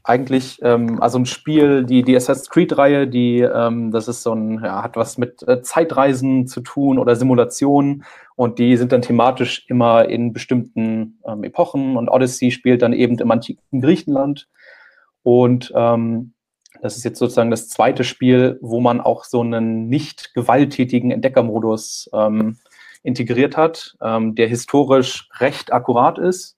eigentlich 0.05 0.61
ähm, 0.63 1.01
also 1.03 1.19
ein 1.19 1.27
Spiel, 1.27 1.85
die, 1.85 2.03
die 2.03 2.15
Assassin's 2.15 2.51
Creed-Reihe, 2.51 3.09
die 3.09 3.41
ähm, 3.41 3.91
das 3.91 4.07
ist 4.07 4.23
so 4.23 4.35
ein, 4.35 4.63
ja, 4.63 4.83
hat 4.83 4.97
was 4.97 5.17
mit 5.17 5.43
äh, 5.49 5.63
Zeitreisen 5.63 6.47
zu 6.47 6.61
tun 6.61 6.99
oder 6.99 7.17
Simulationen. 7.17 8.05
Und 8.37 8.59
die 8.59 8.77
sind 8.77 8.93
dann 8.93 9.03
thematisch 9.03 9.65
immer 9.69 10.07
in 10.07 10.33
bestimmten 10.33 11.21
ähm, 11.27 11.43
Epochen. 11.43 11.97
Und 11.97 12.11
Odyssey 12.11 12.51
spielt 12.51 12.83
dann 12.83 12.93
eben 12.93 13.19
im 13.19 13.31
antiken 13.31 13.81
Griechenland. 13.81 14.47
Und 15.23 15.73
ähm, 15.75 16.35
das 16.83 16.99
ist 16.99 17.05
jetzt 17.05 17.19
sozusagen 17.19 17.51
das 17.51 17.69
zweite 17.69 18.05
Spiel, 18.05 18.59
wo 18.61 18.81
man 18.81 19.01
auch 19.01 19.25
so 19.25 19.41
einen 19.41 19.89
nicht 19.89 20.35
gewalttätigen 20.35 21.13
Entdeckermodus 21.13 22.11
ähm, 22.13 22.59
integriert 23.03 23.57
hat, 23.57 23.97
ähm, 24.03 24.35
der 24.35 24.49
historisch 24.49 25.31
recht 25.39 25.73
akkurat 25.73 26.19
ist. 26.19 26.57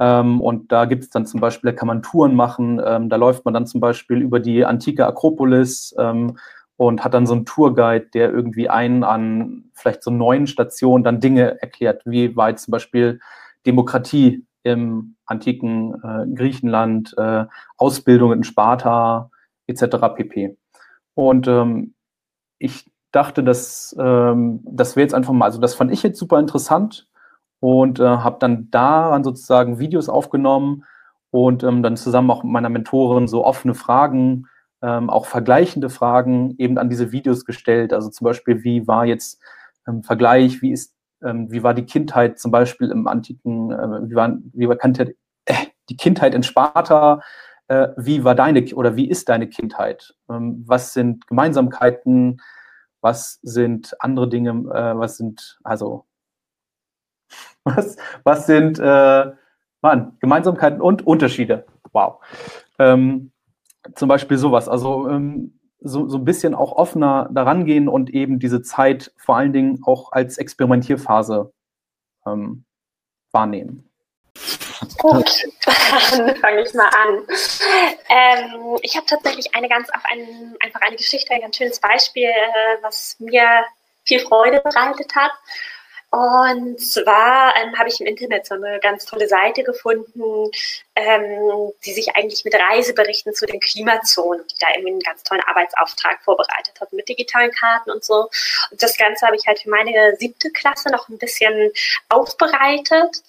Ähm, 0.00 0.40
und 0.40 0.72
da 0.72 0.86
gibt 0.86 1.04
es 1.04 1.10
dann 1.10 1.26
zum 1.26 1.40
Beispiel, 1.40 1.70
da 1.70 1.76
kann 1.76 1.86
man 1.86 2.02
Touren 2.02 2.34
machen, 2.34 2.80
ähm, 2.84 3.10
da 3.10 3.16
läuft 3.16 3.44
man 3.44 3.52
dann 3.52 3.66
zum 3.66 3.80
Beispiel 3.80 4.22
über 4.22 4.40
die 4.40 4.64
antike 4.64 5.06
Akropolis 5.06 5.94
ähm, 5.98 6.38
und 6.76 7.04
hat 7.04 7.12
dann 7.12 7.26
so 7.26 7.34
einen 7.34 7.44
Tourguide, 7.44 8.06
der 8.14 8.32
irgendwie 8.32 8.70
einen 8.70 9.04
an 9.04 9.64
vielleicht 9.74 10.02
so 10.02 10.10
neuen 10.10 10.46
Stationen 10.46 11.04
dann 11.04 11.20
Dinge 11.20 11.60
erklärt, 11.60 12.02
wie 12.06 12.34
jetzt 12.34 12.64
zum 12.64 12.72
Beispiel 12.72 13.20
Demokratie 13.66 14.46
im 14.62 15.16
antiken 15.26 15.94
äh, 16.02 16.34
Griechenland, 16.34 17.14
äh, 17.18 17.44
Ausbildung 17.76 18.32
in 18.32 18.42
Sparta 18.42 19.30
etc. 19.66 19.84
pp. 20.16 20.56
Und 21.12 21.46
ähm, 21.46 21.94
ich 22.58 22.90
dachte, 23.12 23.44
dass 23.44 23.94
ähm, 23.98 24.60
das 24.64 24.96
wäre 24.96 25.04
jetzt 25.04 25.14
einfach 25.14 25.34
mal, 25.34 25.44
also 25.44 25.60
das 25.60 25.74
fand 25.74 25.92
ich 25.92 26.02
jetzt 26.02 26.18
super 26.18 26.38
interessant 26.38 27.09
und 27.60 28.00
äh, 28.00 28.04
habe 28.04 28.38
dann 28.40 28.70
daran 28.70 29.24
sozusagen 29.24 29.78
Videos 29.78 30.08
aufgenommen 30.08 30.84
und 31.30 31.62
ähm, 31.62 31.82
dann 31.82 31.96
zusammen 31.96 32.30
auch 32.30 32.42
mit 32.42 32.52
meiner 32.52 32.70
Mentorin 32.70 33.28
so 33.28 33.44
offene 33.44 33.74
Fragen, 33.74 34.46
ähm, 34.82 35.10
auch 35.10 35.26
vergleichende 35.26 35.90
Fragen 35.90 36.54
eben 36.58 36.78
an 36.78 36.88
diese 36.88 37.12
Videos 37.12 37.44
gestellt. 37.44 37.92
Also 37.92 38.10
zum 38.10 38.24
Beispiel, 38.24 38.64
wie 38.64 38.88
war 38.88 39.04
jetzt 39.04 39.40
im 39.86 40.02
Vergleich, 40.02 40.62
wie 40.62 40.72
ist 40.72 40.94
ähm, 41.22 41.50
wie 41.50 41.62
war 41.62 41.74
die 41.74 41.84
Kindheit 41.84 42.38
zum 42.38 42.50
Beispiel 42.50 42.90
im 42.90 43.06
antiken, 43.06 43.70
äh, 43.72 44.10
wie, 44.10 44.14
war, 44.14 44.38
wie 44.52 44.68
war 44.68 44.76
Kindheit, 44.76 45.14
äh, 45.44 45.54
die 45.88 45.96
Kindheit 45.96 46.34
in 46.34 46.42
Sparta, 46.42 47.20
äh, 47.68 47.88
wie 47.96 48.24
war 48.24 48.34
deine 48.34 48.64
oder 48.74 48.96
wie 48.96 49.08
ist 49.08 49.28
deine 49.28 49.48
Kindheit? 49.48 50.14
Ähm, 50.30 50.64
was 50.66 50.92
sind 50.92 51.26
Gemeinsamkeiten? 51.26 52.40
Was 53.02 53.38
sind 53.42 53.94
andere 54.00 54.28
Dinge? 54.28 54.50
Äh, 54.50 54.98
was 54.98 55.16
sind, 55.16 55.58
also, 55.64 56.06
was, 57.64 57.96
was 58.24 58.46
sind, 58.46 58.78
äh, 58.78 59.26
Mann, 59.82 60.16
Gemeinsamkeiten 60.20 60.80
und 60.80 61.06
Unterschiede? 61.06 61.66
Wow. 61.92 62.20
Ähm, 62.78 63.32
zum 63.94 64.08
Beispiel 64.08 64.38
sowas. 64.38 64.68
Also, 64.68 65.08
ähm, 65.08 65.60
so, 65.80 66.08
so 66.08 66.18
ein 66.18 66.24
bisschen 66.24 66.54
auch 66.54 66.72
offener 66.72 67.28
daran 67.32 67.64
gehen 67.64 67.88
und 67.88 68.10
eben 68.10 68.38
diese 68.38 68.62
Zeit 68.62 69.12
vor 69.16 69.36
allen 69.36 69.52
Dingen 69.52 69.80
auch 69.84 70.12
als 70.12 70.38
Experimentierphase 70.38 71.52
ähm, 72.26 72.64
wahrnehmen. 73.32 73.90
Gut, 74.98 75.44
dann 76.10 76.36
fange 76.36 76.62
ich 76.62 76.74
mal 76.74 76.88
an. 76.88 77.26
Ähm, 78.08 78.78
ich 78.82 78.96
habe 78.96 79.06
tatsächlich 79.06 79.54
eine 79.54 79.68
ganz 79.68 79.88
einen, 80.04 80.56
einfach 80.60 80.80
eine 80.82 80.96
Geschichte, 80.96 81.32
ein 81.32 81.40
ganz 81.40 81.56
schönes 81.56 81.80
Beispiel, 81.80 82.28
äh, 82.28 82.82
was 82.82 83.16
mir 83.18 83.64
viel 84.04 84.20
Freude 84.20 84.60
bereitet 84.60 85.14
hat. 85.14 85.32
Und 86.12 86.80
zwar 86.80 87.54
ähm, 87.56 87.78
habe 87.78 87.88
ich 87.88 88.00
im 88.00 88.06
Internet 88.06 88.44
so 88.44 88.56
eine 88.56 88.80
ganz 88.80 89.04
tolle 89.04 89.28
Seite 89.28 89.62
gefunden, 89.62 90.50
ähm, 90.96 91.72
die 91.84 91.92
sich 91.92 92.16
eigentlich 92.16 92.44
mit 92.44 92.52
Reiseberichten 92.52 93.32
zu 93.32 93.46
den 93.46 93.60
Klimazonen, 93.60 94.44
die 94.50 94.56
da 94.58 94.66
irgendwie 94.70 94.90
einen 94.90 95.00
ganz 95.00 95.22
tollen 95.22 95.42
Arbeitsauftrag 95.42 96.20
vorbereitet 96.24 96.80
hat, 96.80 96.92
mit 96.92 97.08
digitalen 97.08 97.52
Karten 97.52 97.92
und 97.92 98.02
so. 98.02 98.28
Und 98.72 98.82
das 98.82 98.96
Ganze 98.96 99.24
habe 99.24 99.36
ich 99.36 99.46
halt 99.46 99.60
für 99.60 99.70
meine 99.70 100.16
siebte 100.16 100.50
Klasse 100.50 100.90
noch 100.90 101.08
ein 101.08 101.18
bisschen 101.18 101.70
aufbereitet. 102.08 103.22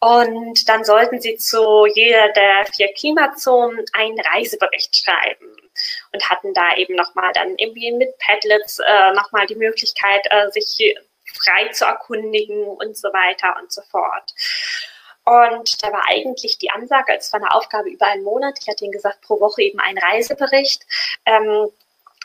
Und 0.00 0.68
dann 0.68 0.84
sollten 0.84 1.22
sie 1.22 1.36
zu 1.38 1.86
jeder 1.86 2.28
der 2.32 2.66
vier 2.74 2.92
Klimazonen 2.92 3.82
einen 3.94 4.20
Reisebericht 4.20 4.94
schreiben 4.94 5.56
und 6.12 6.28
hatten 6.28 6.52
da 6.52 6.76
eben 6.76 6.96
nochmal 6.96 7.32
dann 7.32 7.56
irgendwie 7.56 7.92
mit 7.92 8.10
Padlets 8.18 8.78
äh, 8.78 9.14
nochmal 9.14 9.46
die 9.46 9.56
Möglichkeit, 9.56 10.26
äh, 10.28 10.50
sich 10.50 10.94
frei 11.36 11.68
zu 11.72 11.84
erkundigen 11.84 12.64
und 12.64 12.96
so 12.96 13.08
weiter 13.08 13.56
und 13.60 13.72
so 13.72 13.82
fort. 13.82 14.34
Und 15.24 15.82
da 15.82 15.92
war 15.92 16.04
eigentlich 16.08 16.58
die 16.58 16.70
Ansage, 16.70 17.12
als 17.12 17.32
war 17.32 17.40
eine 17.40 17.52
Aufgabe 17.52 17.90
über 17.90 18.06
einen 18.06 18.22
Monat, 18.22 18.58
ich 18.60 18.68
hatte 18.68 18.84
ihnen 18.84 18.92
gesagt, 18.92 19.22
pro 19.22 19.40
Woche 19.40 19.62
eben 19.62 19.80
einen 19.80 19.98
Reisebericht. 19.98 20.82
Ähm, 21.24 21.68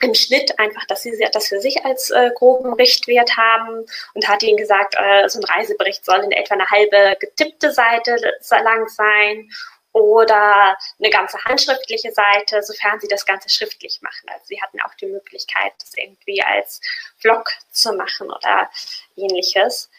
im 0.01 0.13
Schnitt 0.15 0.57
einfach, 0.59 0.85
dass 0.85 1.03
sie 1.03 1.11
das 1.31 1.47
für 1.47 1.61
sich 1.61 1.85
als 1.85 2.09
äh, 2.09 2.31
groben 2.35 2.73
Richtwert 2.73 3.37
haben 3.37 3.85
und 4.13 4.27
hat 4.27 4.43
ihnen 4.43 4.57
gesagt, 4.57 4.95
äh, 4.97 5.29
so 5.29 5.39
ein 5.39 5.45
Reisebericht 5.45 6.03
soll 6.03 6.19
in 6.19 6.31
etwa 6.31 6.55
eine 6.55 6.69
halbe 6.69 7.17
getippte 7.19 7.71
Seite 7.71 8.15
lang 8.49 8.87
sein 8.87 9.49
oder 9.93 10.77
eine 10.99 11.09
ganze 11.09 11.37
handschriftliche 11.43 12.11
Seite, 12.11 12.63
sofern 12.63 12.99
sie 12.99 13.07
das 13.07 13.25
Ganze 13.25 13.49
schriftlich 13.49 13.99
machen. 14.01 14.29
Also 14.29 14.45
sie 14.45 14.61
hatten 14.61 14.79
auch 14.81 14.93
die 14.95 15.07
Möglichkeit, 15.07 15.73
das 15.79 15.93
irgendwie 15.95 16.41
als 16.41 16.81
Vlog 17.17 17.51
zu 17.71 17.93
machen 17.93 18.31
oder 18.31 18.69
ähnliches. 19.15 19.89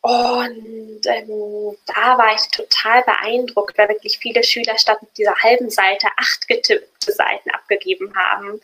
Und 0.00 1.00
ähm, 1.06 1.78
da 1.86 2.18
war 2.18 2.34
ich 2.34 2.46
total 2.48 3.02
beeindruckt, 3.04 3.78
weil 3.78 3.88
wirklich 3.88 4.18
viele 4.18 4.44
Schüler 4.44 4.76
statt 4.76 4.98
dieser 5.16 5.34
halben 5.36 5.70
Seite 5.70 6.08
acht 6.18 6.46
getippte 6.46 7.12
Seiten 7.12 7.50
abgegeben 7.50 8.14
haben 8.14 8.60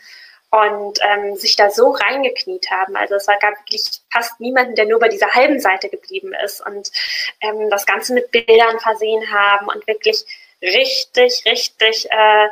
und 0.51 0.98
ähm, 1.03 1.36
sich 1.36 1.55
da 1.57 1.70
so 1.70 1.90
reingekniet 1.90 2.70
haben. 2.70 2.96
Also 2.96 3.14
es 3.14 3.26
gab 3.26 3.59
wirklich 3.61 3.82
fast 4.12 4.40
niemanden, 4.40 4.74
der 4.74 4.86
nur 4.86 4.98
bei 4.98 5.09
dieser 5.09 5.32
halben 5.32 5.61
Seite 5.61 5.88
geblieben 5.88 6.32
ist 6.44 6.64
und 6.64 6.90
ähm, 7.40 7.70
das 7.70 7.86
Ganze 7.86 8.14
mit 8.14 8.30
Bildern 8.32 8.80
versehen 8.80 9.32
haben 9.32 9.68
und 9.68 9.86
wirklich 9.86 10.24
richtig, 10.61 11.44
richtig 11.46 12.11
äh, 12.11 12.48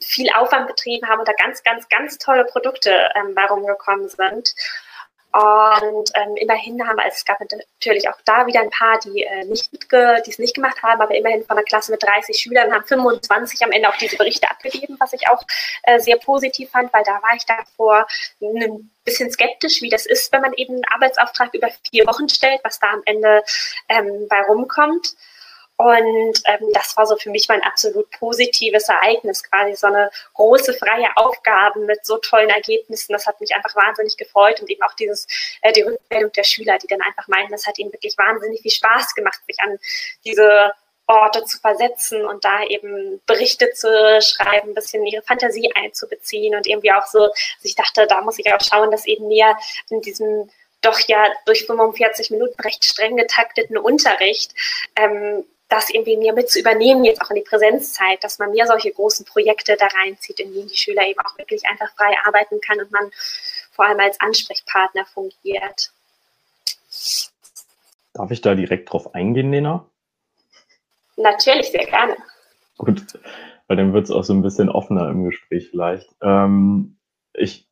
viel 0.00 0.30
Aufwand 0.32 0.66
betrieben 0.66 1.08
haben 1.08 1.20
und 1.20 1.28
da 1.28 1.32
ganz, 1.32 1.62
ganz, 1.62 1.88
ganz 1.88 2.18
tolle 2.18 2.44
Produkte 2.44 3.10
ähm, 3.14 3.34
bei 3.34 3.44
rumgekommen 3.46 4.08
sind. 4.08 4.54
Und 5.36 6.10
ähm, 6.14 6.34
immerhin 6.36 6.86
haben, 6.86 6.98
also 6.98 7.14
es 7.14 7.24
gab 7.26 7.38
natürlich 7.40 8.08
auch 8.08 8.16
da 8.24 8.46
wieder 8.46 8.60
ein 8.60 8.70
paar, 8.70 8.98
die 9.00 9.22
äh, 9.22 9.44
nicht 9.44 9.70
mitge 9.70 10.22
es 10.26 10.38
nicht 10.38 10.54
gemacht 10.54 10.82
haben, 10.82 11.02
aber 11.02 11.14
immerhin 11.14 11.44
von 11.44 11.58
einer 11.58 11.64
Klasse 11.64 11.90
mit 11.90 12.02
30 12.02 12.38
Schülern 12.38 12.72
haben 12.72 12.84
25 12.84 13.62
am 13.62 13.70
Ende 13.70 13.90
auch 13.90 13.96
diese 13.98 14.16
Berichte 14.16 14.50
abgegeben, 14.50 14.96
was 14.98 15.12
ich 15.12 15.28
auch 15.28 15.42
äh, 15.82 15.98
sehr 15.98 16.16
positiv 16.16 16.70
fand, 16.70 16.90
weil 16.94 17.04
da 17.04 17.20
war 17.22 17.34
ich 17.36 17.44
davor 17.44 18.06
ein 18.40 18.90
bisschen 19.04 19.30
skeptisch, 19.30 19.82
wie 19.82 19.90
das 19.90 20.06
ist, 20.06 20.32
wenn 20.32 20.40
man 20.40 20.54
eben 20.54 20.76
einen 20.76 20.84
Arbeitsauftrag 20.86 21.52
über 21.52 21.68
vier 21.90 22.06
Wochen 22.06 22.30
stellt, 22.30 22.60
was 22.64 22.78
da 22.78 22.86
am 22.88 23.02
Ende 23.04 23.42
ähm, 23.90 24.28
bei 24.30 24.40
rumkommt. 24.40 25.16
Und 25.78 26.40
ähm, 26.46 26.70
das 26.72 26.96
war 26.96 27.06
so 27.06 27.16
für 27.16 27.30
mich 27.30 27.48
mein 27.48 27.62
absolut 27.62 28.10
positives 28.12 28.88
Ereignis, 28.88 29.42
quasi 29.42 29.76
so 29.76 29.86
eine 29.86 30.10
große 30.34 30.72
freie 30.72 31.08
Aufgabe 31.16 31.80
mit 31.80 32.04
so 32.06 32.16
tollen 32.16 32.48
Ergebnissen. 32.48 33.12
Das 33.12 33.26
hat 33.26 33.40
mich 33.40 33.54
einfach 33.54 33.76
wahnsinnig 33.76 34.16
gefreut 34.16 34.60
und 34.60 34.70
eben 34.70 34.82
auch 34.82 34.94
dieses 34.94 35.26
äh, 35.60 35.72
die 35.72 35.82
Rückmeldung 35.82 36.32
der 36.32 36.44
Schüler, 36.44 36.78
die 36.78 36.86
dann 36.86 37.02
einfach 37.02 37.28
meinen, 37.28 37.50
das 37.50 37.66
hat 37.66 37.78
ihnen 37.78 37.92
wirklich 37.92 38.16
wahnsinnig 38.16 38.62
viel 38.62 38.70
Spaß 38.70 39.14
gemacht, 39.14 39.38
sich 39.46 39.60
an 39.60 39.78
diese 40.24 40.72
Orte 41.08 41.44
zu 41.44 41.58
versetzen 41.60 42.24
und 42.24 42.44
da 42.44 42.64
eben 42.64 43.20
Berichte 43.26 43.70
zu 43.70 43.88
schreiben, 44.22 44.70
ein 44.70 44.74
bisschen 44.74 45.06
ihre 45.06 45.22
Fantasie 45.22 45.70
einzubeziehen 45.74 46.56
und 46.56 46.66
irgendwie 46.66 46.92
auch 46.92 47.06
so, 47.06 47.24
also 47.24 47.34
ich 47.62 47.76
dachte, 47.76 48.06
da 48.06 48.22
muss 48.22 48.38
ich 48.38 48.52
auch 48.52 48.60
schauen, 48.60 48.90
dass 48.90 49.06
eben 49.06 49.28
mehr 49.28 49.56
in 49.90 50.00
diesem 50.00 50.50
doch 50.82 50.98
ja 51.00 51.26
durch 51.46 51.66
45 51.66 52.30
Minuten 52.30 52.60
recht 52.60 52.84
streng 52.84 53.16
getakteten 53.16 53.78
Unterricht 53.78 54.52
ähm, 54.94 55.44
das 55.68 55.90
irgendwie 55.90 56.16
mehr 56.16 56.32
mit 56.32 56.48
zu 56.48 56.60
übernehmen, 56.60 57.04
jetzt 57.04 57.20
auch 57.20 57.30
in 57.30 57.36
die 57.36 57.42
Präsenzzeit, 57.42 58.22
dass 58.22 58.38
man 58.38 58.52
mehr 58.52 58.66
solche 58.66 58.92
großen 58.92 59.26
Projekte 59.26 59.76
da 59.76 59.86
reinzieht, 59.86 60.38
in 60.40 60.52
denen 60.52 60.68
die 60.68 60.76
Schüler 60.76 61.02
eben 61.06 61.20
auch 61.20 61.36
wirklich 61.38 61.66
einfach 61.66 61.92
frei 61.96 62.14
arbeiten 62.24 62.60
kann 62.60 62.78
und 62.78 62.90
man 62.92 63.10
vor 63.72 63.86
allem 63.86 64.00
als 64.00 64.20
Ansprechpartner 64.20 65.04
fungiert. 65.06 65.92
Darf 68.14 68.30
ich 68.30 68.40
da 68.40 68.54
direkt 68.54 68.92
drauf 68.92 69.14
eingehen, 69.14 69.50
Lena? 69.50 69.86
Natürlich, 71.16 71.70
sehr 71.70 71.86
gerne. 71.86 72.16
Gut, 72.78 73.18
weil 73.66 73.76
dann 73.76 73.92
wird 73.92 74.04
es 74.04 74.10
auch 74.10 74.24
so 74.24 74.32
ein 74.32 74.42
bisschen 74.42 74.68
offener 74.68 75.08
im 75.10 75.24
Gespräch 75.24 75.68
vielleicht. 75.70 76.08
Ähm, 76.22 76.96
ich, 77.34 77.68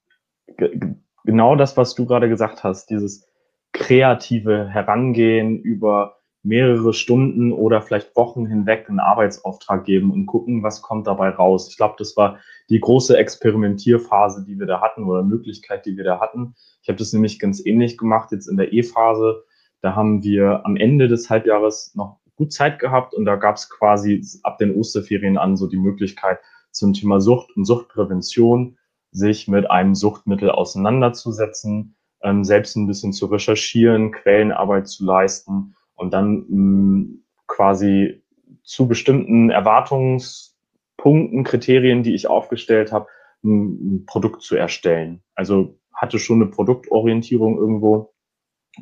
genau 1.24 1.56
das, 1.56 1.76
was 1.76 1.94
du 1.94 2.06
gerade 2.06 2.28
gesagt 2.28 2.64
hast, 2.64 2.90
dieses 2.90 3.26
kreative 3.72 4.68
Herangehen 4.68 5.58
über 5.58 6.18
mehrere 6.44 6.92
Stunden 6.92 7.52
oder 7.52 7.80
vielleicht 7.80 8.14
Wochen 8.16 8.46
hinweg 8.46 8.86
einen 8.88 9.00
Arbeitsauftrag 9.00 9.84
geben 9.84 10.12
und 10.12 10.26
gucken, 10.26 10.62
was 10.62 10.82
kommt 10.82 11.06
dabei 11.06 11.30
raus. 11.30 11.68
Ich 11.70 11.78
glaube, 11.78 11.94
das 11.98 12.16
war 12.16 12.38
die 12.68 12.80
große 12.80 13.16
Experimentierphase, 13.16 14.44
die 14.44 14.58
wir 14.58 14.66
da 14.66 14.80
hatten 14.82 15.04
oder 15.04 15.22
Möglichkeit, 15.22 15.86
die 15.86 15.96
wir 15.96 16.04
da 16.04 16.20
hatten. 16.20 16.54
Ich 16.82 16.88
habe 16.88 16.98
das 16.98 17.12
nämlich 17.14 17.38
ganz 17.38 17.64
ähnlich 17.64 17.96
gemacht 17.96 18.30
jetzt 18.30 18.46
in 18.46 18.58
der 18.58 18.72
E-Phase. 18.72 19.42
Da 19.80 19.94
haben 19.94 20.22
wir 20.22 20.64
am 20.66 20.76
Ende 20.76 21.08
des 21.08 21.30
Halbjahres 21.30 21.94
noch 21.94 22.20
gut 22.36 22.52
Zeit 22.52 22.78
gehabt 22.78 23.14
und 23.14 23.24
da 23.24 23.36
gab 23.36 23.56
es 23.56 23.70
quasi 23.70 24.22
ab 24.42 24.58
den 24.58 24.74
Osterferien 24.76 25.38
an 25.38 25.56
so 25.56 25.66
die 25.66 25.78
Möglichkeit 25.78 26.40
zum 26.72 26.92
Thema 26.92 27.20
Sucht 27.20 27.56
und 27.56 27.64
Suchtprävention 27.64 28.76
sich 29.12 29.48
mit 29.48 29.70
einem 29.70 29.94
Suchtmittel 29.94 30.50
auseinanderzusetzen, 30.50 31.96
ähm, 32.22 32.44
selbst 32.44 32.76
ein 32.76 32.86
bisschen 32.86 33.12
zu 33.12 33.26
recherchieren, 33.26 34.10
Quellenarbeit 34.10 34.88
zu 34.88 35.04
leisten 35.04 35.74
und 35.94 36.12
dann 36.12 36.44
mh, 36.48 36.56
mm, 36.56 37.24
quasi 37.46 38.22
zu 38.62 38.88
bestimmten 38.88 39.50
Erwartungspunkten, 39.50 41.44
Kriterien, 41.44 42.02
die 42.02 42.14
ich 42.14 42.28
aufgestellt 42.28 42.92
habe, 42.92 43.06
ein, 43.44 44.04
Produkt 44.06 44.42
zu 44.42 44.56
erstellen. 44.56 45.22
Also 45.34 45.78
hatte 45.92 46.18
schon 46.18 46.42
eine 46.42 46.50
Produktorientierung 46.50 47.58
irgendwo, 47.58 48.14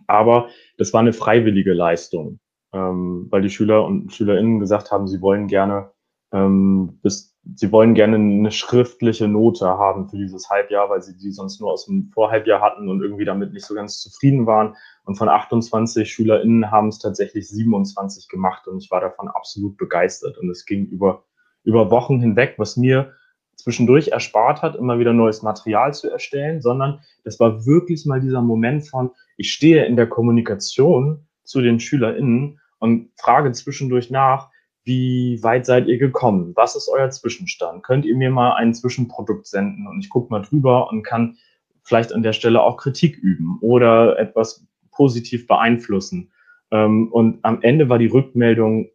aber 0.07 0.49
das 0.79 0.93
war 0.93 1.01
eine 1.01 1.13
freiwillige 1.13 1.73
Leistung 1.73 2.41
ähm, 2.73 3.27
weil 3.31 3.43
die 3.43 3.51
Schüler 3.51 3.85
und 3.85 4.13
Schülerinnen 4.13 4.59
gesagt 4.59 4.91
haben, 4.91 5.07
sie 5.07 5.21
wollen 5.21 5.47
gerne 5.47 5.91
ähm, 6.33 6.99
bis, 7.03 7.32
sie 7.57 7.73
wollen 7.73 7.95
gerne 7.95 8.17
eine 8.17 8.53
schriftliche 8.53 9.27
Note 9.27 9.67
haben 9.67 10.09
für 10.09 10.17
dieses 10.17 10.49
Halbjahr, 10.49 10.89
weil 10.91 11.03
sie 11.03 11.17
die 11.17 11.33
sonst 11.33 11.61
nur 11.61 11.73
aus 11.73 11.87
dem 11.87 12.11
Vorhalbjahr 12.13 12.61
hatten 12.61 12.89
und 12.89 13.03
irgendwie 13.03 13.25
damit 13.25 13.53
nicht 13.53 13.67
so 13.67 13.75
ganz 13.75 14.01
zufrieden 14.01 14.47
waren. 14.47 14.77
Und 15.05 15.17
von 15.17 15.29
28 15.29 16.11
SchülerInnen 16.11 16.71
haben 16.71 16.89
es 16.89 16.99
tatsächlich 16.99 17.49
27 17.49 18.29
gemacht 18.29 18.69
und 18.69 18.83
ich 18.83 18.91
war 18.91 19.01
davon 19.01 19.29
absolut 19.29 19.77
begeistert. 19.77 20.39
Und 20.39 20.51
es 20.51 20.65
ging 20.65 20.87
über, 20.87 21.25
über 21.65 21.91
Wochen 21.91 22.21
hinweg, 22.21 22.55
was 22.59 22.77
mir 22.77 23.13
zwischendurch 23.57 24.09
erspart 24.09 24.63
hat, 24.63 24.77
immer 24.77 24.99
wieder 24.99 25.13
neues 25.13 25.43
Material 25.43 25.93
zu 25.95 26.11
erstellen, 26.11 26.63
sondern 26.63 27.01
das 27.25 27.41
war 27.41 27.67
wirklich 27.67 28.07
mal 28.07 28.21
dieser 28.21 28.43
Moment 28.43 28.89
von, 28.89 29.11
ich 29.37 29.53
stehe 29.53 29.85
in 29.85 29.97
der 29.97 30.09
Kommunikation 30.09 31.27
zu 31.43 31.61
den 31.61 31.81
SchülerInnen 31.81 32.61
und 32.79 33.11
frage 33.17 33.51
zwischendurch 33.53 34.11
nach, 34.11 34.52
wie 34.85 35.43
weit 35.43 35.67
seid 35.67 35.87
ihr 35.87 35.99
gekommen? 35.99 36.53
Was 36.57 36.77
ist 36.77 36.89
euer 36.89 37.11
Zwischenstand? 37.11 37.83
Könnt 37.83 38.05
ihr 38.05 38.17
mir 38.17 38.31
mal 38.31 38.55
ein 38.55 38.75
Zwischenprodukt 38.75 39.47
senden 39.47 39.87
und 39.87 40.01
ich 40.01 40.11
gucke 40.11 40.31
mal 40.31 40.43
drüber 40.43 40.91
und 40.91 41.03
kann 41.03 41.37
vielleicht 41.83 42.13
an 42.13 42.23
der 42.23 42.33
Stelle 42.33 42.63
auch 42.63 42.77
Kritik 42.77 43.17
üben 43.17 43.59
oder 43.61 44.19
etwas 44.19 44.67
positiv 44.91 45.47
beeinflussen. 45.47 46.33
Ähm, 46.71 47.13
und 47.13 47.39
am 47.43 47.63
Ende 47.63 47.89
war 47.89 47.99
die 47.99 48.07
Rückmeldung 48.07 48.91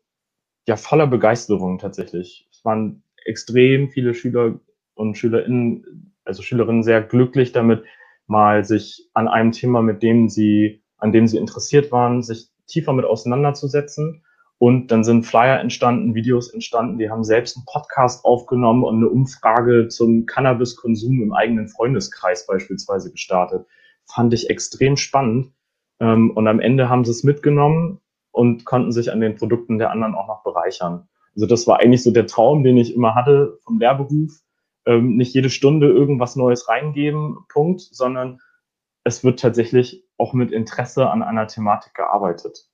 ja 0.68 0.76
voller 0.76 1.08
Begeisterung 1.08 1.80
tatsächlich. 1.80 2.48
Es 2.52 2.64
waren 2.66 3.04
extrem 3.26 3.90
viele 3.90 4.14
Schüler 4.14 4.60
und 4.94 5.18
Schülerinnen, 5.18 6.14
also 6.26 6.42
Schülerinnen 6.42 6.84
sehr 6.84 7.02
glücklich 7.02 7.52
damit, 7.52 7.84
mal 8.26 8.66
sich 8.66 9.10
an 9.14 9.28
einem 9.28 9.54
Thema, 9.54 9.82
mit 9.82 10.04
dem 10.04 10.28
sie, 10.28 10.82
an 10.98 11.14
dem 11.14 11.28
sie 11.28 11.38
interessiert 11.38 11.92
waren, 11.92 12.22
sich 12.24 12.50
tiefer 12.68 12.92
mit 12.94 13.06
auseinanderzusetzen. 13.06 14.24
Und 14.60 14.92
dann 14.92 15.04
sind 15.04 15.26
Flyer 15.26 15.60
entstanden, 15.60 16.16
Videos 16.16 16.52
entstanden, 16.52 16.98
die 16.98 17.12
haben 17.12 17.24
selbst 17.24 17.58
einen 17.58 17.66
Podcast 17.66 18.26
aufgenommen 18.26 18.84
und 18.84 18.96
eine 18.96 19.10
Umfrage 19.10 19.88
zum 19.88 20.26
Cannabiskonsum 20.26 21.22
im 21.22 21.34
eigenen 21.34 21.68
Freundeskreis 21.68 22.48
beispielsweise 22.48 23.12
gestartet. 23.12 23.68
Fand 24.06 24.34
ich 24.34 24.50
extrem 24.50 24.98
spannend. 24.98 25.52
Ähm, 26.00 26.32
und 26.32 26.48
am 26.48 26.60
Ende 26.60 26.90
haben 26.90 27.06
sie 27.06 27.12
es 27.12 27.24
mitgenommen 27.24 28.00
und 28.32 28.66
konnten 28.66 28.92
sich 28.92 29.12
an 29.12 29.20
den 29.20 29.36
Produkten 29.36 29.78
der 29.78 29.92
anderen 29.92 30.16
auch 30.16 30.28
noch 30.28 30.44
bereichern. 30.44 31.08
Also 31.36 31.46
das 31.46 31.68
war 31.68 31.80
eigentlich 31.80 32.02
so 32.02 32.12
der 32.12 32.26
Traum, 32.26 32.64
den 32.64 32.78
ich 32.78 32.96
immer 32.96 33.14
hatte 33.14 33.60
vom 33.64 33.80
Lehrberuf. 33.80 34.42
Ähm, 34.88 35.18
nicht 35.18 35.36
jede 35.36 35.52
Stunde 35.52 35.88
irgendwas 35.88 36.36
Neues 36.36 36.68
reingeben, 36.68 37.38
Punkt, 37.50 37.82
sondern 37.82 38.40
es 39.04 39.24
wird 39.24 39.40
tatsächlich 39.40 40.04
auch 40.18 40.34
mit 40.34 40.52
Interesse 40.52 41.10
an 41.10 41.22
einer 41.22 41.48
Thematik 41.48 41.94
gearbeitet. 41.94 42.68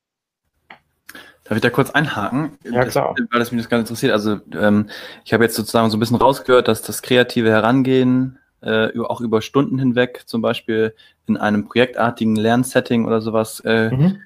Darf 1.44 1.58
ich 1.58 1.62
da 1.62 1.70
kurz 1.70 1.90
einhaken? 1.92 2.58
Ja, 2.64 2.86
klar. 2.86 3.14
Das, 3.18 3.28
weil 3.32 3.40
das 3.40 3.52
mich 3.52 3.62
das 3.62 3.70
ganz 3.70 3.82
interessiert. 3.82 4.14
Also 4.14 4.40
ähm, 4.54 4.90
ich 5.26 5.34
habe 5.34 5.44
jetzt 5.44 5.56
sozusagen 5.56 5.90
so 5.90 5.98
ein 5.98 6.00
bisschen 6.00 6.18
rausgehört, 6.18 6.68
dass 6.68 6.82
das 6.82 7.02
kreative 7.02 7.50
Herangehen 7.50 8.40
äh, 8.62 8.98
auch 9.00 9.20
über 9.20 9.42
Stunden 9.42 9.78
hinweg, 9.78 10.24
zum 10.26 10.42
Beispiel 10.42 10.96
in 11.28 11.36
einem 11.36 11.68
projektartigen 11.68 12.36
Lernsetting 12.36 13.06
oder 13.06 13.20
sowas, 13.20 13.60
äh, 13.66 13.90
mhm. 13.90 14.22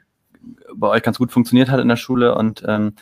bei 0.76 0.90
euch 0.90 1.02
ganz 1.02 1.18
gut 1.18 1.32
funktioniert 1.32 1.70
hat 1.70 1.80
in 1.80 1.88
der 1.88 1.96
Schule 1.96 2.36
und 2.36 2.64
ähm, 2.68 2.94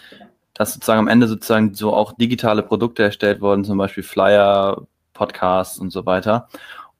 dass 0.53 0.73
sozusagen 0.73 0.99
am 0.99 1.07
Ende 1.09 1.27
sozusagen 1.27 1.73
so 1.73 1.93
auch 1.93 2.13
digitale 2.13 2.63
Produkte 2.63 3.03
erstellt 3.03 3.41
wurden, 3.41 3.65
zum 3.65 3.77
Beispiel 3.77 4.03
Flyer, 4.03 4.87
Podcasts 5.13 5.77
und 5.77 5.91
so 5.91 6.05
weiter 6.05 6.47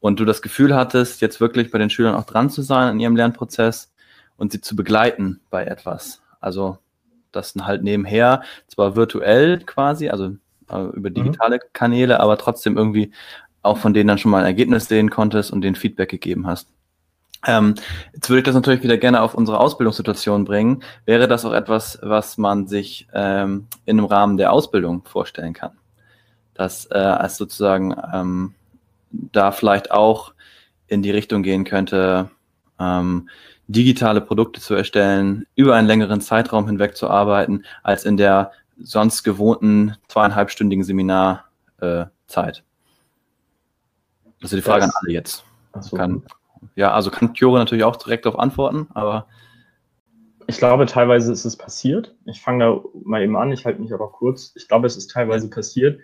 und 0.05 0.20
du 0.20 0.26
das 0.26 0.41
Gefühl 0.41 0.76
hattest, 0.76 1.22
jetzt 1.22 1.39
wirklich 1.39 1.72
bei 1.72 1.80
den 1.80 1.89
Schülern 1.89 2.13
auch 2.13 2.26
dran 2.26 2.49
zu 2.49 2.61
sein 2.61 2.93
in 2.93 2.99
ihrem 2.99 3.16
Lernprozess 3.16 3.91
und 4.38 4.51
sie 4.51 4.61
zu 4.61 4.76
begleiten 4.76 5.39
bei 5.49 5.66
etwas. 5.66 6.22
Also 6.39 6.78
das 7.36 7.53
halt 7.61 7.83
nebenher, 7.83 8.41
zwar 8.67 8.95
virtuell 8.95 9.59
quasi, 9.59 10.09
also 10.09 10.36
äh, 10.69 10.83
über 10.93 11.09
mhm. 11.09 11.15
digitale 11.15 11.57
mhm. 11.57 11.69
Kanäle, 11.73 12.19
aber 12.19 12.38
trotzdem 12.38 12.77
irgendwie 12.77 13.11
auch 13.61 13.77
von 13.77 13.93
denen 13.93 14.07
dann 14.07 14.17
schon 14.17 14.31
mal 14.31 14.39
ein 14.39 14.45
Ergebnis 14.45 14.88
sehen 14.88 15.09
konntest 15.09 15.51
und 15.51 15.61
den 15.61 15.75
Feedback 15.75 16.09
gegeben 16.09 16.47
hast. 16.47 16.69
Ähm, 17.47 17.75
jetzt 18.13 18.29
würde 18.29 18.39
ich 18.39 18.45
das 18.45 18.55
natürlich 18.55 18.83
wieder 18.83 18.97
gerne 18.97 19.21
auf 19.21 19.36
unsere 19.36 19.59
Ausbildungssituation 19.59 20.45
bringen. 20.45 20.83
Wäre 21.05 21.27
das 21.27 21.45
auch 21.45 21.53
etwas, 21.53 21.99
was 22.01 22.38
man 22.38 22.67
sich 22.67 23.07
ähm, 23.13 23.67
in 23.86 23.99
einem 23.99 24.07
Rahmen 24.07 24.38
der 24.38 24.51
Ausbildung 24.51 25.03
vorstellen 25.05 25.53
kann? 25.53 25.71
Das 26.53 26.89
äh, 26.89 26.97
als 26.97 27.38
sozusagen 27.38 27.95
ähm, 28.13 28.55
da 29.11 29.51
vielleicht 29.51 29.91
auch 29.91 30.33
in 30.88 31.01
die 31.01 31.11
Richtung 31.11 31.43
gehen 31.43 31.65
könnte, 31.65 32.29
ähm, 32.79 33.29
digitale 33.68 34.22
Produkte 34.22 34.61
zu 34.61 34.76
erstellen, 34.76 35.45
über 35.55 35.76
einen 35.76 35.88
längeren 35.88 36.22
Zeitraum 36.22 36.68
hinweg 36.68 36.95
zu 36.95 37.09
arbeiten, 37.09 37.63
als 37.84 38.05
in 38.05 38.18
der 38.18 38.51
sonst 38.78 39.24
gewohnten 39.24 39.95
zweieinhalbstündigen 40.07 40.84
Seminarzeit. 40.84 41.43
Äh, 41.80 42.61
ist 44.41 44.53
die 44.53 44.61
Frage 44.61 44.86
das, 44.86 44.95
an 44.95 45.01
alle 45.01 45.13
jetzt. 45.13 45.43
So. 45.80 45.97
Kann, 45.97 46.24
ja, 46.76 46.91
also 46.91 47.09
kann 47.09 47.34
Kyore 47.34 47.59
natürlich 47.59 47.84
auch 47.84 47.95
direkt 47.95 48.26
darauf 48.26 48.39
antworten, 48.39 48.88
aber. 48.93 49.28
Ich 50.47 50.57
glaube, 50.57 50.86
teilweise 50.86 51.32
ist 51.32 51.45
es 51.45 51.57
passiert. 51.57 52.13
Ich 52.26 52.41
fange 52.41 52.66
da 52.66 52.82
mal 53.03 53.24
eben 53.24 53.36
an, 53.36 53.51
ich 53.51 53.66
halte 53.66 53.82
mich 53.82 53.93
aber 53.93 54.11
kurz. 54.11 54.53
Ich 54.55 54.68
glaube, 54.68 54.86
es 54.86 54.95
ist 54.95 55.09
teilweise 55.09 55.49
passiert. 55.49 55.99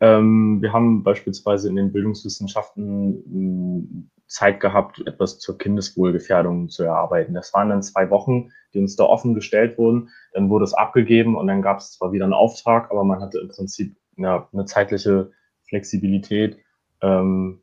Ähm, 0.00 0.60
wir 0.60 0.72
haben 0.72 1.02
beispielsweise 1.02 1.68
in 1.68 1.76
den 1.76 1.92
Bildungswissenschaften 1.92 3.22
hm, 3.24 4.10
Zeit 4.26 4.60
gehabt, 4.60 5.02
etwas 5.06 5.38
zur 5.38 5.56
Kindeswohlgefährdung 5.56 6.68
zu 6.68 6.82
erarbeiten. 6.84 7.34
Das 7.34 7.54
waren 7.54 7.68
dann 7.68 7.82
zwei 7.82 8.10
Wochen, 8.10 8.50
die 8.74 8.80
uns 8.80 8.96
da 8.96 9.04
offen 9.04 9.34
gestellt 9.34 9.78
wurden. 9.78 10.10
Dann 10.32 10.50
wurde 10.50 10.64
es 10.64 10.74
abgegeben 10.74 11.36
und 11.36 11.46
dann 11.46 11.62
gab 11.62 11.78
es 11.78 11.92
zwar 11.92 12.12
wieder 12.12 12.24
einen 12.24 12.34
Auftrag, 12.34 12.90
aber 12.90 13.04
man 13.04 13.20
hatte 13.20 13.38
im 13.38 13.48
Prinzip 13.48 13.96
ja, 14.16 14.48
eine 14.52 14.64
zeitliche 14.64 15.30
Flexibilität, 15.62 16.58
ähm, 17.00 17.62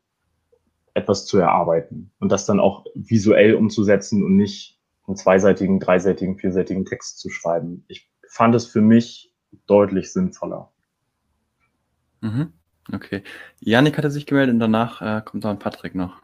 etwas 0.93 1.25
zu 1.25 1.37
erarbeiten 1.39 2.11
und 2.19 2.31
das 2.31 2.45
dann 2.45 2.59
auch 2.59 2.85
visuell 2.93 3.55
umzusetzen 3.55 4.23
und 4.23 4.37
nicht 4.37 4.79
einen 5.07 5.17
zweiseitigen, 5.17 5.79
dreiseitigen, 5.79 6.37
vierseitigen 6.37 6.85
Text 6.85 7.19
zu 7.19 7.29
schreiben. 7.29 7.83
Ich 7.87 8.09
fand 8.27 8.55
es 8.55 8.65
für 8.65 8.81
mich 8.81 9.33
deutlich 9.67 10.13
sinnvoller. 10.13 10.72
Mhm. 12.23 12.53
Okay. 12.91 13.21
Janik 13.59 13.97
hatte 13.97 14.09
sich 14.09 14.25
gemeldet 14.25 14.53
und 14.53 14.59
danach 14.59 15.01
äh, 15.01 15.21
kommt 15.23 15.43
dann 15.43 15.59
Patrick 15.59 15.93
noch. 15.93 16.21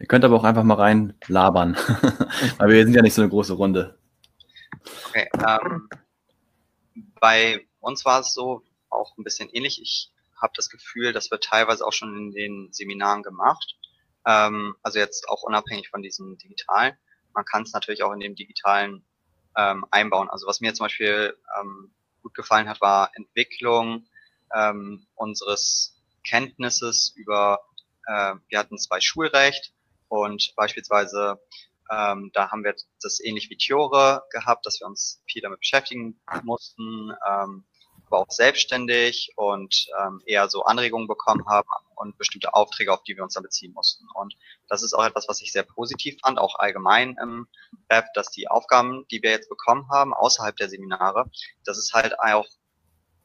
Ihr 0.00 0.06
könnt 0.06 0.24
aber 0.24 0.36
auch 0.36 0.44
einfach 0.44 0.64
mal 0.64 0.74
rein 0.74 1.14
labern, 1.28 1.74
weil 2.58 2.68
wir 2.68 2.84
sind 2.84 2.94
ja 2.94 3.02
nicht 3.02 3.14
so 3.14 3.22
eine 3.22 3.30
große 3.30 3.54
Runde. 3.54 3.98
Okay, 5.08 5.28
ähm, 5.46 5.88
bei 7.20 7.66
uns 7.80 8.04
war 8.04 8.20
es 8.20 8.34
so 8.34 8.62
auch 8.90 9.16
ein 9.16 9.24
bisschen 9.24 9.48
ähnlich. 9.50 9.80
Ich 9.80 10.12
habe 10.40 10.52
das 10.56 10.68
Gefühl, 10.68 11.12
das 11.12 11.30
wird 11.30 11.44
teilweise 11.44 11.86
auch 11.86 11.92
schon 11.92 12.16
in 12.16 12.32
den 12.32 12.72
Seminaren 12.72 13.22
gemacht. 13.22 13.76
Ähm, 14.26 14.74
also 14.82 14.98
jetzt 14.98 15.28
auch 15.28 15.42
unabhängig 15.44 15.88
von 15.90 16.02
diesem 16.02 16.38
digitalen. 16.38 16.96
Man 17.34 17.44
kann 17.44 17.62
es 17.62 17.72
natürlich 17.72 18.02
auch 18.02 18.12
in 18.12 18.20
dem 18.20 18.34
digitalen 18.34 19.04
ähm, 19.56 19.84
einbauen. 19.92 20.28
Also 20.28 20.48
was 20.48 20.60
mir 20.60 20.74
zum 20.74 20.86
Beispiel 20.86 21.36
ähm, 21.58 21.92
gut 22.22 22.34
gefallen 22.34 22.68
hat, 22.68 22.80
war 22.80 23.10
Entwicklung 23.14 24.07
ähm, 24.54 25.06
unseres 25.14 26.00
Kenntnisses 26.24 27.12
über, 27.16 27.60
äh, 28.06 28.34
wir 28.48 28.58
hatten 28.58 28.78
zwei 28.78 29.00
Schulrecht 29.00 29.72
und 30.08 30.52
beispielsweise 30.56 31.40
ähm, 31.90 32.30
da 32.34 32.50
haben 32.50 32.64
wir 32.64 32.74
das 33.02 33.20
ähnlich 33.20 33.48
wie 33.50 33.56
Tiore 33.56 34.22
gehabt, 34.30 34.66
dass 34.66 34.80
wir 34.80 34.86
uns 34.86 35.22
viel 35.26 35.42
damit 35.42 35.60
beschäftigen 35.60 36.20
mussten, 36.42 37.12
ähm, 37.26 37.64
aber 38.06 38.20
auch 38.20 38.30
selbstständig 38.30 39.32
und 39.36 39.86
ähm, 40.00 40.22
eher 40.26 40.48
so 40.48 40.64
Anregungen 40.64 41.08
bekommen 41.08 41.46
haben 41.46 41.68
und 41.94 42.16
bestimmte 42.16 42.54
Aufträge, 42.54 42.92
auf 42.92 43.02
die 43.02 43.16
wir 43.16 43.22
uns 43.22 43.34
dann 43.34 43.42
beziehen 43.42 43.72
mussten. 43.72 44.06
Und 44.14 44.36
das 44.68 44.82
ist 44.82 44.94
auch 44.94 45.04
etwas, 45.04 45.28
was 45.28 45.40
ich 45.42 45.52
sehr 45.52 45.62
positiv 45.62 46.18
fand, 46.22 46.38
auch 46.38 46.58
allgemein 46.58 47.16
im 47.20 47.48
Web, 47.88 48.06
dass 48.14 48.30
die 48.30 48.48
Aufgaben, 48.48 49.06
die 49.10 49.22
wir 49.22 49.30
jetzt 49.30 49.48
bekommen 49.48 49.88
haben, 49.90 50.14
außerhalb 50.14 50.56
der 50.56 50.68
Seminare, 50.68 51.30
dass 51.64 51.76
es 51.76 51.92
halt 51.92 52.18
auch 52.18 52.46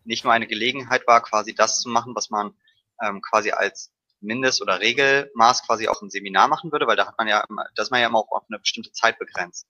nicht 0.06 0.24
nur 0.24 0.34
eine 0.34 0.47
Gelegenheit 0.47 1.08
war, 1.08 1.22
quasi 1.22 1.54
das 1.54 1.80
zu 1.80 1.89
machen, 1.89 2.16
was 2.16 2.30
man 2.30 2.54
ähm, 3.01 3.22
quasi 3.22 3.51
als 3.51 3.91
Mindest- 4.22 4.62
oder 4.62 4.80
Regelmaß 4.80 5.66
quasi 5.66 5.88
auch 5.88 6.01
im 6.01 6.10
Seminar 6.10 6.47
machen 6.47 6.72
würde, 6.72 6.88
weil 6.88 6.95
da 6.95 7.08
hat 7.08 7.18
man 7.18 7.28
ja, 7.28 7.43
das 7.76 7.88
ist 7.88 7.91
man 7.91 8.01
ja 8.01 8.08
immer 8.08 8.20
auch 8.20 8.32
auf 8.32 8.45
eine 8.49 8.60
bestimmte 8.60 8.91
Zeit 8.91 9.20
begrenzt. 9.20 9.68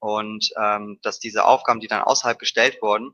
Und 0.00 0.50
ähm, 0.60 0.98
dass 1.02 1.18
diese 1.18 1.44
Aufgaben, 1.44 1.80
die 1.80 1.88
dann 1.88 2.02
außerhalb 2.02 2.38
gestellt 2.38 2.82
wurden, 2.82 3.12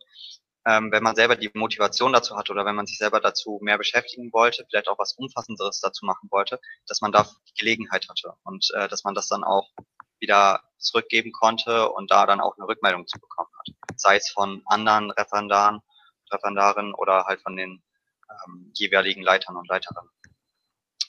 ähm, 0.67 0.91
wenn 0.93 1.03
man 1.03 1.17
selber 1.17 1.37
die 1.37 1.51
Motivation 1.55 2.13
dazu 2.13 2.37
hat 2.37 2.51
oder 2.51 2.65
wenn 2.65 2.75
man 2.75 2.87
sich 2.87 2.99
selber 2.99 3.21
dazu 3.21 3.59
mehr 3.63 3.79
beschäftigen 3.79 4.33
wollte, 4.33 4.67
vielleicht 4.69 4.89
auch 4.89 4.99
was 4.99 5.15
Umfassenderes 5.15 5.81
dazu 5.81 6.05
machen 6.05 6.29
wollte, 6.31 6.61
dass 6.87 7.01
man 7.01 7.13
da 7.13 7.27
die 7.49 7.55
Gelegenheit 7.59 8.09
hatte 8.09 8.35
und 8.45 8.69
äh, 8.75 8.89
dass 8.89 9.05
man 9.05 9.15
das 9.15 9.29
dann 9.29 9.45
auch 9.45 9.69
wieder 10.19 10.63
zurückgeben 10.79 11.33
konnte 11.33 11.91
und 11.91 12.11
da 12.11 12.27
dann 12.27 12.41
auch 12.41 12.57
eine 12.59 12.67
Rückmeldung 12.67 13.07
zu 13.07 13.19
bekommen 13.19 13.49
hat. 13.59 13.75
Sei 13.97 14.17
es 14.17 14.31
von 14.31 14.63
anderen 14.67 15.11
Referendaren, 15.11 15.81
Referendarinnen 16.33 16.95
oder 16.95 17.25
halt 17.25 17.41
von 17.43 17.57
den 17.57 17.83
ähm, 18.47 18.71
jeweiligen 18.75 19.23
Leitern 19.23 19.57
und 19.57 19.69
Leiterinnen. 19.69 20.11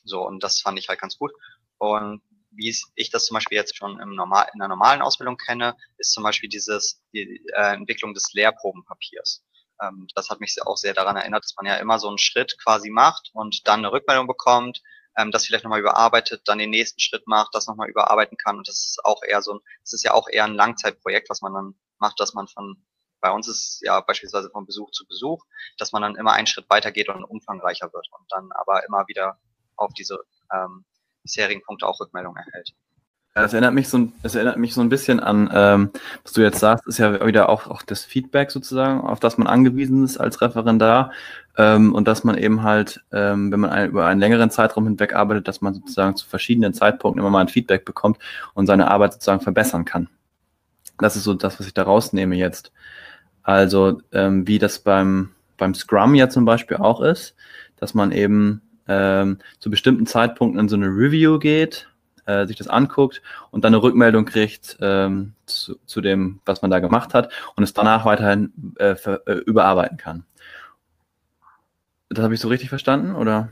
So, 0.03 0.25
und 0.25 0.43
das 0.43 0.61
fand 0.61 0.79
ich 0.79 0.89
halt 0.89 0.99
ganz 0.99 1.17
gut. 1.17 1.31
Und 1.77 2.21
wie 2.51 2.75
ich 2.95 3.09
das 3.09 3.25
zum 3.25 3.35
Beispiel 3.35 3.57
jetzt 3.57 3.77
schon 3.77 3.99
im 3.99 4.15
normal, 4.15 4.47
in 4.53 4.59
der 4.59 4.67
normalen 4.67 5.01
Ausbildung 5.01 5.37
kenne, 5.37 5.75
ist 5.97 6.11
zum 6.11 6.23
Beispiel 6.23 6.49
dieses, 6.49 7.01
die 7.13 7.41
äh, 7.53 7.73
Entwicklung 7.73 8.13
des 8.13 8.33
Lehrprobenpapiers. 8.33 9.43
Ähm, 9.81 10.07
das 10.15 10.29
hat 10.29 10.39
mich 10.39 10.55
auch 10.65 10.77
sehr 10.77 10.93
daran 10.93 11.15
erinnert, 11.15 11.43
dass 11.43 11.55
man 11.55 11.65
ja 11.65 11.75
immer 11.75 11.97
so 11.99 12.09
einen 12.09 12.17
Schritt 12.17 12.57
quasi 12.61 12.89
macht 12.89 13.29
und 13.33 13.67
dann 13.67 13.79
eine 13.79 13.91
Rückmeldung 13.91 14.27
bekommt, 14.27 14.81
ähm, 15.17 15.31
das 15.31 15.45
vielleicht 15.45 15.63
nochmal 15.63 15.79
überarbeitet, 15.79 16.41
dann 16.45 16.59
den 16.59 16.69
nächsten 16.69 16.99
Schritt 16.99 17.25
macht, 17.25 17.55
das 17.55 17.67
nochmal 17.67 17.89
überarbeiten 17.89 18.37
kann. 18.37 18.57
Und 18.57 18.67
das 18.67 18.85
ist 18.85 19.05
auch 19.05 19.23
eher 19.23 19.41
so 19.41 19.53
ein, 19.53 19.59
das 19.83 19.93
ist 19.93 20.03
ja 20.03 20.13
auch 20.13 20.27
eher 20.29 20.45
ein 20.45 20.55
Langzeitprojekt, 20.55 21.29
was 21.29 21.41
man 21.41 21.53
dann 21.53 21.75
macht, 21.99 22.19
dass 22.19 22.33
man 22.33 22.47
von, 22.47 22.83
bei 23.21 23.31
uns 23.31 23.47
ist 23.47 23.81
ja 23.83 24.01
beispielsweise 24.01 24.49
von 24.49 24.65
Besuch 24.65 24.91
zu 24.91 25.05
Besuch, 25.05 25.45
dass 25.77 25.91
man 25.91 26.01
dann 26.01 26.15
immer 26.15 26.33
einen 26.33 26.47
Schritt 26.47 26.69
weitergeht 26.69 27.09
und 27.09 27.23
umfangreicher 27.23 27.91
wird 27.93 28.07
und 28.11 28.25
dann 28.29 28.51
aber 28.53 28.85
immer 28.85 29.07
wieder 29.07 29.37
auf 29.75 29.93
diese 29.93 30.19
ähm, 30.53 30.85
bisherigen 31.23 31.61
Punkte 31.61 31.87
auch 31.87 31.99
Rückmeldung 31.99 32.35
erhält. 32.35 32.73
Das 33.33 33.53
erinnert 33.53 33.73
mich 33.73 33.87
so 33.87 34.09
das 34.23 34.35
erinnert 34.35 34.57
mich 34.57 34.73
so 34.73 34.81
ein 34.81 34.89
bisschen 34.89 35.21
an, 35.21 35.49
ähm, 35.53 35.91
was 36.23 36.33
du 36.33 36.41
jetzt 36.41 36.59
sagst, 36.59 36.85
ist 36.87 36.97
ja 36.97 37.25
wieder 37.25 37.47
auch, 37.47 37.67
auch 37.67 37.81
das 37.81 38.03
Feedback 38.03 38.51
sozusagen, 38.51 38.99
auf 38.99 39.21
das 39.21 39.37
man 39.37 39.47
angewiesen 39.47 40.03
ist 40.03 40.17
als 40.17 40.41
Referendar 40.41 41.13
ähm, 41.57 41.95
und 41.95 42.09
dass 42.09 42.25
man 42.25 42.37
eben 42.37 42.63
halt, 42.63 43.01
ähm, 43.13 43.49
wenn 43.51 43.61
man 43.61 43.69
ein, 43.69 43.89
über 43.89 44.05
einen 44.05 44.19
längeren 44.19 44.49
Zeitraum 44.49 44.85
hinweg 44.85 45.15
arbeitet, 45.15 45.47
dass 45.47 45.61
man 45.61 45.73
sozusagen 45.73 46.17
zu 46.17 46.27
verschiedenen 46.27 46.73
Zeitpunkten 46.73 47.21
immer 47.21 47.29
mal 47.29 47.39
ein 47.39 47.47
Feedback 47.47 47.85
bekommt 47.85 48.19
und 48.53 48.67
seine 48.67 48.91
Arbeit 48.91 49.13
sozusagen 49.13 49.41
verbessern 49.41 49.85
kann. 49.85 50.09
Das 50.97 51.15
ist 51.15 51.23
so 51.23 51.33
das, 51.33 51.57
was 51.57 51.67
ich 51.67 51.73
da 51.73 51.83
rausnehme 51.83 52.35
jetzt. 52.35 52.73
Also 53.43 54.01
ähm, 54.11 54.47
wie 54.47 54.59
das 54.59 54.79
beim, 54.79 55.31
beim 55.57 55.73
Scrum 55.73 56.15
ja 56.15 56.29
zum 56.29 56.45
Beispiel 56.45 56.77
auch 56.77 57.01
ist, 57.01 57.35
dass 57.77 57.93
man 57.93 58.11
eben 58.11 58.61
ähm, 58.87 59.39
zu 59.59 59.69
bestimmten 59.69 60.05
Zeitpunkten 60.05 60.59
in 60.59 60.69
so 60.69 60.75
eine 60.75 60.87
Review 60.87 61.39
geht, 61.39 61.89
äh, 62.25 62.45
sich 62.45 62.57
das 62.57 62.67
anguckt 62.67 63.21
und 63.49 63.63
dann 63.63 63.73
eine 63.73 63.81
Rückmeldung 63.81 64.25
kriegt 64.25 64.77
ähm, 64.81 65.33
zu, 65.45 65.75
zu, 65.85 66.01
dem, 66.01 66.39
was 66.45 66.61
man 66.61 66.71
da 66.71 66.79
gemacht 66.79 67.13
hat 67.13 67.31
und 67.55 67.63
es 67.63 67.73
danach 67.73 68.05
weiterhin 68.05 68.53
äh, 68.77 68.95
für, 68.95 69.25
äh, 69.25 69.33
überarbeiten 69.33 69.97
kann. 69.97 70.25
Das 72.09 72.23
habe 72.23 72.33
ich 72.33 72.39
so 72.41 72.49
richtig 72.49 72.69
verstanden, 72.69 73.15
oder? 73.15 73.49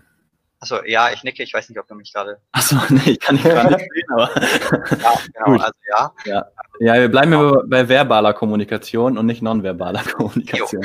Achso, 0.62 0.84
ja, 0.84 1.12
ich 1.12 1.24
nicke, 1.24 1.42
ich 1.42 1.54
weiß 1.54 1.70
nicht, 1.70 1.80
ob 1.80 1.88
du 1.88 1.96
mich 1.96 2.12
gerade. 2.12 2.42
Achso, 2.52 2.76
nee, 2.90 3.12
ich 3.12 3.20
kann 3.20 3.38
dich 3.38 3.46
gar 3.46 3.70
nicht 3.70 3.80
sehen, 3.80 4.10
aber. 4.12 4.30
ja, 4.36 5.14
genau, 5.34 5.46
Gut. 5.46 5.62
also 5.62 5.80
ja. 5.90 6.14
ja. 6.26 6.46
Ja, 6.82 6.94
wir 6.96 7.10
bleiben 7.10 7.32
genau. 7.32 7.64
bei 7.66 7.88
verbaler 7.88 8.34
Kommunikation 8.34 9.18
und 9.18 9.26
nicht 9.26 9.42
nonverbaler 9.42 10.04
Kommunikation. 10.14 10.84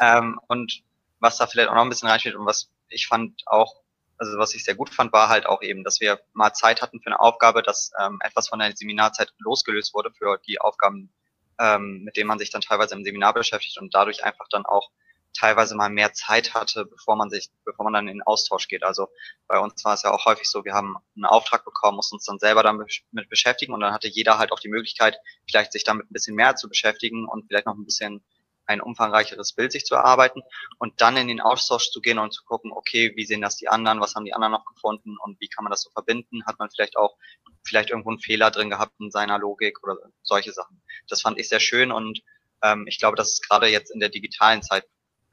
Ähm, 0.00 0.40
und 0.48 0.82
was 1.20 1.38
da 1.38 1.46
vielleicht 1.46 1.68
auch 1.68 1.74
noch 1.74 1.82
ein 1.82 1.88
bisschen 1.88 2.08
reinsteht 2.08 2.34
und 2.34 2.44
was 2.44 2.70
ich 2.88 3.06
fand 3.06 3.42
auch, 3.46 3.82
also 4.18 4.36
was 4.38 4.54
ich 4.54 4.64
sehr 4.64 4.74
gut 4.74 4.90
fand, 4.90 5.12
war 5.12 5.28
halt 5.28 5.46
auch 5.46 5.62
eben, 5.62 5.84
dass 5.84 6.00
wir 6.00 6.20
mal 6.32 6.52
Zeit 6.52 6.82
hatten 6.82 7.00
für 7.00 7.06
eine 7.06 7.20
Aufgabe, 7.20 7.62
dass 7.62 7.92
ähm, 8.00 8.18
etwas 8.22 8.48
von 8.48 8.58
der 8.58 8.76
Seminarzeit 8.76 9.32
losgelöst 9.38 9.94
wurde 9.94 10.10
für 10.12 10.38
die 10.46 10.60
Aufgaben, 10.60 11.12
ähm, 11.60 12.02
mit 12.04 12.16
denen 12.16 12.26
man 12.26 12.40
sich 12.40 12.50
dann 12.50 12.60
teilweise 12.60 12.96
im 12.96 13.04
Seminar 13.04 13.32
beschäftigt 13.32 13.78
und 13.78 13.94
dadurch 13.94 14.24
einfach 14.24 14.46
dann 14.50 14.66
auch 14.66 14.90
teilweise 15.32 15.74
mal 15.74 15.90
mehr 15.90 16.12
Zeit 16.12 16.54
hatte, 16.54 16.84
bevor 16.86 17.16
man 17.16 17.30
sich, 17.30 17.50
bevor 17.64 17.84
man 17.84 17.92
dann 17.92 18.08
in 18.08 18.18
den 18.18 18.22
Austausch 18.22 18.68
geht. 18.68 18.82
Also 18.82 19.08
bei 19.46 19.58
uns 19.58 19.84
war 19.84 19.94
es 19.94 20.02
ja 20.02 20.12
auch 20.12 20.24
häufig 20.24 20.48
so, 20.48 20.64
wir 20.64 20.74
haben 20.74 20.96
einen 21.16 21.24
Auftrag 21.24 21.64
bekommen, 21.64 21.96
mussten 21.96 22.16
uns 22.16 22.24
dann 22.24 22.38
selber 22.38 22.62
damit 22.62 23.02
beschäftigen 23.28 23.72
und 23.72 23.80
dann 23.80 23.92
hatte 23.92 24.08
jeder 24.08 24.38
halt 24.38 24.52
auch 24.52 24.60
die 24.60 24.68
Möglichkeit, 24.68 25.16
vielleicht 25.48 25.72
sich 25.72 25.84
damit 25.84 26.10
ein 26.10 26.12
bisschen 26.12 26.36
mehr 26.36 26.56
zu 26.56 26.68
beschäftigen 26.68 27.26
und 27.26 27.46
vielleicht 27.46 27.66
noch 27.66 27.74
ein 27.74 27.84
bisschen 27.84 28.22
ein 28.66 28.80
umfangreicheres 28.80 29.52
Bild 29.54 29.72
sich 29.72 29.84
zu 29.84 29.94
erarbeiten 29.94 30.42
und 30.78 31.00
dann 31.00 31.16
in 31.16 31.28
den 31.28 31.40
Austausch 31.40 31.90
zu 31.90 32.00
gehen 32.00 32.18
und 32.18 32.32
zu 32.32 32.44
gucken, 32.44 32.72
okay, 32.72 33.12
wie 33.16 33.24
sehen 33.24 33.40
das 33.40 33.56
die 33.56 33.68
anderen, 33.68 34.00
was 34.00 34.14
haben 34.14 34.24
die 34.24 34.34
anderen 34.34 34.52
noch 34.52 34.64
gefunden 34.64 35.16
und 35.18 35.40
wie 35.40 35.48
kann 35.48 35.64
man 35.64 35.70
das 35.70 35.82
so 35.82 35.90
verbinden? 35.90 36.46
Hat 36.46 36.58
man 36.58 36.70
vielleicht 36.70 36.96
auch 36.96 37.16
vielleicht 37.64 37.90
irgendwo 37.90 38.10
einen 38.10 38.20
Fehler 38.20 38.50
drin 38.50 38.70
gehabt 38.70 38.94
in 39.00 39.10
seiner 39.10 39.38
Logik 39.38 39.82
oder 39.82 39.96
solche 40.22 40.52
Sachen. 40.52 40.82
Das 41.08 41.22
fand 41.22 41.38
ich 41.38 41.48
sehr 41.48 41.60
schön 41.60 41.92
und 41.92 42.22
ähm, 42.62 42.86
ich 42.86 42.98
glaube, 42.98 43.16
dass 43.16 43.32
es 43.32 43.42
gerade 43.42 43.66
jetzt 43.66 43.90
in 43.90 44.00
der 44.00 44.08
digitalen 44.08 44.62
Zeit 44.62 44.86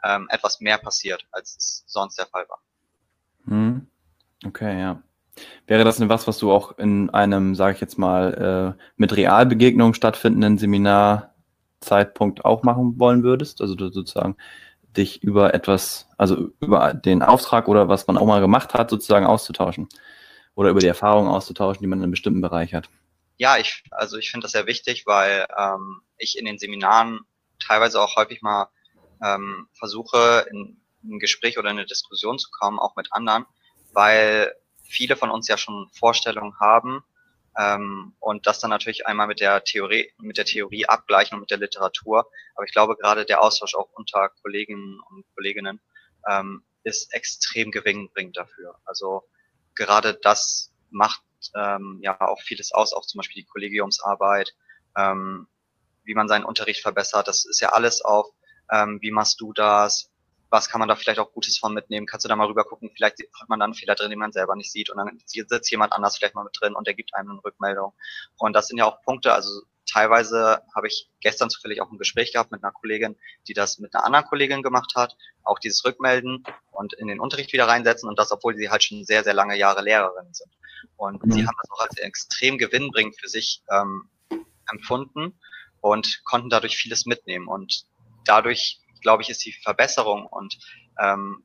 ähm, 0.03 0.27
etwas 0.29 0.59
mehr 0.59 0.77
passiert, 0.77 1.25
als 1.31 1.55
es 1.57 1.83
sonst 1.87 2.17
der 2.17 2.27
Fall 2.27 2.47
war. 2.47 2.59
Hm. 3.45 3.87
Okay, 4.45 4.79
ja. 4.79 5.01
Wäre 5.67 5.83
das 5.83 5.97
denn 5.97 6.09
was, 6.09 6.27
was 6.27 6.37
du 6.37 6.51
auch 6.51 6.77
in 6.77 7.09
einem, 7.09 7.55
sage 7.55 7.75
ich 7.75 7.81
jetzt 7.81 7.97
mal, 7.97 8.75
äh, 8.77 8.83
mit 8.97 9.15
Realbegegnungen 9.15 9.93
stattfindenden 9.93 10.57
Seminar 10.57 11.33
Zeitpunkt 11.79 12.43
auch 12.43 12.63
machen 12.63 12.99
wollen 12.99 13.23
würdest? 13.23 13.61
Also 13.61 13.75
du 13.75 13.89
sozusagen 13.89 14.35
dich 14.97 15.23
über 15.23 15.53
etwas, 15.53 16.07
also 16.17 16.49
über 16.59 16.93
den 16.93 17.21
Auftrag 17.21 17.67
oder 17.67 17.87
was 17.87 18.07
man 18.07 18.17
auch 18.17 18.25
mal 18.25 18.41
gemacht 18.41 18.73
hat, 18.73 18.89
sozusagen 18.89 19.25
auszutauschen. 19.25 19.87
Oder 20.55 20.71
über 20.71 20.79
die 20.79 20.87
Erfahrungen 20.87 21.29
auszutauschen, 21.29 21.81
die 21.81 21.87
man 21.87 21.99
in 21.99 22.03
einem 22.03 22.11
bestimmten 22.11 22.41
Bereich 22.41 22.73
hat. 22.73 22.89
Ja, 23.37 23.57
ich, 23.57 23.83
also 23.91 24.17
ich 24.17 24.29
finde 24.31 24.45
das 24.45 24.51
sehr 24.51 24.65
wichtig, 24.65 25.05
weil 25.05 25.47
ähm, 25.57 26.01
ich 26.17 26.37
in 26.37 26.45
den 26.45 26.57
Seminaren 26.57 27.21
teilweise 27.65 28.01
auch 28.01 28.17
häufig 28.17 28.41
mal 28.41 28.67
ähm, 29.23 29.67
versuche, 29.73 30.45
in 30.51 30.81
ein 31.03 31.19
Gespräch 31.19 31.57
oder 31.57 31.69
eine 31.69 31.85
Diskussion 31.85 32.39
zu 32.39 32.49
kommen, 32.51 32.79
auch 32.79 32.95
mit 32.95 33.11
anderen, 33.11 33.45
weil 33.93 34.53
viele 34.83 35.15
von 35.15 35.29
uns 35.29 35.47
ja 35.47 35.57
schon 35.57 35.89
Vorstellungen 35.93 36.59
haben 36.59 37.03
ähm, 37.57 38.15
und 38.19 38.47
das 38.47 38.59
dann 38.59 38.69
natürlich 38.69 39.05
einmal 39.07 39.27
mit 39.27 39.39
der 39.39 39.63
Theorie, 39.63 40.11
mit 40.17 40.37
der 40.37 40.45
Theorie 40.45 40.85
abgleichen 40.85 41.35
und 41.35 41.41
mit 41.41 41.51
der 41.51 41.57
Literatur. 41.57 42.29
Aber 42.55 42.65
ich 42.65 42.71
glaube, 42.71 42.95
gerade 42.95 43.25
der 43.25 43.41
Austausch 43.41 43.75
auch 43.75 43.89
unter 43.93 44.29
Kolleginnen 44.41 44.99
und 45.09 45.25
Kolleginnen 45.35 45.79
ähm, 46.29 46.63
ist 46.83 47.13
extrem 47.13 47.71
gewinnbringend 47.71 48.37
dafür. 48.37 48.79
Also 48.85 49.23
gerade 49.75 50.13
das 50.13 50.71
macht 50.89 51.21
ähm, 51.55 51.99
ja 52.01 52.19
auch 52.21 52.41
vieles 52.41 52.71
aus, 52.71 52.93
auch 52.93 53.05
zum 53.05 53.19
Beispiel 53.19 53.43
die 53.43 53.47
Kollegiumsarbeit, 53.47 54.55
ähm, 54.97 55.47
wie 56.03 56.15
man 56.15 56.27
seinen 56.27 56.45
Unterricht 56.45 56.81
verbessert. 56.81 57.27
Das 57.27 57.45
ist 57.45 57.59
ja 57.59 57.69
alles 57.69 58.01
auf, 58.01 58.27
ähm, 58.71 58.99
wie 59.01 59.11
machst 59.11 59.39
du 59.41 59.53
das, 59.53 60.09
was 60.49 60.69
kann 60.69 60.79
man 60.79 60.87
da 60.87 60.95
vielleicht 60.95 61.19
auch 61.19 61.31
Gutes 61.31 61.57
von 61.57 61.73
mitnehmen? 61.73 62.07
Kannst 62.07 62.25
du 62.25 62.29
da 62.29 62.35
mal 62.35 62.47
rüber 62.47 62.63
gucken? 62.63 62.91
Vielleicht 62.95 63.19
hat 63.39 63.49
man 63.49 63.59
dann 63.59 63.67
einen 63.67 63.75
Fehler 63.75 63.95
drin, 63.95 64.09
den 64.09 64.19
man 64.19 64.31
selber 64.31 64.55
nicht 64.55 64.71
sieht 64.71 64.89
und 64.89 64.97
dann 64.97 65.19
sitzt 65.25 65.71
jemand 65.71 65.93
anders 65.93 66.17
vielleicht 66.17 66.35
mal 66.35 66.43
mit 66.43 66.57
drin 66.59 66.73
und 66.73 66.87
der 66.87 66.95
gibt 66.95 67.13
einem 67.13 67.31
eine 67.31 67.43
Rückmeldung. 67.43 67.93
Und 68.37 68.53
das 68.53 68.67
sind 68.67 68.77
ja 68.77 68.85
auch 68.85 69.01
Punkte, 69.03 69.33
also 69.33 69.61
teilweise 69.85 70.61
habe 70.75 70.87
ich 70.87 71.09
gestern 71.19 71.49
zufällig 71.49 71.81
auch 71.81 71.91
ein 71.91 71.97
Gespräch 71.97 72.33
gehabt 72.33 72.51
mit 72.51 72.63
einer 72.63 72.71
Kollegin, 72.71 73.15
die 73.47 73.53
das 73.53 73.79
mit 73.79 73.93
einer 73.93 74.05
anderen 74.05 74.25
Kollegin 74.25 74.63
gemacht 74.63 74.93
hat, 74.95 75.15
auch 75.43 75.59
dieses 75.59 75.83
Rückmelden 75.85 76.43
und 76.71 76.93
in 76.93 77.07
den 77.07 77.19
Unterricht 77.19 77.53
wieder 77.53 77.67
reinsetzen 77.67 78.09
und 78.09 78.17
das, 78.17 78.31
obwohl 78.31 78.55
sie 78.55 78.69
halt 78.69 78.83
schon 78.83 79.03
sehr, 79.03 79.23
sehr 79.23 79.33
lange 79.33 79.57
Jahre 79.57 79.81
Lehrerin 79.81 80.33
sind. 80.33 80.51
Und 80.95 81.23
mhm. 81.23 81.31
sie 81.31 81.45
haben 81.45 81.55
das 81.61 81.71
auch 81.71 81.81
als 81.81 81.97
extrem 81.97 82.57
gewinnbringend 82.57 83.19
für 83.19 83.27
sich 83.27 83.63
ähm, 83.71 84.09
empfunden 84.71 85.39
und 85.81 86.23
konnten 86.23 86.49
dadurch 86.49 86.77
vieles 86.77 87.05
mitnehmen. 87.05 87.47
Und 87.47 87.85
dadurch, 88.25 88.79
glaube 89.01 89.23
ich, 89.23 89.29
ist 89.29 89.45
die 89.45 89.53
Verbesserung 89.53 90.25
und 90.25 90.57
ähm, 90.99 91.43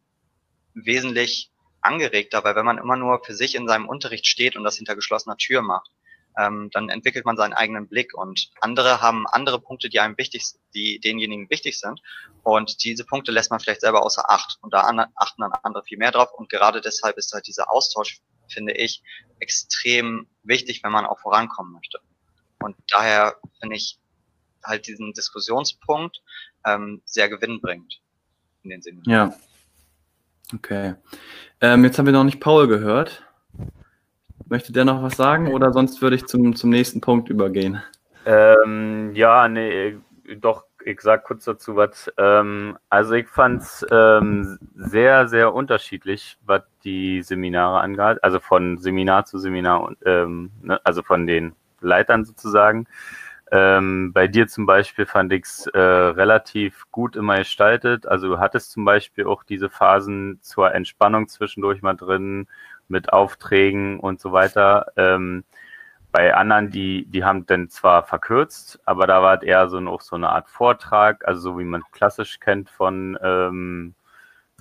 wesentlich 0.74 1.50
angeregter, 1.80 2.42
weil 2.44 2.56
wenn 2.56 2.64
man 2.64 2.78
immer 2.78 2.96
nur 2.96 3.22
für 3.24 3.34
sich 3.34 3.54
in 3.54 3.68
seinem 3.68 3.88
Unterricht 3.88 4.26
steht 4.26 4.56
und 4.56 4.64
das 4.64 4.76
hinter 4.76 4.94
geschlossener 4.94 5.36
Tür 5.36 5.62
macht, 5.62 5.90
ähm, 6.36 6.70
dann 6.72 6.88
entwickelt 6.88 7.24
man 7.24 7.36
seinen 7.36 7.52
eigenen 7.52 7.88
Blick 7.88 8.14
und 8.14 8.50
andere 8.60 9.00
haben 9.00 9.26
andere 9.26 9.60
Punkte, 9.60 9.88
die 9.88 10.00
einem 10.00 10.18
wichtig, 10.18 10.44
die 10.74 10.98
denjenigen 10.98 11.48
wichtig 11.50 11.78
sind 11.78 12.00
und 12.42 12.82
diese 12.82 13.04
Punkte 13.04 13.30
lässt 13.30 13.50
man 13.50 13.60
vielleicht 13.60 13.82
selber 13.82 14.04
außer 14.04 14.28
Acht 14.28 14.58
und 14.62 14.74
da 14.74 14.80
achten 15.14 15.42
dann 15.42 15.52
andere 15.62 15.84
viel 15.84 15.98
mehr 15.98 16.10
drauf 16.10 16.32
und 16.32 16.48
gerade 16.48 16.80
deshalb 16.80 17.16
ist 17.18 17.32
halt 17.32 17.46
dieser 17.46 17.70
Austausch, 17.70 18.20
finde 18.48 18.72
ich, 18.72 19.02
extrem 19.38 20.26
wichtig, 20.42 20.82
wenn 20.82 20.92
man 20.92 21.06
auch 21.06 21.20
vorankommen 21.20 21.72
möchte. 21.72 22.00
Und 22.60 22.76
daher 22.88 23.36
finde 23.60 23.76
ich 23.76 23.98
halt 24.62 24.86
diesen 24.86 25.12
Diskussionspunkt 25.12 26.22
ähm, 26.66 27.02
sehr 27.04 27.28
gewinnbringend 27.28 28.00
in 28.62 28.70
den 28.70 28.82
Sinne. 28.82 29.02
Ja. 29.06 29.34
Okay. 30.54 30.94
Ähm, 31.60 31.84
jetzt 31.84 31.98
haben 31.98 32.06
wir 32.06 32.12
noch 32.12 32.24
nicht 32.24 32.40
Paul 32.40 32.68
gehört. 32.68 33.24
Möchte 34.46 34.72
der 34.72 34.84
noch 34.84 35.02
was 35.02 35.16
sagen 35.16 35.52
oder 35.52 35.72
sonst 35.72 36.02
würde 36.02 36.16
ich 36.16 36.26
zum, 36.26 36.54
zum 36.54 36.70
nächsten 36.70 37.00
Punkt 37.00 37.30
übergehen? 37.30 37.82
Ähm, 38.26 39.12
ja, 39.14 39.48
nee, 39.48 39.96
doch, 40.40 40.64
ich 40.84 41.00
sag 41.00 41.24
kurz 41.24 41.44
dazu 41.44 41.76
was. 41.76 42.12
Ähm, 42.18 42.76
also 42.90 43.14
ich 43.14 43.28
fand 43.28 43.62
es 43.62 43.86
ähm, 43.90 44.58
sehr, 44.76 45.28
sehr 45.28 45.54
unterschiedlich, 45.54 46.36
was 46.44 46.62
die 46.84 47.22
Seminare 47.22 47.80
angeht, 47.80 48.22
also 48.22 48.38
von 48.40 48.78
Seminar 48.78 49.24
zu 49.24 49.38
Seminar 49.38 49.82
und 49.82 49.98
ähm, 50.04 50.50
ne, 50.62 50.80
also 50.84 51.02
von 51.02 51.26
den 51.26 51.54
Leitern 51.80 52.24
sozusagen. 52.24 52.86
Ähm, 53.52 54.12
bei 54.12 54.26
dir 54.26 54.48
zum 54.48 54.66
Beispiel 54.66 55.06
fand 55.06 55.32
ich 55.32 55.44
es 55.44 55.66
äh, 55.66 55.78
relativ 55.78 56.84
gut 56.90 57.16
immer 57.16 57.38
gestaltet. 57.38 58.06
Also 58.06 58.28
du 58.28 58.38
hattest 58.38 58.72
zum 58.72 58.84
Beispiel 58.84 59.26
auch 59.26 59.44
diese 59.44 59.68
Phasen 59.70 60.38
zur 60.42 60.74
Entspannung 60.74 61.28
zwischendurch 61.28 61.82
mal 61.82 61.94
drin 61.94 62.48
mit 62.88 63.12
Aufträgen 63.12 64.00
und 64.00 64.20
so 64.20 64.32
weiter. 64.32 64.86
Ähm, 64.96 65.44
bei 66.12 66.34
anderen, 66.34 66.70
die, 66.70 67.06
die 67.06 67.24
haben 67.24 67.44
dann 67.46 67.68
zwar 67.68 68.04
verkürzt, 68.04 68.78
aber 68.84 69.06
da 69.06 69.20
war 69.22 69.36
es 69.38 69.42
eher 69.42 69.68
so, 69.68 69.78
auch 69.88 70.00
so 70.00 70.16
eine 70.16 70.28
Art 70.30 70.48
Vortrag, 70.48 71.26
also 71.26 71.40
so 71.40 71.58
wie 71.58 71.64
man 71.64 71.82
klassisch 71.92 72.38
kennt 72.38 72.70
von 72.70 73.18
ähm, 73.20 73.94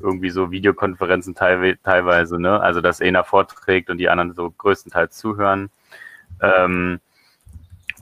irgendwie 0.01 0.31
so 0.31 0.51
Videokonferenzen 0.51 1.35
teil, 1.35 1.77
teilweise, 1.83 2.39
ne? 2.39 2.59
Also 2.59 2.81
dass 2.81 3.01
einer 3.01 3.23
vorträgt 3.23 3.89
und 3.91 3.97
die 3.99 4.09
anderen 4.09 4.33
so 4.33 4.49
größtenteils 4.49 5.15
zuhören. 5.17 5.69
Ähm, 6.41 6.99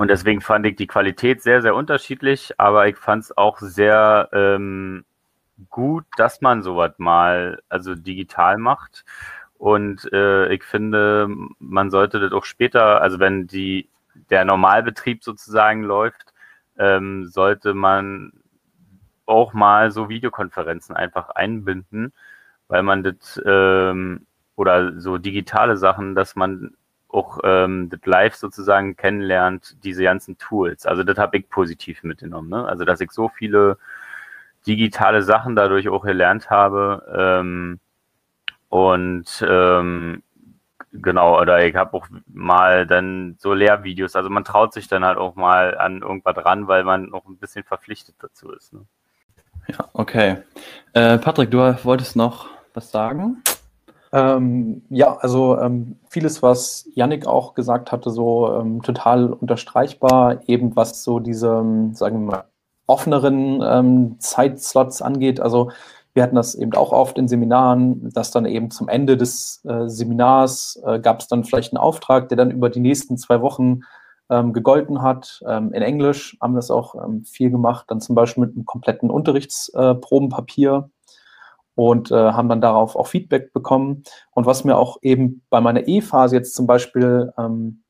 und 0.02 0.08
deswegen 0.08 0.42
fand 0.42 0.66
ich 0.66 0.76
die 0.78 0.88
Qualität 0.88 1.44
sehr, 1.44 1.62
sehr 1.62 1.76
unterschiedlich, 1.76 2.60
aber 2.60 2.88
ich 2.88 2.98
fand 2.98 3.24
es 3.26 3.38
auch 3.38 3.60
sehr 3.60 4.30
ähm, 4.34 5.06
gut, 5.70 6.06
dass 6.18 6.42
man 6.42 6.64
sowas 6.64 6.94
mal 6.98 7.62
also 7.70 7.94
digital 7.94 8.58
macht. 8.58 9.06
Und 9.60 10.12
äh, 10.12 10.52
ich 10.52 10.64
finde, 10.64 11.28
man 11.60 11.92
sollte 11.92 12.20
das 12.20 12.32
auch 12.32 12.46
später, 12.46 13.00
also 13.04 13.20
wenn 13.20 13.46
die, 13.46 13.90
der 14.32 14.44
Normalbetrieb 14.44 15.24
sozusagen 15.24 15.84
läuft, 15.84 16.34
ähm, 16.80 17.28
sollte 17.28 17.76
man 17.76 18.34
auch 19.28 19.54
mal 19.54 19.92
so 19.92 20.10
Videokonferenzen 20.10 20.96
einfach 20.96 21.30
einbinden, 21.30 22.12
weil 22.70 22.82
man 22.82 23.04
das 23.04 23.40
ähm, 23.46 24.26
oder 24.56 25.00
so 25.00 25.20
digitale 25.20 25.78
Sachen, 25.78 26.16
dass 26.16 26.36
man 26.36 26.74
auch 27.14 27.40
ähm, 27.44 27.90
das 27.90 28.00
live 28.06 28.36
sozusagen 28.36 28.96
kennenlernt, 28.96 29.78
diese 29.84 30.04
ganzen 30.04 30.38
Tools. 30.38 30.86
Also 30.86 31.04
das 31.04 31.18
habe 31.18 31.38
ich 31.38 31.50
positiv 31.50 32.04
mitgenommen. 32.04 32.50
Ne? 32.50 32.66
Also 32.66 32.86
dass 32.86 33.02
ich 33.02 33.12
so 33.12 33.30
viele 33.30 33.78
digitale 34.68 35.24
Sachen 35.24 35.56
dadurch 35.56 35.90
auch 35.90 36.04
gelernt 36.04 36.50
habe. 36.50 37.04
Ähm, 37.18 37.80
und 38.70 39.46
ähm, 39.48 40.24
genau, 40.94 41.40
oder 41.40 41.66
ich 41.66 41.76
habe 41.76 41.98
auch 41.98 42.08
mal 42.28 42.88
dann 42.88 43.36
so 43.40 43.54
Lehrvideos. 43.54 44.16
Also 44.16 44.30
man 44.30 44.46
traut 44.46 44.74
sich 44.74 44.88
dann 44.88 45.04
halt 45.04 45.18
auch 45.18 45.36
mal 45.36 45.78
an 45.78 46.02
irgendwas 46.02 46.38
ran, 46.46 46.68
weil 46.68 46.84
man 46.84 47.14
auch 47.14 47.26
ein 47.26 47.38
bisschen 47.38 47.64
verpflichtet 47.64 48.16
dazu 48.20 48.52
ist. 48.52 48.74
Ne? 48.74 48.86
Ja, 49.68 49.90
okay. 49.94 50.38
Äh, 50.94 51.18
Patrick, 51.18 51.52
du 51.52 51.60
wolltest 51.84 52.16
noch 52.16 52.48
was 52.74 52.92
sagen? 52.92 53.44
Ähm, 54.14 54.82
ja, 54.90 55.16
also 55.18 55.58
ähm, 55.60 55.98
vieles, 56.10 56.44
was 56.44 56.90
Yannick 56.96 57.26
auch 57.28 57.54
gesagt 57.54 57.92
hatte, 57.92 58.10
so 58.10 58.54
ähm, 58.54 58.82
total 58.82 59.32
unterstreichbar, 59.32 60.42
eben 60.48 60.76
was 60.76 61.04
so 61.04 61.20
diese, 61.20 61.48
ähm, 61.48 61.94
sagen 61.94 62.26
wir 62.26 62.32
mal, 62.32 62.44
offeneren 62.88 63.62
ähm, 63.64 64.16
Zeitslots 64.20 65.02
angeht. 65.02 65.40
Also 65.40 65.72
wir 66.14 66.24
hatten 66.24 66.36
das 66.36 66.56
eben 66.56 66.74
auch 66.74 66.92
oft 66.92 67.18
in 67.18 67.30
Seminaren, 67.30 68.10
dass 68.10 68.32
dann 68.32 68.46
eben 68.46 68.70
zum 68.70 68.90
Ende 68.90 69.16
des 69.16 69.64
äh, 69.64 69.88
Seminars 69.88 70.82
äh, 70.86 71.00
gab 71.00 71.22
es 71.22 71.28
dann 71.30 71.46
vielleicht 71.46 71.72
einen 71.72 71.82
Auftrag, 71.82 72.28
der 72.28 72.36
dann 72.36 72.52
über 72.52 72.70
die 72.70 72.82
nächsten 72.82 73.18
zwei 73.18 73.42
Wochen 73.42 73.82
ähm, 74.30 74.52
gegolten 74.52 75.02
hat. 75.02 75.42
In 75.46 75.74
Englisch 75.74 76.38
haben 76.42 76.54
wir 76.54 76.60
das 76.60 76.72
auch 76.72 76.96
viel 77.26 77.52
gemacht, 77.52 77.86
dann 77.90 78.00
zum 78.00 78.16
Beispiel 78.16 78.46
mit 78.46 78.56
einem 78.56 78.66
kompletten 78.66 79.10
Unterrichtsprobenpapier 79.10 80.90
äh, 80.90 81.01
und 81.82 82.12
äh, 82.12 82.16
haben 82.16 82.48
dann 82.48 82.62
darauf 82.62 82.96
auch 82.96 83.08
Feedback 83.08 83.54
bekommen. 83.54 84.04
Und 84.30 84.46
was 84.46 84.64
mir 84.64 84.78
auch 84.78 85.00
eben 85.02 85.42
bei 85.50 85.62
meiner 85.62 85.88
E-Phase 85.88 86.36
jetzt 86.36 86.54
zum 86.54 86.68
Beispiel 86.68 87.34
ähm, 87.40 87.82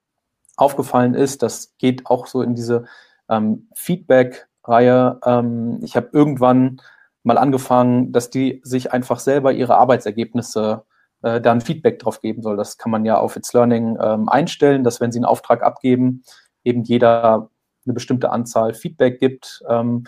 aufgefallen 0.55 1.13
ist, 1.13 1.43
das 1.43 1.75
geht 1.77 2.05
auch 2.05 2.25
so 2.25 2.41
in 2.41 2.55
diese 2.55 2.85
ähm, 3.27 3.67
Feedback-Reihe. 3.75 5.19
Ähm, 5.25 5.79
ich 5.83 5.97
habe 5.97 6.07
irgendwann 6.13 6.81
mal 7.23 7.37
angefangen, 7.37 8.13
dass 8.13 8.29
die 8.29 8.61
sich 8.63 8.93
einfach 8.93 9.19
selber 9.19 9.51
ihre 9.51 9.75
Arbeitsergebnisse 9.75 10.85
äh, 11.21 11.41
dann 11.41 11.59
Feedback 11.59 11.99
drauf 11.99 12.21
geben 12.21 12.43
soll. 12.43 12.55
Das 12.55 12.77
kann 12.77 12.91
man 12.91 13.03
ja 13.03 13.17
auf 13.17 13.35
It's 13.35 13.51
Learning 13.51 13.97
ähm, 14.01 14.29
einstellen, 14.29 14.85
dass 14.85 15.01
wenn 15.01 15.11
Sie 15.11 15.19
einen 15.19 15.25
Auftrag 15.25 15.63
abgeben, 15.63 16.23
eben 16.63 16.83
jeder 16.83 17.49
eine 17.85 17.93
bestimmte 17.93 18.29
Anzahl 18.29 18.73
Feedback 18.73 19.19
gibt. 19.19 19.61
Ähm, 19.67 20.05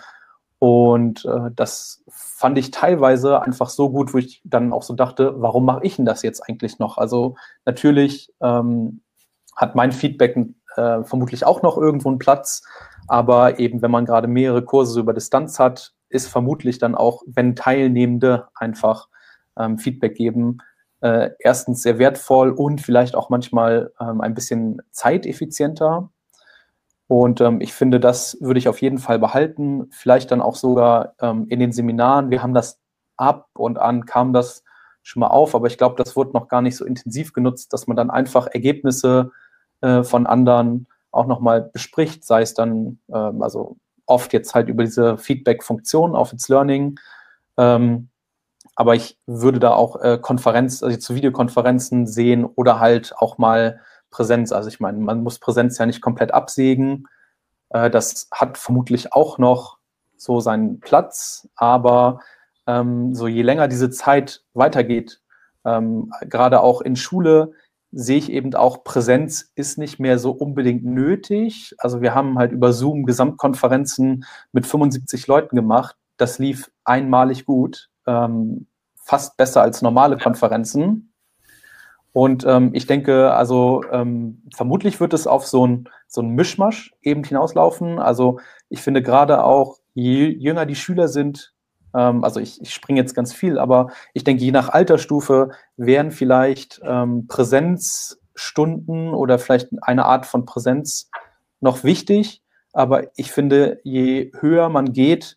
und 0.58 1.24
äh, 1.24 1.50
das 1.54 2.02
fand 2.08 2.58
ich 2.58 2.70
teilweise 2.70 3.42
einfach 3.42 3.68
so 3.68 3.90
gut, 3.90 4.14
wo 4.14 4.18
ich 4.18 4.40
dann 4.44 4.72
auch 4.72 4.82
so 4.82 4.94
dachte, 4.94 5.34
warum 5.36 5.64
mache 5.64 5.84
ich 5.84 5.96
denn 5.96 6.04
das 6.04 6.22
jetzt 6.22 6.40
eigentlich 6.48 6.78
noch? 6.78 6.98
Also 6.98 7.36
natürlich 7.64 8.32
ähm, 8.40 9.02
hat 9.56 9.74
mein 9.74 9.92
Feedback 9.92 10.36
äh, 10.76 11.02
vermutlich 11.04 11.44
auch 11.44 11.62
noch 11.62 11.76
irgendwo 11.76 12.08
einen 12.08 12.18
Platz, 12.18 12.62
aber 13.06 13.58
eben 13.58 13.82
wenn 13.82 13.90
man 13.90 14.06
gerade 14.06 14.28
mehrere 14.28 14.64
Kurse 14.64 15.00
über 15.00 15.12
Distanz 15.12 15.58
hat, 15.58 15.92
ist 16.08 16.28
vermutlich 16.28 16.78
dann 16.78 16.94
auch, 16.94 17.22
wenn 17.26 17.56
Teilnehmende 17.56 18.48
einfach 18.54 19.08
ähm, 19.58 19.78
Feedback 19.78 20.14
geben, 20.14 20.58
äh, 21.00 21.30
erstens 21.38 21.82
sehr 21.82 21.98
wertvoll 21.98 22.50
und 22.50 22.80
vielleicht 22.80 23.14
auch 23.14 23.28
manchmal 23.28 23.92
ähm, 24.00 24.20
ein 24.20 24.34
bisschen 24.34 24.80
zeiteffizienter. 24.90 26.10
Und 27.06 27.40
ähm, 27.40 27.60
ich 27.60 27.74
finde, 27.74 28.00
das 28.00 28.38
würde 28.40 28.58
ich 28.58 28.68
auf 28.68 28.80
jeden 28.80 28.98
Fall 28.98 29.18
behalten. 29.18 29.88
Vielleicht 29.90 30.30
dann 30.30 30.40
auch 30.40 30.56
sogar 30.56 31.14
ähm, 31.20 31.46
in 31.48 31.60
den 31.60 31.72
Seminaren. 31.72 32.30
Wir 32.30 32.42
haben 32.42 32.54
das 32.54 32.80
ab 33.16 33.48
und 33.54 33.78
an, 33.78 34.06
kam 34.06 34.32
das 34.32 34.64
schon 35.02 35.20
mal 35.20 35.28
auf, 35.28 35.54
aber 35.54 35.66
ich 35.66 35.76
glaube, 35.76 35.96
das 36.02 36.16
wurde 36.16 36.32
noch 36.32 36.48
gar 36.48 36.62
nicht 36.62 36.76
so 36.76 36.84
intensiv 36.84 37.32
genutzt, 37.32 37.72
dass 37.72 37.86
man 37.86 37.96
dann 37.96 38.10
einfach 38.10 38.46
Ergebnisse 38.46 39.32
äh, 39.82 40.02
von 40.02 40.26
anderen 40.26 40.86
auch 41.10 41.26
nochmal 41.26 41.62
bespricht, 41.62 42.24
sei 42.24 42.40
es 42.42 42.54
dann, 42.54 42.98
ähm, 43.12 43.42
also 43.42 43.76
oft 44.06 44.32
jetzt 44.32 44.54
halt 44.54 44.68
über 44.68 44.82
diese 44.82 45.18
Feedback-Funktion 45.18 46.16
auf 46.16 46.32
It's 46.32 46.48
Learning. 46.48 46.98
Ähm, 47.56 48.08
aber 48.76 48.94
ich 48.94 49.18
würde 49.26 49.60
da 49.60 49.74
auch 49.74 50.00
äh, 50.00 50.18
Konferenz, 50.20 50.82
also 50.82 50.96
zu 50.96 51.14
Videokonferenzen 51.14 52.06
sehen 52.06 52.44
oder 52.44 52.80
halt 52.80 53.14
auch 53.18 53.38
mal 53.38 53.80
Präsenz. 54.14 54.52
Also 54.52 54.68
ich 54.68 54.78
meine, 54.78 54.98
man 54.98 55.24
muss 55.24 55.40
Präsenz 55.40 55.76
ja 55.78 55.86
nicht 55.86 56.00
komplett 56.00 56.32
absägen. 56.32 57.08
Äh, 57.70 57.90
das 57.90 58.28
hat 58.30 58.56
vermutlich 58.58 59.12
auch 59.12 59.38
noch 59.38 59.78
so 60.16 60.38
seinen 60.38 60.78
Platz, 60.78 61.48
aber 61.56 62.20
ähm, 62.68 63.12
so 63.12 63.26
je 63.26 63.42
länger 63.42 63.66
diese 63.66 63.90
Zeit 63.90 64.44
weitergeht, 64.54 65.20
ähm, 65.64 66.12
gerade 66.22 66.60
auch 66.60 66.80
in 66.80 66.94
Schule, 66.94 67.52
sehe 67.90 68.18
ich 68.18 68.30
eben 68.30 68.54
auch, 68.54 68.84
Präsenz 68.84 69.50
ist 69.56 69.78
nicht 69.78 69.98
mehr 69.98 70.18
so 70.18 70.30
unbedingt 70.30 70.84
nötig. 70.84 71.74
Also 71.78 72.00
wir 72.00 72.14
haben 72.14 72.38
halt 72.38 72.52
über 72.52 72.72
Zoom 72.72 73.04
Gesamtkonferenzen 73.04 74.24
mit 74.52 74.66
75 74.66 75.26
Leuten 75.26 75.56
gemacht. 75.56 75.96
Das 76.16 76.38
lief 76.38 76.70
einmalig 76.84 77.44
gut, 77.44 77.90
ähm, 78.06 78.66
fast 78.94 79.36
besser 79.36 79.62
als 79.62 79.82
normale 79.82 80.16
Konferenzen. 80.18 81.13
Und 82.14 82.44
ähm, 82.46 82.70
ich 82.74 82.86
denke, 82.86 83.32
also 83.32 83.82
ähm, 83.90 84.40
vermutlich 84.54 85.00
wird 85.00 85.12
es 85.14 85.26
auf 85.26 85.48
so 85.48 85.66
ein, 85.66 85.88
so 86.06 86.22
ein 86.22 86.30
Mischmasch 86.30 86.94
eben 87.02 87.24
hinauslaufen. 87.24 87.98
Also 87.98 88.38
ich 88.68 88.82
finde 88.82 89.02
gerade 89.02 89.42
auch, 89.42 89.78
je 89.94 90.28
jünger 90.28 90.64
die 90.64 90.76
Schüler 90.76 91.08
sind, 91.08 91.52
ähm, 91.92 92.22
also 92.22 92.38
ich, 92.38 92.62
ich 92.62 92.72
springe 92.72 93.00
jetzt 93.00 93.16
ganz 93.16 93.34
viel, 93.34 93.58
aber 93.58 93.88
ich 94.12 94.22
denke, 94.22 94.44
je 94.44 94.52
nach 94.52 94.68
Altersstufe 94.68 95.50
wären 95.76 96.12
vielleicht 96.12 96.80
ähm, 96.84 97.26
Präsenzstunden 97.26 99.12
oder 99.12 99.40
vielleicht 99.40 99.70
eine 99.82 100.04
Art 100.04 100.24
von 100.24 100.46
Präsenz 100.46 101.10
noch 101.60 101.82
wichtig. 101.82 102.42
Aber 102.72 103.08
ich 103.16 103.32
finde, 103.32 103.80
je 103.82 104.30
höher 104.38 104.68
man 104.68 104.92
geht, 104.92 105.36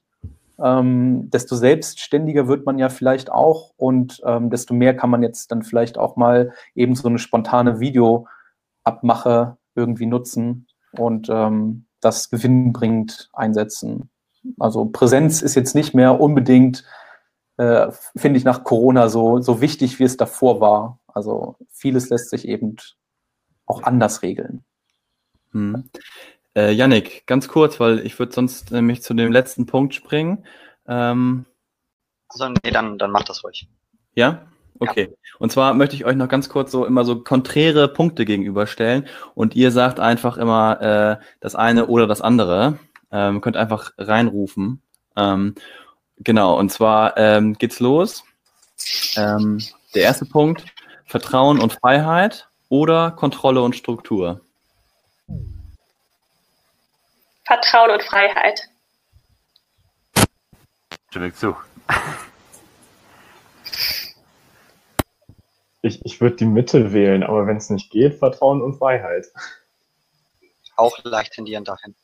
ähm, 0.59 1.29
desto 1.29 1.55
selbstständiger 1.55 2.47
wird 2.47 2.65
man 2.65 2.79
ja 2.79 2.89
vielleicht 2.89 3.31
auch 3.31 3.73
und 3.77 4.21
ähm, 4.25 4.49
desto 4.49 4.73
mehr 4.73 4.95
kann 4.95 5.09
man 5.09 5.23
jetzt 5.23 5.51
dann 5.51 5.61
vielleicht 5.61 5.97
auch 5.97 6.15
mal 6.15 6.53
eben 6.75 6.95
so 6.95 7.07
eine 7.07 7.19
spontane 7.19 7.79
Videoabmache 7.79 9.57
irgendwie 9.75 10.07
nutzen 10.07 10.67
und 10.91 11.27
ähm, 11.29 11.85
das 12.01 12.29
gewinnbringend 12.29 13.29
einsetzen. 13.33 14.09
Also 14.59 14.85
Präsenz 14.85 15.41
ist 15.41 15.55
jetzt 15.55 15.75
nicht 15.75 15.93
mehr 15.93 16.19
unbedingt, 16.19 16.83
äh, 17.57 17.87
finde 18.15 18.37
ich, 18.37 18.45
nach 18.45 18.63
Corona 18.63 19.09
so, 19.09 19.41
so 19.41 19.61
wichtig, 19.61 19.99
wie 19.99 20.03
es 20.03 20.17
davor 20.17 20.61
war. 20.61 20.99
Also 21.07 21.55
vieles 21.69 22.09
lässt 22.09 22.29
sich 22.29 22.47
eben 22.47 22.77
auch 23.65 23.83
anders 23.83 24.21
regeln. 24.21 24.63
Hm. 25.51 25.89
Äh, 26.57 26.71
Yannick, 26.71 27.27
ganz 27.27 27.47
kurz, 27.47 27.79
weil 27.79 27.99
ich 27.99 28.17
würde 28.17 28.33
sonst 28.33 28.71
nämlich 28.71 29.03
zu 29.03 29.13
dem 29.13 29.31
letzten 29.31 29.67
Punkt 29.67 29.93
springen. 29.93 30.43
Ähm, 30.87 31.45
also 32.29 32.49
nee, 32.49 32.71
dann, 32.71 32.97
dann 32.97 33.11
mach 33.11 33.23
das 33.23 33.43
ruhig. 33.43 33.67
Ja? 34.15 34.47
Okay. 34.79 35.15
Und 35.37 35.51
zwar 35.51 35.75
möchte 35.75 35.95
ich 35.95 36.03
euch 36.03 36.15
noch 36.15 36.29
ganz 36.29 36.49
kurz 36.49 36.71
so 36.71 36.83
immer 36.85 37.05
so 37.05 37.21
konträre 37.21 37.87
Punkte 37.87 38.25
gegenüberstellen 38.25 39.05
und 39.35 39.55
ihr 39.55 39.69
sagt 39.69 39.99
einfach 39.99 40.37
immer 40.37 40.81
äh, 40.81 41.23
das 41.41 41.53
eine 41.53 41.85
oder 41.85 42.07
das 42.07 42.21
andere. 42.21 42.79
Ähm, 43.11 43.39
könnt 43.41 43.55
einfach 43.55 43.91
reinrufen. 43.99 44.81
Ähm, 45.15 45.53
genau, 46.17 46.57
und 46.57 46.71
zwar 46.71 47.17
ähm, 47.17 47.53
geht's 47.53 47.79
los. 47.79 48.23
Ähm, 49.15 49.61
der 49.93 50.01
erste 50.01 50.25
Punkt, 50.25 50.65
Vertrauen 51.05 51.59
und 51.59 51.73
Freiheit 51.73 52.49
oder 52.67 53.11
Kontrolle 53.11 53.61
und 53.61 53.75
Struktur. 53.75 54.41
Vertrauen 57.47 57.91
und 57.91 58.03
Freiheit. 58.03 58.69
Stimme 61.09 61.27
ich 61.27 61.35
zu. 61.35 61.55
Ich, 65.81 66.03
ich 66.05 66.19
würde 66.19 66.35
die 66.35 66.45
Mitte 66.45 66.91
wählen, 66.91 67.23
aber 67.23 67.47
wenn 67.47 67.55
es 67.55 67.69
nicht 67.69 67.89
geht, 67.89 68.15
Vertrauen 68.15 68.61
und 68.61 68.77
Freiheit. 68.77 69.27
Auch 70.75 71.01
leicht 71.05 71.33
tendieren 71.33 71.63
dahin. 71.63 71.95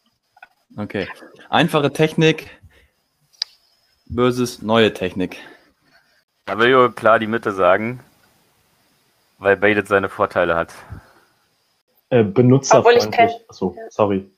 Okay. 0.77 1.09
Einfache 1.49 1.91
Technik 1.91 2.49
versus 4.11 4.61
neue 4.61 4.93
Technik. 4.93 5.37
Da 6.45 6.57
will 6.57 6.87
ich 6.89 6.95
klar 6.95 7.19
die 7.19 7.27
Mitte 7.27 7.51
sagen, 7.51 7.99
weil 9.39 9.57
beides 9.57 9.89
seine 9.89 10.07
Vorteile 10.07 10.55
hat. 10.55 10.73
Äh, 12.09 12.23
benutzerfreundlich. 12.23 13.31
Achso, 13.49 13.75
sorry. 13.89 14.32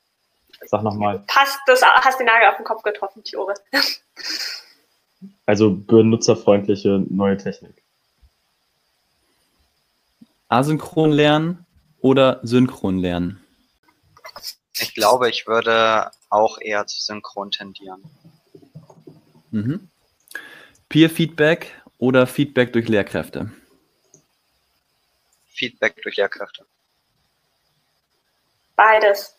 Sag 0.66 0.82
nochmal. 0.82 1.20
Passt, 1.26 1.58
das 1.66 1.82
hast 1.82 2.18
den 2.18 2.26
Nagel 2.26 2.48
auf 2.48 2.56
den 2.56 2.64
Kopf 2.64 2.82
getroffen, 2.82 3.22
Tiore. 3.22 3.54
Also 5.46 5.74
benutzerfreundliche 5.74 7.04
neue 7.08 7.36
Technik. 7.36 7.82
Asynchron 10.48 11.10
lernen 11.10 11.66
oder 12.00 12.40
synchron 12.42 12.98
lernen? 12.98 13.44
Ich 14.78 14.94
glaube, 14.94 15.30
ich 15.30 15.46
würde 15.46 16.10
auch 16.28 16.58
eher 16.60 16.86
zu 16.86 17.00
synchron 17.00 17.50
tendieren. 17.50 18.02
Mhm. 19.50 19.88
Peer-Feedback 20.88 21.82
oder 21.98 22.26
Feedback 22.26 22.72
durch 22.72 22.88
Lehrkräfte? 22.88 23.50
Feedback 25.46 26.00
durch 26.02 26.16
Lehrkräfte. 26.16 26.66
Beides 28.76 29.36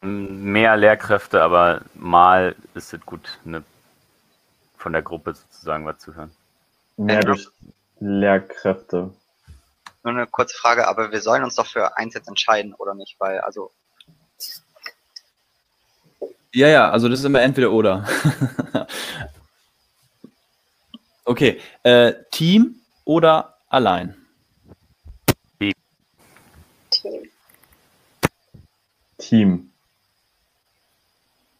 mehr 0.00 0.76
Lehrkräfte, 0.76 1.42
aber 1.42 1.82
mal 1.94 2.54
ist 2.74 2.92
es 2.92 3.00
gut, 3.00 3.38
ne, 3.44 3.64
von 4.76 4.92
der 4.92 5.02
Gruppe 5.02 5.34
sozusagen 5.34 5.84
was 5.86 5.98
zu 5.98 6.14
hören. 6.14 6.30
Mehr 6.96 7.20
durch 7.20 7.48
Lehrkräfte. 8.00 9.12
Nur 10.04 10.14
eine 10.14 10.26
kurze 10.26 10.56
Frage, 10.56 10.86
aber 10.86 11.10
wir 11.10 11.20
sollen 11.20 11.42
uns 11.42 11.56
doch 11.56 11.66
für 11.66 11.96
eins 11.96 12.14
jetzt 12.14 12.28
entscheiden, 12.28 12.74
oder 12.74 12.94
nicht? 12.94 13.16
Weil, 13.18 13.40
also. 13.40 13.72
Ja, 16.52 16.68
ja, 16.68 16.90
also 16.90 17.08
das 17.08 17.20
ist 17.20 17.24
immer 17.24 17.42
entweder 17.42 17.72
oder. 17.72 18.06
okay, 21.24 21.60
äh, 21.82 22.14
Team 22.30 22.76
oder 23.04 23.58
allein? 23.68 24.14
Team. 26.90 27.30
Team 29.18 29.70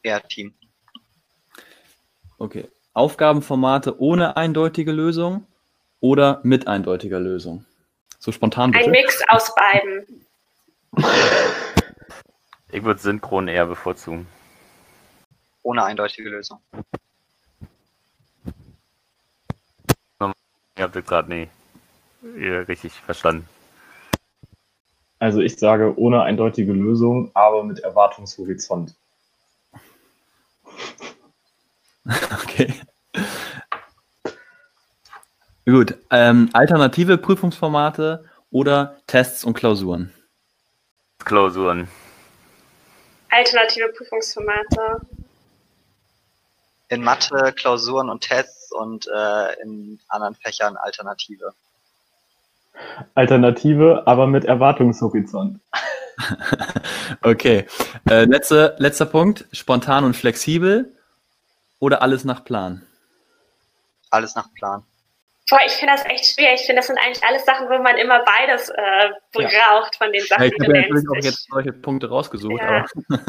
eher 0.03 0.23
Team. 0.23 0.55
Okay. 2.39 2.69
Aufgabenformate 2.93 4.01
ohne 4.01 4.37
eindeutige 4.37 4.93
Lösung 4.93 5.47
oder 6.01 6.41
mit 6.43 6.67
eindeutiger 6.67 7.21
Lösung? 7.21 7.65
So 8.19 8.33
spontan 8.33 8.73
bitte. 8.73 8.85
Ein 8.85 8.91
Mix 8.91 9.23
aus 9.29 9.55
beiden. 9.55 10.27
Ich 12.71 12.85
würde 12.85 13.01
synchron 13.01 13.49
eher 13.49 13.65
bevorzugen. 13.65 14.27
Ohne 15.63 15.85
eindeutige 15.85 16.29
Lösung. 16.29 16.61
Ihr 20.21 20.35
habt 20.85 21.07
gerade 21.07 21.31
nie 21.31 21.49
richtig 22.23 22.93
verstanden. 22.93 23.49
Also 25.19 25.41
ich 25.41 25.57
sage 25.57 25.99
ohne 25.99 26.23
eindeutige 26.23 26.73
Lösung, 26.73 27.31
aber 27.35 27.65
mit 27.65 27.81
Erwartungshorizont. 27.81 28.95
Okay. 32.43 32.75
Gut. 35.67 35.95
Ähm, 36.11 36.49
alternative 36.55 37.19
Prüfungsformate 37.19 38.25
oder 38.51 38.97
Tests 39.07 39.45
und 39.45 39.53
Klausuren? 39.53 40.15
Klausuren. 41.19 41.89
Alternative 43.31 43.89
Prüfungsformate. 43.89 45.03
In 46.89 47.05
Mathe 47.05 47.53
Klausuren 47.53 48.09
und 48.09 48.23
Tests 48.23 48.73
und 48.73 49.07
äh, 49.09 49.63
in 49.63 50.01
anderen 50.09 50.35
Fächern 50.37 50.79
Alternative. 50.79 51.53
Alternative, 53.15 54.05
aber 54.07 54.27
mit 54.27 54.47
Erwartungshorizont. 54.47 55.61
okay. 57.23 57.67
Äh, 58.09 58.25
letzte, 58.25 58.75
letzter 58.79 59.07
Punkt. 59.07 59.47
Spontan 59.53 60.05
und 60.05 60.15
flexibel 60.15 60.93
oder 61.79 62.03
alles 62.03 62.25
nach 62.25 62.45
Plan? 62.45 62.87
Alles 64.11 64.35
nach 64.35 64.53
Plan. 64.55 64.85
Boah, 65.49 65.61
ich 65.65 65.73
finde 65.73 65.95
das 65.95 66.05
echt 66.05 66.27
schwer. 66.27 66.55
Ich 66.55 66.61
finde, 66.63 66.81
das 66.81 66.89
sind 66.89 66.99
eigentlich 66.99 67.25
alles 67.25 67.45
Sachen, 67.47 67.69
wo 67.69 67.83
man 67.83 67.97
immer 67.97 68.23
beides 68.25 68.69
äh, 68.69 69.09
braucht 69.33 69.53
ja. 69.55 69.91
von 69.97 70.13
den 70.13 70.23
Sachen. 70.25 70.43
Ja, 70.43 70.49
ich 70.49 70.61
habe 70.63 70.77
ja 70.77 70.83
natürlich 70.83 71.09
auch 71.09 71.25
jetzt 71.25 71.47
solche 71.51 71.73
Punkte 71.73 72.09
rausgesucht. 72.11 72.61
Ja. 72.61 72.85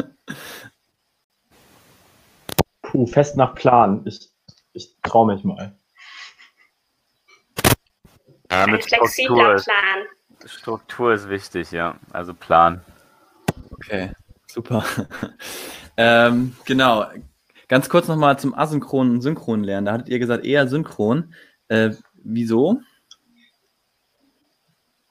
Puh, 2.82 3.06
fest 3.08 3.38
nach 3.38 3.56
Plan. 3.56 4.02
Ich, 4.06 4.30
ich 4.74 4.98
traue 5.02 5.34
mich 5.34 5.44
mal. 5.46 5.78
Ja, 8.52 8.68
mit 8.68 8.76
Ein 8.76 8.82
flexibler 8.82 9.60
Struktur 9.60 9.74
Plan. 9.74 10.08
Struktur 10.46 11.14
ist 11.14 11.30
wichtig, 11.30 11.72
ja. 11.72 11.98
Also 12.12 12.34
Plan. 12.34 12.84
Okay, 13.72 14.12
super. 14.48 14.86
ähm, 15.98 16.56
genau. 16.66 17.08
Ganz 17.68 17.88
kurz 17.90 18.08
nochmal 18.08 18.40
zum 18.40 18.56
asynchronen 18.56 19.14
und 19.14 19.22
synchronen 19.22 19.64
Lernen. 19.64 19.86
Da 19.86 19.94
hattet 19.94 20.10
ihr 20.10 20.20
gesagt, 20.20 20.46
eher 20.46 20.68
synchron. 20.68 21.34
Äh, 21.68 21.92
wieso? 22.16 22.82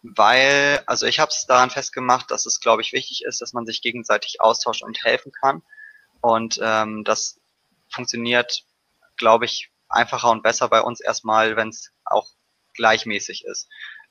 Weil, 0.02 0.82
also 0.86 1.06
ich 1.06 1.20
habe 1.20 1.30
es 1.30 1.46
daran 1.46 1.70
festgemacht, 1.70 2.30
dass 2.30 2.46
es, 2.46 2.60
glaube 2.60 2.82
ich, 2.82 2.92
wichtig 2.92 3.24
ist, 3.24 3.40
dass 3.40 3.52
man 3.52 3.66
sich 3.66 3.82
gegenseitig 3.82 4.40
austauscht 4.40 4.82
und 4.82 5.04
helfen 5.04 5.32
kann. 5.32 5.62
Und 6.20 6.58
ähm, 6.62 7.04
das 7.04 7.40
funktioniert, 7.90 8.64
glaube 9.16 9.44
ich, 9.44 9.70
einfacher 9.88 10.30
und 10.30 10.42
besser 10.42 10.68
bei 10.68 10.80
uns 10.80 11.00
erstmal, 11.00 11.56
wenn 11.56 11.68
es 11.68 11.92
auch 12.04 12.28
gleichmäßig 12.74 13.44
ist. 13.44 13.68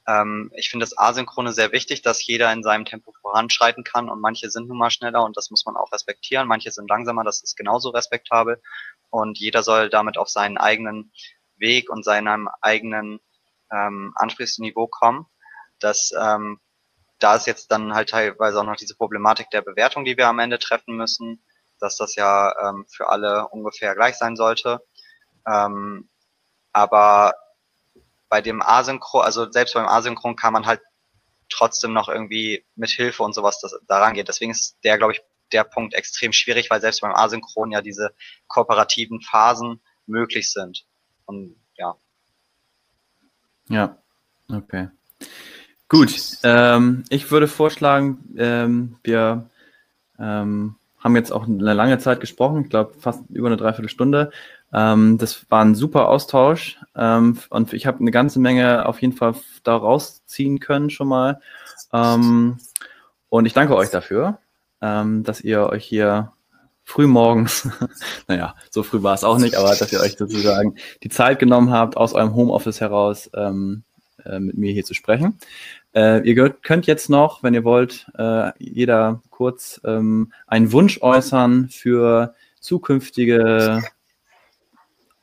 Ähm, 0.08 0.52
ich 0.56 0.70
finde 0.70 0.86
das 0.86 0.98
Asynchrone 0.98 1.52
sehr 1.54 1.72
wichtig, 1.72 2.02
dass 2.02 2.26
jeder 2.26 2.52
in 2.54 2.64
seinem 2.64 2.86
Tempo 2.86 3.14
voranschreiten 3.22 3.84
kann 3.84 4.10
und 4.10 4.22
manche 4.22 4.50
sind 4.50 4.68
nun 4.70 4.78
mal 4.78 4.90
schneller 4.90 5.24
und 5.24 5.36
das 5.38 5.52
muss 5.52 5.66
man 5.66 5.76
auch 5.76 5.92
respektieren. 5.92 6.48
Manche 6.48 6.72
sind 6.72 6.90
langsamer, 6.90 7.24
das 7.24 7.44
ist 7.44 7.58
genauso 7.58 7.90
respektabel 7.90 8.62
und 9.10 9.38
jeder 9.38 9.64
soll 9.64 9.90
damit 9.90 10.18
auf 10.18 10.30
seinen 10.30 10.58
eigenen 10.58 11.12
Weg 11.58 11.90
und 11.90 12.06
seinem 12.06 12.50
eigenen 12.62 13.20
ähm, 13.72 14.14
Ansprechniveau 14.16 14.88
kommen. 14.88 15.26
Das 15.80 16.12
ähm, 16.18 16.60
da 17.20 17.36
ist 17.36 17.48
jetzt 17.48 17.72
dann 17.72 17.94
halt 17.94 18.10
teilweise 18.10 18.60
auch 18.60 18.64
noch 18.64 18.76
diese 18.76 18.96
Problematik 18.96 19.50
der 19.50 19.62
Bewertung, 19.62 20.06
die 20.06 20.18
wir 20.18 20.28
am 20.28 20.40
Ende 20.40 20.60
treffen 20.60 20.96
müssen, 20.96 21.44
dass 21.80 21.98
das 21.98 22.16
ja 22.16 22.54
ähm, 22.62 22.86
für 22.88 23.10
alle 23.10 23.48
ungefähr 23.50 23.96
gleich 23.96 24.16
sein 24.16 24.36
sollte. 24.36 24.82
Ähm, 25.48 26.10
aber 26.74 27.34
bei 28.30 28.42
dem 28.42 28.62
Asynchron, 28.62 29.24
also 29.24 29.50
selbst 29.52 29.74
beim 29.74 29.88
Asynchron 29.88 30.36
kann 30.36 30.54
man 30.54 30.66
halt 30.66 30.82
trotzdem 31.50 31.94
noch 31.94 32.10
irgendwie 32.10 32.66
mit 32.76 32.90
Hilfe 32.90 33.24
und 33.24 33.34
sowas 33.34 33.60
das, 33.62 33.76
daran 33.88 34.14
geht. 34.14 34.28
Deswegen 34.28 34.52
ist 34.52 34.78
der, 34.84 34.98
glaube 34.98 35.14
ich, 35.14 35.22
der 35.52 35.64
Punkt 35.64 35.94
extrem 35.94 36.34
schwierig, 36.34 36.70
weil 36.70 36.82
selbst 36.82 37.02
beim 37.02 37.16
Asynchron 37.16 37.72
ja 37.72 37.82
diese 37.82 38.14
kooperativen 38.48 39.22
Phasen 39.22 39.82
möglich 40.06 40.52
sind. 40.52 40.86
Und 41.26 41.56
ja. 41.78 41.96
Ja, 43.70 43.98
okay. 44.52 44.90
Gut, 45.90 46.38
ähm, 46.44 47.06
ich 47.10 47.32
würde 47.32 47.48
vorschlagen, 47.48 48.36
ähm, 48.38 48.98
wir 49.04 49.50
ähm, 50.20 50.76
haben 51.00 51.16
jetzt 51.16 51.32
auch 51.32 51.46
eine 51.46 51.74
lange 51.74 51.98
Zeit 52.00 52.20
gesprochen, 52.20 52.64
ich 52.64 52.70
glaube 52.70 52.94
fast 53.00 53.24
über 53.30 53.48
eine 53.48 53.58
Dreiviertelstunde. 53.58 54.32
Ähm, 54.74 55.18
das 55.18 55.50
war 55.50 55.64
ein 55.64 55.76
super 55.76 56.10
Austausch 56.10 56.80
ähm, 56.96 57.38
und 57.50 57.74
ich 57.74 57.86
habe 57.86 58.00
eine 58.00 58.12
ganze 58.12 58.40
Menge 58.40 58.86
auf 58.86 59.02
jeden 59.02 59.14
Fall 59.14 59.36
daraus 59.64 60.26
ziehen 60.26 60.60
können 60.60 60.90
schon 60.90 61.08
mal. 61.08 61.40
Ähm, 61.94 62.58
und 63.30 63.46
ich 63.46 63.54
danke 63.54 63.76
euch 63.76 63.90
dafür, 63.90 64.40
ähm, 64.82 65.24
dass 65.24 65.42
ihr 65.42 65.68
euch 65.68 65.86
hier 65.86 66.34
früh 66.84 67.08
morgens, 67.08 67.68
naja, 68.28 68.56
so 68.70 68.84
früh 68.84 69.04
war 69.04 69.14
es 69.14 69.24
auch 69.24 69.38
nicht, 69.38 69.56
aber 69.56 69.76
dass 69.76 69.92
ihr 69.92 70.00
euch 70.00 70.18
sozusagen 70.18 70.76
die 71.04 71.10
Zeit 71.10 71.40
genommen 71.40 71.72
habt, 71.72 71.98
aus 71.98 72.14
eurem 72.14 72.36
Homeoffice 72.36 72.82
heraus 72.82 73.30
ähm, 73.34 73.84
äh, 74.26 74.40
mit 74.40 74.58
mir 74.58 74.72
hier 74.72 74.86
zu 74.86 74.94
sprechen. 74.94 75.38
Äh, 75.94 76.28
ihr 76.28 76.50
könnt 76.50 76.88
jetzt 76.88 77.10
noch, 77.10 77.44
wenn 77.44 77.54
ihr 77.54 77.64
wollt, 77.64 78.08
äh, 78.18 78.52
jeder 78.58 79.22
kurz 79.30 79.82
ähm, 79.84 80.32
einen 80.46 80.72
Wunsch 80.72 81.02
äußern 81.02 81.70
für 81.70 82.36
zukünftige 82.60 83.84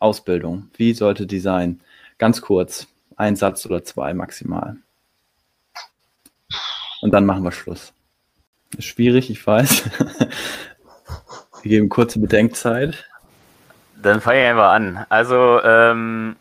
Ausbildung. 0.05 0.70
Wie 0.76 0.92
sollte 0.92 1.26
die 1.26 1.40
sein? 1.40 1.80
Ganz 2.18 2.42
kurz, 2.42 2.86
ein 3.16 3.36
Satz 3.36 3.64
oder 3.64 3.82
zwei 3.82 4.12
maximal. 4.12 4.76
Und 7.00 7.12
dann 7.12 7.24
machen 7.26 7.42
wir 7.42 7.52
Schluss. 7.52 7.92
Ist 8.76 8.84
schwierig, 8.84 9.30
ich 9.30 9.44
weiß. 9.46 9.84
wir 11.62 11.70
geben 11.70 11.88
kurze 11.88 12.18
Bedenkzeit. 12.18 13.09
Dann 13.96 14.20
fange 14.20 14.42
ich 14.42 14.48
einfach 14.48 14.72
an. 14.72 15.07
Also, 15.09 15.62
ähm, 15.62 16.36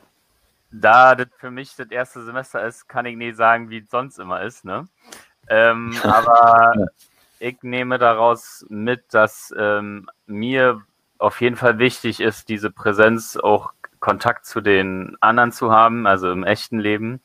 da 0.71 1.15
das 1.15 1.27
für 1.37 1.51
mich 1.51 1.75
das 1.77 1.87
erste 1.89 2.23
Semester 2.23 2.65
ist, 2.65 2.89
kann 2.89 3.05
ich 3.05 3.15
nicht 3.15 3.37
sagen, 3.37 3.69
wie 3.69 3.77
es 3.77 3.89
sonst 3.89 4.19
immer 4.19 4.41
ist. 4.41 4.65
Ne? 4.65 4.87
Ähm, 5.47 5.95
aber 6.03 6.73
ich 7.39 7.61
nehme 7.61 7.97
daraus 7.97 8.65
mit, 8.69 9.13
dass 9.13 9.53
ähm, 9.57 10.09
mir 10.25 10.81
auf 11.23 11.41
jeden 11.41 11.55
Fall 11.55 11.79
wichtig 11.79 12.19
ist, 12.19 12.49
diese 12.49 12.71
Präsenz 12.71 13.37
auch 13.37 13.73
Kontakt 13.99 14.45
zu 14.45 14.61
den 14.61 15.17
anderen 15.21 15.51
zu 15.51 15.71
haben, 15.71 16.07
also 16.07 16.31
im 16.31 16.43
echten 16.43 16.79
Leben. 16.79 17.21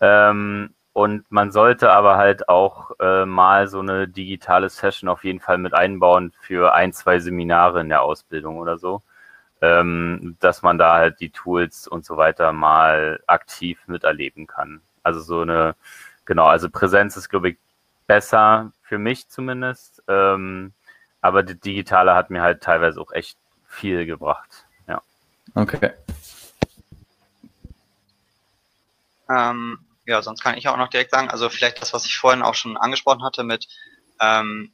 Ähm, 0.00 0.74
und 0.92 1.30
man 1.30 1.52
sollte 1.52 1.92
aber 1.92 2.16
halt 2.16 2.48
auch 2.48 2.92
äh, 3.00 3.26
mal 3.26 3.68
so 3.68 3.80
eine 3.80 4.08
digitale 4.08 4.70
Session 4.70 5.08
auf 5.10 5.24
jeden 5.24 5.40
Fall 5.40 5.58
mit 5.58 5.74
einbauen 5.74 6.32
für 6.40 6.74
ein, 6.74 6.92
zwei 6.92 7.18
Seminare 7.18 7.80
in 7.80 7.90
der 7.90 8.02
Ausbildung 8.02 8.58
oder 8.58 8.78
so 8.78 9.02
ähm, 9.62 10.36
dass 10.40 10.62
man 10.62 10.78
da 10.78 10.94
halt 10.94 11.20
die 11.20 11.30
Tools 11.30 11.88
und 11.88 12.04
so 12.04 12.16
weiter 12.16 12.52
mal 12.52 13.20
aktiv 13.26 13.80
miterleben 13.86 14.46
kann. 14.46 14.82
Also 15.02 15.20
so 15.20 15.40
eine, 15.42 15.76
genau, 16.24 16.46
also 16.46 16.68
Präsenz 16.70 17.16
ist, 17.16 17.28
glaube 17.28 17.50
ich, 17.50 17.58
besser 18.06 18.72
für 18.82 18.98
mich 18.98 19.28
zumindest. 19.28 20.02
Ähm, 20.08 20.72
aber 21.26 21.42
die 21.42 21.58
digitale 21.58 22.14
hat 22.14 22.30
mir 22.30 22.42
halt 22.42 22.62
teilweise 22.62 23.00
auch 23.00 23.12
echt 23.12 23.36
viel 23.66 24.06
gebracht. 24.06 24.66
Ja. 24.86 25.02
Okay. 25.54 25.92
Ähm, 29.28 29.78
ja, 30.06 30.22
sonst 30.22 30.42
kann 30.42 30.56
ich 30.56 30.68
auch 30.68 30.76
noch 30.76 30.88
direkt 30.88 31.10
sagen, 31.10 31.28
also 31.28 31.48
vielleicht 31.48 31.82
das, 31.82 31.92
was 31.92 32.06
ich 32.06 32.16
vorhin 32.16 32.42
auch 32.42 32.54
schon 32.54 32.76
angesprochen 32.76 33.24
hatte 33.24 33.42
mit 33.42 33.66
ähm, 34.20 34.72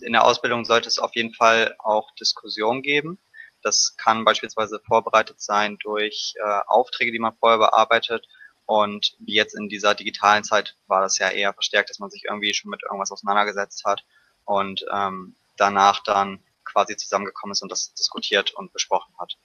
in 0.00 0.12
der 0.12 0.24
Ausbildung 0.24 0.64
sollte 0.64 0.88
es 0.88 0.98
auf 0.98 1.14
jeden 1.14 1.34
Fall 1.34 1.74
auch 1.78 2.10
Diskussion 2.16 2.82
geben. 2.82 3.18
Das 3.62 3.96
kann 3.96 4.24
beispielsweise 4.24 4.80
vorbereitet 4.86 5.40
sein 5.40 5.78
durch 5.82 6.34
äh, 6.36 6.60
Aufträge, 6.66 7.12
die 7.12 7.18
man 7.18 7.36
vorher 7.36 7.58
bearbeitet. 7.58 8.26
Und 8.66 9.16
wie 9.18 9.34
jetzt 9.34 9.54
in 9.54 9.68
dieser 9.68 9.94
digitalen 9.94 10.44
Zeit 10.44 10.76
war 10.86 11.00
das 11.00 11.18
ja 11.18 11.30
eher 11.30 11.52
verstärkt, 11.52 11.90
dass 11.90 11.98
man 11.98 12.10
sich 12.10 12.24
irgendwie 12.24 12.52
schon 12.54 12.70
mit 12.70 12.82
irgendwas 12.82 13.12
auseinandergesetzt 13.12 13.84
hat 13.84 14.04
und 14.44 14.84
ähm, 14.92 15.34
danach 15.56 16.02
dann 16.02 16.40
quasi 16.64 16.96
zusammengekommen 16.96 17.52
ist 17.52 17.62
und 17.62 17.70
das 17.70 17.92
diskutiert 17.94 18.52
und 18.54 18.72
besprochen 18.72 19.14
hat. 19.18 19.36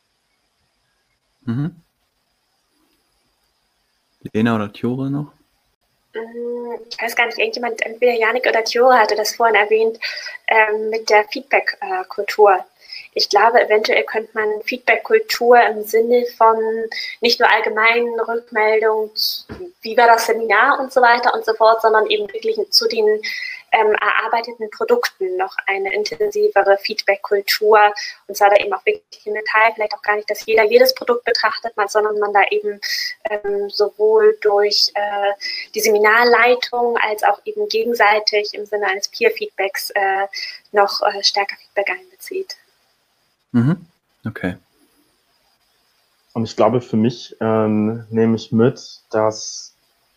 Mhm. 1.41 1.82
Lena 4.34 4.55
oder 4.55 4.72
Tjore 4.72 5.10
noch? 5.10 5.32
Ich 6.89 7.01
weiß 7.01 7.16
gar 7.16 7.28
nicht, 7.28 7.38
irgendjemand, 7.38 7.82
entweder 7.84 8.14
Janik 8.14 8.45
oder 8.47 8.64
Tjore 8.64 8.97
hatte 8.97 9.16
das 9.16 9.36
vorhin 9.36 9.55
erwähnt, 9.55 9.99
ähm, 10.47 10.89
mit 10.89 11.10
der 11.10 11.26
Feedback-Kultur 11.28 12.66
ich 13.14 13.30
glaube, 13.30 13.62
eventuell 13.62 14.03
könnte 14.03 14.30
man 14.34 14.62
Feedback-Kultur 14.62 15.62
im 15.64 15.84
Sinne 15.84 16.26
von 16.38 16.57
nicht 17.22 17.39
nur 17.39 17.49
allgemeinen 17.49 18.20
Rückmeldungen, 18.20 19.12
wie 19.82 19.97
war 19.97 20.07
das 20.07 20.28
Seminar 20.28 20.80
und 20.80 20.93
so 20.93 21.01
weiter 21.01 21.34
und 21.34 21.43
so 21.45 21.53
fort, 21.53 21.82
sondern 21.82 22.07
eben 22.07 22.32
wirklich 22.32 22.57
zu 22.70 22.88
den 22.88 23.22
ähm, 23.72 23.93
erarbeiteten 23.93 24.70
Produkten 24.72 25.38
noch 25.38 25.55
eine 25.68 25.93
intensivere 25.93 26.78
Feedback-Kultur 26.78 27.93
und 28.28 28.36
zwar 28.36 28.49
da 28.49 28.55
eben 28.57 28.74
auch 28.74 28.86
wirklich 28.86 29.26
im 29.26 29.34
Detail, 29.34 29.72
vielleicht 29.74 29.93
auch 29.93 30.01
gar 30.01 30.16
nicht, 30.16 30.30
dass 30.30 30.45
jeder 30.45 30.64
jedes 30.64 30.93
Produkt 30.95 31.26
betrachtet, 31.26 31.74
sondern 31.88 32.20
man 32.20 32.34
da 32.34 32.41
eben 32.49 32.80
ähm, 33.30 33.70
sowohl 33.70 34.38
durch 34.41 34.91
äh, 34.95 35.34
die 35.76 35.82
Seminarleitung 35.82 36.97
als 36.97 37.24
auch 37.24 37.39
eben 37.45 37.68
gegenseitig 37.70 38.53
im 38.53 38.66
Sinne 38.66 38.88
eines 38.88 39.07
Peer-Feedbacks 39.10 39.91
äh, 39.91 40.28
noch 40.72 41.01
äh, 41.01 41.24
stärker 41.24 41.55
Feedback 41.57 41.89
einbezieht. 41.89 42.55
Mhm. 43.52 43.78
Okay. 44.26 44.56
Und 46.34 46.43
ich 46.43 46.56
glaube, 46.56 46.82
für 46.82 46.97
mich 46.97 47.36
ähm, 47.39 48.06
nehme 48.10 48.36
ich 48.36 48.52
mit, 48.52 49.02
dass 49.10 49.74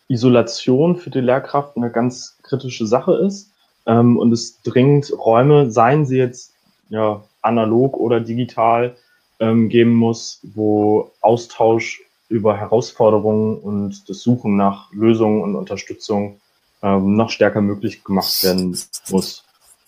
Isolation 0.09 0.97
für 0.97 1.11
die 1.11 1.21
Lehrkraft 1.21 1.77
eine 1.77 1.91
ganz 1.91 2.37
kritische 2.43 2.87
Sache 2.87 3.15
ist 3.15 3.51
ähm, 3.87 4.19
und 4.19 4.33
es 4.33 4.61
dringend 4.63 5.13
Räume, 5.19 5.71
seien 5.71 6.05
sie 6.05 6.19
jetzt 6.19 6.53
ja, 6.91 7.25
analog 7.41 7.97
oder 7.97 8.21
digital, 8.21 8.97
ähm, 9.41 9.69
geben 9.69 9.95
muss, 9.95 10.41
wo 10.55 11.11
Austausch 11.21 12.03
über 12.29 12.57
Herausforderungen 12.57 13.59
und 13.59 14.09
das 14.09 14.21
Suchen 14.21 14.57
nach 14.57 14.93
Lösungen 14.93 15.43
und 15.43 15.57
Unterstützung 15.57 16.41
ähm, 16.83 17.17
noch 17.17 17.31
stärker 17.31 17.61
möglich 17.61 18.05
gemacht 18.05 18.43
werden 18.45 18.79
muss. 19.11 19.45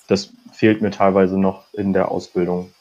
Das 0.08 0.30
fehlt 0.52 0.82
mir 0.82 0.90
teilweise 0.90 1.38
noch 1.38 1.72
in 1.72 1.92
der 1.92 2.10
Ausbildung. 2.10 2.73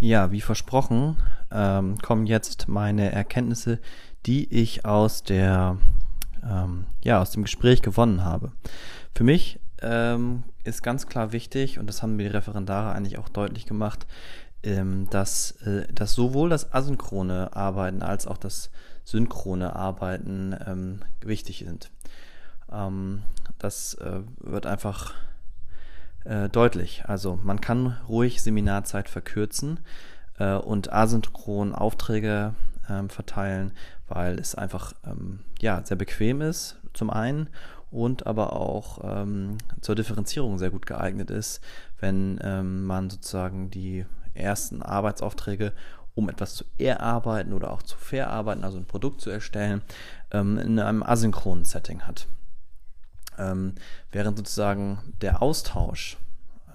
Ja, 0.00 0.30
wie 0.30 0.40
versprochen, 0.40 1.16
ähm, 1.50 1.98
kommen 1.98 2.26
jetzt 2.26 2.68
meine 2.68 3.10
Erkenntnisse, 3.10 3.80
die 4.26 4.52
ich 4.54 4.84
aus 4.84 5.22
der 5.24 5.76
ähm, 6.42 6.86
ja 7.02 7.20
aus 7.20 7.32
dem 7.32 7.42
Gespräch 7.42 7.82
gewonnen 7.82 8.24
habe. 8.24 8.52
Für 9.14 9.24
mich 9.24 9.58
ähm, 9.82 10.44
ist 10.64 10.82
ganz 10.82 11.08
klar 11.08 11.32
wichtig 11.32 11.78
und 11.78 11.88
das 11.88 12.02
haben 12.02 12.16
mir 12.16 12.28
die 12.28 12.34
Referendare 12.34 12.92
eigentlich 12.92 13.18
auch 13.18 13.28
deutlich 13.28 13.66
gemacht, 13.66 14.06
ähm, 14.62 15.08
dass, 15.10 15.52
äh, 15.62 15.92
dass 15.92 16.14
sowohl 16.14 16.48
das 16.48 16.72
asynchrone 16.72 17.54
Arbeiten 17.54 18.02
als 18.02 18.26
auch 18.26 18.38
das 18.38 18.70
synchrone 19.04 19.74
Arbeiten 19.74 20.54
ähm, 20.66 21.00
wichtig 21.20 21.64
sind. 21.66 21.90
Ähm, 22.72 23.22
das 23.58 23.94
äh, 23.94 24.20
wird 24.40 24.66
einfach 24.66 25.14
äh, 26.24 26.48
deutlich. 26.48 27.04
Also 27.06 27.38
man 27.42 27.60
kann 27.60 27.96
ruhig 28.08 28.42
Seminarzeit 28.42 29.08
verkürzen 29.08 29.80
äh, 30.38 30.54
und 30.54 30.92
asynchron 30.92 31.74
Aufträge 31.74 32.54
ähm, 32.88 33.10
verteilen, 33.10 33.72
weil 34.08 34.38
es 34.38 34.54
einfach 34.54 34.94
ähm, 35.06 35.40
ja, 35.60 35.84
sehr 35.84 35.96
bequem 35.96 36.40
ist, 36.40 36.76
zum 36.94 37.10
einen, 37.10 37.48
und 37.90 38.26
aber 38.26 38.52
auch 38.52 38.98
ähm, 39.02 39.56
zur 39.80 39.94
Differenzierung 39.94 40.58
sehr 40.58 40.70
gut 40.70 40.84
geeignet 40.84 41.30
ist, 41.30 41.62
wenn 42.00 42.38
ähm, 42.42 42.84
man 42.84 43.08
sozusagen 43.08 43.70
die 43.70 44.04
ersten 44.34 44.82
Arbeitsaufträge 44.82 45.72
um 46.14 46.28
etwas 46.28 46.56
zu 46.56 46.64
erarbeiten 46.78 47.52
oder 47.52 47.70
auch 47.70 47.82
zu 47.82 47.96
verarbeiten, 47.96 48.64
also 48.64 48.76
ein 48.76 48.86
Produkt 48.86 49.20
zu 49.20 49.30
erstellen, 49.30 49.82
ähm, 50.32 50.58
in 50.58 50.80
einem 50.80 51.04
asynchronen 51.04 51.64
Setting 51.64 52.02
hat. 52.02 52.26
Ähm, 53.38 53.74
während 54.10 54.36
sozusagen 54.36 54.98
der 55.20 55.42
Austausch 55.42 56.18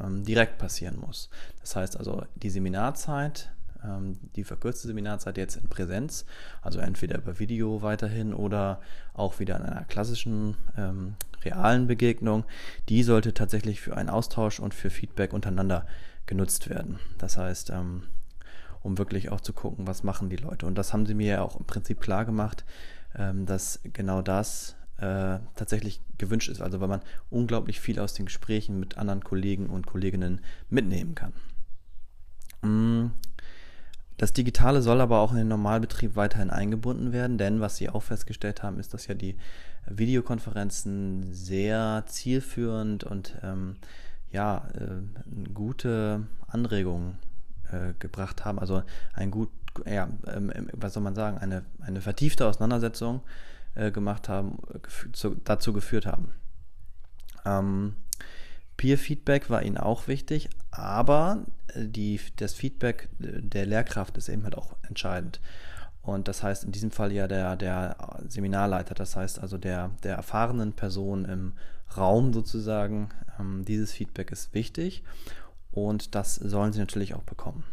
ähm, 0.01 0.23
direkt 0.23 0.57
passieren 0.57 0.99
muss. 0.99 1.29
Das 1.61 1.75
heißt 1.75 1.97
also, 1.97 2.23
die 2.35 2.49
Seminarzeit, 2.49 3.51
ähm, 3.83 4.17
die 4.35 4.43
verkürzte 4.43 4.87
Seminarzeit 4.87 5.37
jetzt 5.37 5.57
in 5.57 5.67
Präsenz, 5.67 6.25
also 6.61 6.79
entweder 6.79 7.17
über 7.17 7.39
Video 7.39 7.81
weiterhin 7.81 8.33
oder 8.33 8.81
auch 9.13 9.39
wieder 9.39 9.57
in 9.57 9.63
einer 9.63 9.85
klassischen 9.85 10.55
ähm, 10.77 11.15
realen 11.43 11.87
Begegnung, 11.87 12.45
die 12.89 13.03
sollte 13.03 13.33
tatsächlich 13.33 13.81
für 13.81 13.97
einen 13.97 14.09
Austausch 14.09 14.59
und 14.59 14.73
für 14.73 14.89
Feedback 14.89 15.33
untereinander 15.33 15.85
genutzt 16.25 16.69
werden. 16.69 16.99
Das 17.17 17.37
heißt, 17.37 17.69
ähm, 17.71 18.03
um 18.81 18.97
wirklich 18.97 19.31
auch 19.31 19.41
zu 19.41 19.53
gucken, 19.53 19.87
was 19.87 20.03
machen 20.03 20.29
die 20.29 20.37
Leute. 20.37 20.65
Und 20.65 20.75
das 20.75 20.93
haben 20.93 21.05
sie 21.05 21.13
mir 21.13 21.27
ja 21.27 21.41
auch 21.41 21.57
im 21.57 21.65
Prinzip 21.65 22.01
klar 22.01 22.25
gemacht, 22.25 22.65
ähm, 23.15 23.45
dass 23.45 23.79
genau 23.83 24.21
das 24.21 24.75
äh, 25.03 25.39
tatsächlich 25.55 25.99
gewünscht 26.17 26.49
ist. 26.49 26.61
Also 26.61 26.79
weil 26.79 26.87
man 26.87 27.01
unglaublich 27.29 27.81
viel 27.81 27.99
aus 27.99 28.13
den 28.13 28.25
Gesprächen 28.25 28.79
mit 28.79 28.97
anderen 28.97 29.23
Kollegen 29.23 29.67
und 29.67 29.85
Kolleginnen 29.85 30.39
mitnehmen 30.69 31.15
kann. 31.15 31.33
Mm. 32.61 33.11
Das 34.17 34.31
Digitale 34.31 34.83
soll 34.83 35.01
aber 35.01 35.19
auch 35.19 35.31
in 35.31 35.39
den 35.39 35.47
Normalbetrieb 35.47 36.15
weiterhin 36.15 36.51
eingebunden 36.51 37.11
werden, 37.11 37.39
denn 37.39 37.59
was 37.59 37.77
Sie 37.77 37.89
auch 37.89 38.03
festgestellt 38.03 38.61
haben, 38.61 38.79
ist, 38.79 38.93
dass 38.93 39.07
ja 39.07 39.15
die 39.15 39.35
Videokonferenzen 39.87 41.33
sehr 41.33 42.03
zielführend 42.05 43.03
und 43.03 43.35
ähm, 43.41 43.77
ja, 44.31 44.67
äh, 44.75 45.49
gute 45.53 46.27
Anregungen 46.47 47.17
äh, 47.71 47.93
gebracht 47.97 48.45
haben. 48.45 48.59
Also 48.59 48.83
ein 49.13 49.31
gut, 49.31 49.49
ja, 49.85 50.07
ähm, 50.27 50.51
ähm, 50.53 50.69
was 50.73 50.93
soll 50.93 51.03
man 51.03 51.15
sagen, 51.15 51.39
eine, 51.39 51.63
eine 51.81 51.99
vertiefte 51.99 52.45
Auseinandersetzung 52.45 53.21
äh, 53.75 53.91
gemacht 53.91 54.29
haben, 54.29 54.57
zu, 55.13 55.35
dazu 55.43 55.73
geführt 55.73 56.05
haben. 56.05 56.33
Ähm, 57.45 57.95
Peer-Feedback 58.77 59.49
war 59.49 59.63
ihnen 59.63 59.77
auch 59.77 60.07
wichtig, 60.07 60.49
aber 60.71 61.45
äh, 61.73 61.87
die, 61.87 62.19
das 62.37 62.53
Feedback 62.53 63.09
der 63.19 63.65
Lehrkraft 63.65 64.17
ist 64.17 64.29
eben 64.29 64.43
halt 64.43 64.57
auch 64.57 64.75
entscheidend. 64.83 65.39
Und 66.01 66.27
das 66.27 66.43
heißt 66.43 66.65
in 66.65 66.71
diesem 66.71 66.91
Fall 66.91 67.13
ja 67.13 67.27
der, 67.27 67.55
der 67.55 67.95
Seminarleiter, 68.27 68.93
das 68.93 69.15
heißt 69.15 69.39
also 69.39 69.57
der, 69.57 69.91
der 70.03 70.15
erfahrenen 70.15 70.73
Person 70.73 71.23
im 71.25 71.53
Raum 71.95 72.33
sozusagen, 72.33 73.09
ähm, 73.39 73.63
dieses 73.65 73.93
Feedback 73.93 74.31
ist 74.31 74.53
wichtig 74.53 75.03
und 75.71 76.13
das 76.13 76.35
sollen 76.35 76.73
sie 76.73 76.79
natürlich 76.79 77.13
auch 77.13 77.23
bekommen. 77.23 77.63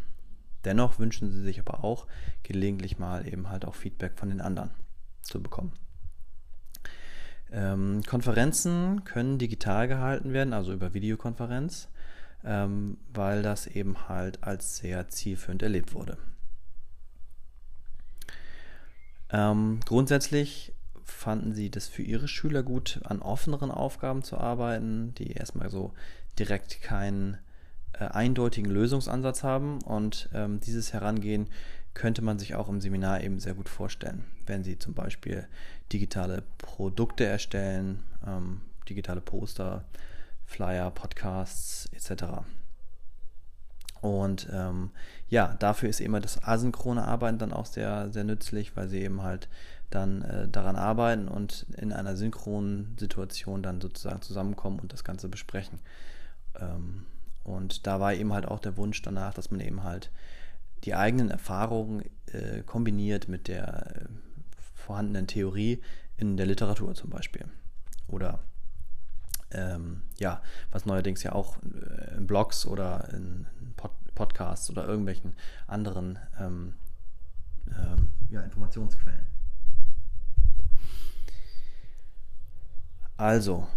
Dennoch 0.63 0.99
wünschen 0.99 1.31
sie 1.31 1.41
sich 1.41 1.59
aber 1.59 1.83
auch 1.83 2.07
gelegentlich 2.43 2.99
mal 2.99 3.27
eben 3.27 3.49
halt 3.49 3.65
auch 3.65 3.75
Feedback 3.75 4.17
von 4.17 4.29
den 4.29 4.41
anderen 4.41 4.71
zu 5.21 5.41
bekommen. 5.41 5.73
Ähm, 7.51 8.01
Konferenzen 8.07 9.03
können 9.03 9.37
digital 9.37 9.87
gehalten 9.87 10.33
werden, 10.33 10.53
also 10.53 10.71
über 10.73 10.93
Videokonferenz, 10.93 11.89
ähm, 12.45 12.97
weil 13.13 13.41
das 13.41 13.67
eben 13.67 14.07
halt 14.07 14.43
als 14.43 14.77
sehr 14.77 15.09
zielführend 15.09 15.61
erlebt 15.61 15.93
wurde. 15.93 16.17
Ähm, 19.29 19.79
grundsätzlich 19.85 20.73
fanden 21.03 21.53
sie 21.53 21.69
das 21.69 21.87
für 21.87 22.03
ihre 22.03 22.27
Schüler 22.27 22.63
gut, 22.63 23.01
an 23.03 23.21
offeneren 23.21 23.71
Aufgaben 23.71 24.23
zu 24.23 24.37
arbeiten, 24.37 25.13
die 25.15 25.31
erstmal 25.31 25.69
so 25.69 25.93
direkt 26.39 26.81
keinen 26.81 27.37
äh, 27.93 28.05
eindeutigen 28.05 28.71
Lösungsansatz 28.71 29.43
haben 29.43 29.81
und 29.81 30.29
ähm, 30.33 30.59
dieses 30.61 30.93
Herangehen 30.93 31.47
könnte 31.93 32.21
man 32.21 32.39
sich 32.39 32.55
auch 32.55 32.69
im 32.69 32.81
Seminar 32.81 33.21
eben 33.21 33.39
sehr 33.39 33.53
gut 33.53 33.69
vorstellen, 33.69 34.25
wenn 34.45 34.63
Sie 34.63 34.77
zum 34.77 34.93
Beispiel 34.93 35.47
digitale 35.91 36.43
Produkte 36.57 37.25
erstellen, 37.25 38.03
ähm, 38.25 38.61
digitale 38.87 39.21
Poster, 39.21 39.83
Flyer, 40.45 40.91
Podcasts 40.91 41.89
etc. 41.93 42.43
Und 44.01 44.47
ähm, 44.51 44.91
ja, 45.29 45.55
dafür 45.59 45.89
ist 45.89 46.01
immer 46.01 46.19
das 46.19 46.43
asynchrone 46.43 47.07
Arbeiten 47.07 47.37
dann 47.37 47.53
auch 47.53 47.67
sehr, 47.67 48.11
sehr 48.11 48.23
nützlich, 48.23 48.75
weil 48.75 48.87
sie 48.87 49.01
eben 49.01 49.21
halt 49.21 49.47
dann 49.91 50.23
äh, 50.23 50.47
daran 50.47 50.75
arbeiten 50.75 51.27
und 51.27 51.67
in 51.77 51.93
einer 51.93 52.15
synchronen 52.15 52.97
Situation 52.97 53.61
dann 53.61 53.79
sozusagen 53.79 54.21
zusammenkommen 54.21 54.79
und 54.79 54.91
das 54.91 55.03
Ganze 55.03 55.29
besprechen. 55.29 55.79
Ähm, 56.59 57.05
und 57.43 57.85
da 57.85 57.99
war 57.99 58.13
eben 58.13 58.33
halt 58.33 58.47
auch 58.47 58.59
der 58.59 58.77
Wunsch 58.77 59.01
danach, 59.01 59.33
dass 59.33 59.51
man 59.51 59.59
eben 59.59 59.83
halt 59.83 60.11
die 60.83 60.95
eigenen 60.95 61.29
Erfahrungen 61.29 62.03
äh, 62.27 62.61
kombiniert 62.65 63.27
mit 63.27 63.47
der 63.47 63.95
äh, 63.95 64.05
vorhandenen 64.73 65.27
Theorie 65.27 65.81
in 66.17 66.37
der 66.37 66.45
Literatur 66.45 66.93
zum 66.95 67.09
Beispiel. 67.09 67.45
Oder 68.07 68.39
ähm, 69.51 70.03
ja, 70.17 70.41
was 70.71 70.85
neuerdings 70.85 71.23
ja 71.23 71.33
auch 71.33 71.57
äh, 71.57 72.15
in 72.17 72.27
Blogs 72.27 72.65
oder 72.65 73.09
in 73.13 73.47
Pod 73.75 73.91
Podcasts 74.13 74.69
oder 74.69 74.85
irgendwelchen 74.85 75.35
anderen 75.67 76.19
ähm, 76.37 76.73
ähm, 77.69 78.09
ja, 78.29 78.41
Informationsquellen. 78.41 79.25
Also, 83.15 83.67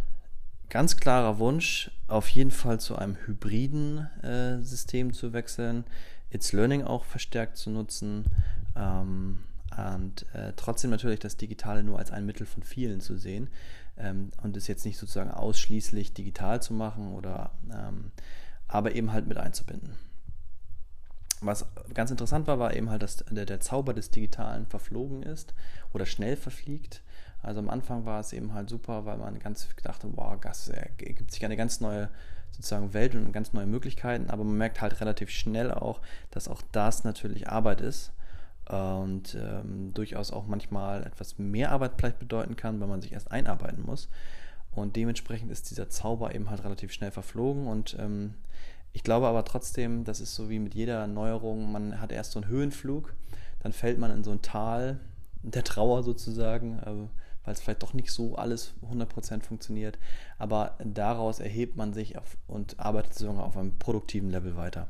ganz 0.71 0.97
klarer 0.97 1.39
Wunsch, 1.39 1.91
auf 2.09 2.29
jeden 2.29 2.51
Fall 2.51 2.81
zu 2.81 2.97
einem 2.97 3.17
hybriden 3.27 4.09
äh, 4.23 4.61
System 4.61 5.13
zu 5.13 5.33
wechseln, 5.33 5.85
It's 6.35 6.53
Learning 6.53 6.83
auch 6.83 7.05
verstärkt 7.05 7.57
zu 7.57 7.71
nutzen 7.71 8.25
ähm, 8.77 9.41
und 9.77 10.27
äh, 10.35 10.53
trotzdem 10.57 10.91
natürlich 10.91 11.21
das 11.21 11.37
Digitale 11.37 11.83
nur 11.83 11.99
als 11.99 12.11
ein 12.11 12.27
Mittel 12.27 12.47
von 12.47 12.63
vielen 12.63 13.01
zu 13.01 13.17
sehen 13.17 13.49
ähm, 13.97 14.31
und 14.43 14.57
es 14.57 14.67
jetzt 14.67 14.85
nicht 14.85 14.99
sozusagen 14.99 15.31
ausschließlich 15.31 16.13
digital 16.13 16.61
zu 16.61 16.75
machen 16.75 17.13
oder 17.15 17.53
ähm, 17.73 18.11
aber 18.69 18.95
eben 18.95 19.13
halt 19.13 19.27
mit 19.27 19.37
einzubinden. 19.37 19.91
Was 21.41 21.67
ganz 21.93 22.11
interessant 22.11 22.47
war, 22.47 22.59
war 22.59 22.75
eben 22.75 22.91
halt, 22.91 23.03
dass 23.03 23.25
der, 23.31 23.45
der 23.45 23.61
Zauber 23.61 23.93
des 23.93 24.11
Digitalen 24.11 24.67
verflogen 24.67 25.23
ist 25.23 25.55
oder 25.93 26.07
schnell 26.07 26.37
verfliegt. 26.37 27.03
Also 27.43 27.61
am 27.61 27.69
Anfang 27.69 28.07
war 28.07 28.21
es 28.21 28.33
eben 28.33 28.55
halt 28.55 28.71
super, 28.71 29.05
weil 29.05 29.19
man 29.19 29.39
ganz 29.39 29.69
dachte, 29.83 30.09
wow, 30.15 30.39
das 30.41 30.69
ergibt 30.69 31.31
sich 31.31 31.45
eine 31.45 31.57
ganz 31.57 31.81
neue 31.81 32.09
sozusagen 32.53 32.95
Welt 32.95 33.15
und 33.15 33.33
ganz 33.33 33.53
neue 33.53 33.67
Möglichkeiten, 33.67 34.31
aber 34.31 34.45
man 34.45 34.57
merkt 34.57 34.81
halt 34.81 35.01
relativ 35.01 35.31
schnell 35.31 35.73
auch, 35.73 36.01
dass 36.31 36.49
auch 36.49 36.63
das 36.73 37.05
natürlich 37.05 37.49
Arbeit 37.49 37.81
ist 37.81 38.13
und 38.67 39.35
ähm, 39.35 39.93
durchaus 39.93 40.31
auch 40.31 40.47
manchmal 40.47 41.05
etwas 41.05 41.39
mehr 41.39 41.73
Arbeit 41.73 41.93
vielleicht 41.99 42.19
bedeuten 42.19 42.57
kann, 42.57 42.81
weil 42.81 42.89
man 42.89 43.03
sich 43.03 43.13
erst 43.13 43.31
einarbeiten 43.31 43.85
muss. 43.85 44.09
Und 44.73 44.97
dementsprechend 44.97 45.53
ist 45.53 45.71
dieser 45.71 45.89
Zauber 45.89 46.35
eben 46.35 46.51
halt 46.51 46.65
relativ 46.65 46.93
schnell 46.93 47.11
verflogen 47.11 47.67
und 47.67 47.97
ähm, 47.99 48.35
ich 48.95 49.03
glaube 49.03 49.27
aber 49.27 49.45
trotzdem, 49.45 50.05
das 50.05 50.21
ist 50.21 50.35
so 50.35 50.49
wie 50.49 50.59
mit 50.59 50.75
jeder 50.75 51.07
Neuerung, 51.07 51.71
man 51.71 52.01
hat 52.01 52.13
erst 52.13 52.33
so 52.33 52.41
einen 52.41 52.49
Höhenflug, 52.49 53.13
dann 53.63 53.75
fällt 53.75 53.99
man 53.99 54.11
in 54.11 54.25
so 54.25 54.31
ein 54.31 54.41
Tal 54.41 55.01
der 55.43 55.65
Trauer 55.65 56.03
sozusagen. 56.03 56.79
Äh, 56.79 57.09
weil 57.45 57.55
es 57.55 57.61
vielleicht 57.61 57.83
doch 57.83 57.93
nicht 57.93 58.11
so 58.11 58.37
alles 58.37 58.75
100% 58.91 59.43
funktioniert. 59.43 59.99
Aber 60.39 60.77
daraus 60.83 61.41
erhebt 61.41 61.77
man 61.77 61.93
sich 61.93 62.17
und 62.47 62.81
arbeitet 62.81 63.15
sogar 63.15 63.45
auf 63.45 63.57
einem 63.57 63.79
produktiven 63.79 64.31
Level 64.31 64.57
weiter. 64.57 64.89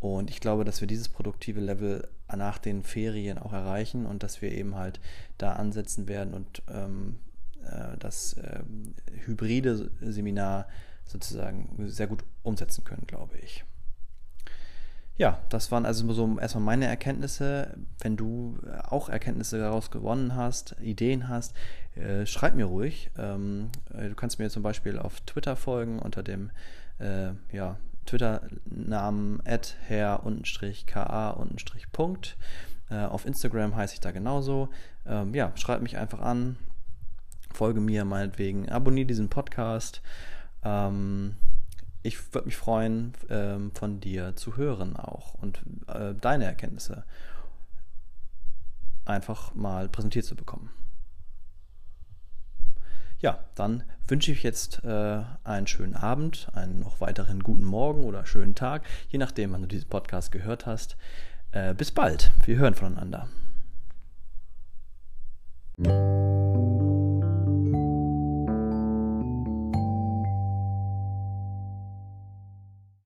Und 0.00 0.30
ich 0.30 0.40
glaube, 0.40 0.64
dass 0.64 0.80
wir 0.80 0.88
dieses 0.88 1.08
produktive 1.08 1.60
Level 1.60 2.06
nach 2.34 2.58
den 2.58 2.82
Ferien 2.82 3.38
auch 3.38 3.52
erreichen 3.52 4.04
und 4.04 4.22
dass 4.22 4.42
wir 4.42 4.52
eben 4.52 4.74
halt 4.74 5.00
da 5.38 5.54
ansetzen 5.54 6.06
werden 6.06 6.34
und 6.34 6.62
ähm, 6.68 7.18
äh, 7.64 7.96
das 7.98 8.34
äh, 8.34 8.62
hybride 9.24 9.90
Seminar 10.00 10.66
sozusagen 11.06 11.88
sehr 11.88 12.06
gut 12.06 12.24
umsetzen 12.42 12.84
können, 12.84 13.06
glaube 13.06 13.38
ich. 13.38 13.64
Ja, 15.18 15.40
das 15.48 15.72
waren 15.72 15.86
also 15.86 16.12
so 16.12 16.38
erstmal 16.38 16.64
meine 16.64 16.84
Erkenntnisse. 16.86 17.74
Wenn 18.00 18.18
du 18.18 18.58
auch 18.84 19.08
Erkenntnisse 19.08 19.58
daraus 19.58 19.90
gewonnen 19.90 20.34
hast, 20.34 20.76
Ideen 20.80 21.28
hast, 21.28 21.54
äh, 21.94 22.26
schreib 22.26 22.54
mir 22.54 22.66
ruhig. 22.66 23.10
Ähm, 23.16 23.70
äh, 23.94 24.10
du 24.10 24.14
kannst 24.14 24.38
mir 24.38 24.50
zum 24.50 24.62
Beispiel 24.62 24.98
auf 24.98 25.22
Twitter 25.22 25.56
folgen 25.56 26.00
unter 26.00 26.22
dem 26.22 26.50
äh, 26.98 27.30
ja, 27.50 27.78
Twitter-Namen 28.04 29.42
herr-ka-punkt. 29.86 30.36
Äh, 32.88 33.04
auf 33.04 33.26
Instagram 33.26 33.74
heiße 33.74 33.94
ich 33.94 34.00
da 34.00 34.10
genauso. 34.10 34.68
Ähm, 35.06 35.34
ja, 35.34 35.50
schreib 35.56 35.80
mich 35.80 35.96
einfach 35.96 36.20
an, 36.20 36.58
folge 37.52 37.80
mir 37.80 38.04
meinetwegen, 38.04 38.68
abonniere 38.68 39.06
diesen 39.06 39.30
Podcast. 39.30 40.02
Ähm, 40.62 41.36
ich 42.02 42.34
würde 42.34 42.46
mich 42.46 42.56
freuen, 42.56 43.14
ähm, 43.28 43.72
von 43.74 44.00
dir 44.00 44.36
zu 44.36 44.56
hören 44.56 44.96
auch 44.96 45.34
und 45.34 45.62
äh, 45.88 46.14
deine 46.14 46.44
Erkenntnisse 46.44 47.04
einfach 49.04 49.54
mal 49.54 49.88
präsentiert 49.88 50.24
zu 50.24 50.36
bekommen. 50.36 50.70
Ja, 53.18 53.38
dann 53.54 53.82
wünsche 54.08 54.30
ich 54.30 54.42
jetzt 54.42 54.84
äh, 54.84 55.22
einen 55.42 55.66
schönen 55.66 55.96
Abend, 55.96 56.48
einen 56.52 56.80
noch 56.80 57.00
weiteren 57.00 57.42
guten 57.42 57.64
Morgen 57.64 58.04
oder 58.04 58.26
schönen 58.26 58.54
Tag, 58.54 58.82
je 59.08 59.18
nachdem, 59.18 59.52
wann 59.52 59.62
du 59.62 59.68
diesen 59.68 59.88
Podcast 59.88 60.32
gehört 60.32 60.66
hast. 60.66 60.96
Äh, 61.52 61.74
bis 61.74 61.90
bald, 61.92 62.30
wir 62.44 62.56
hören 62.58 62.74
voneinander. 62.74 63.28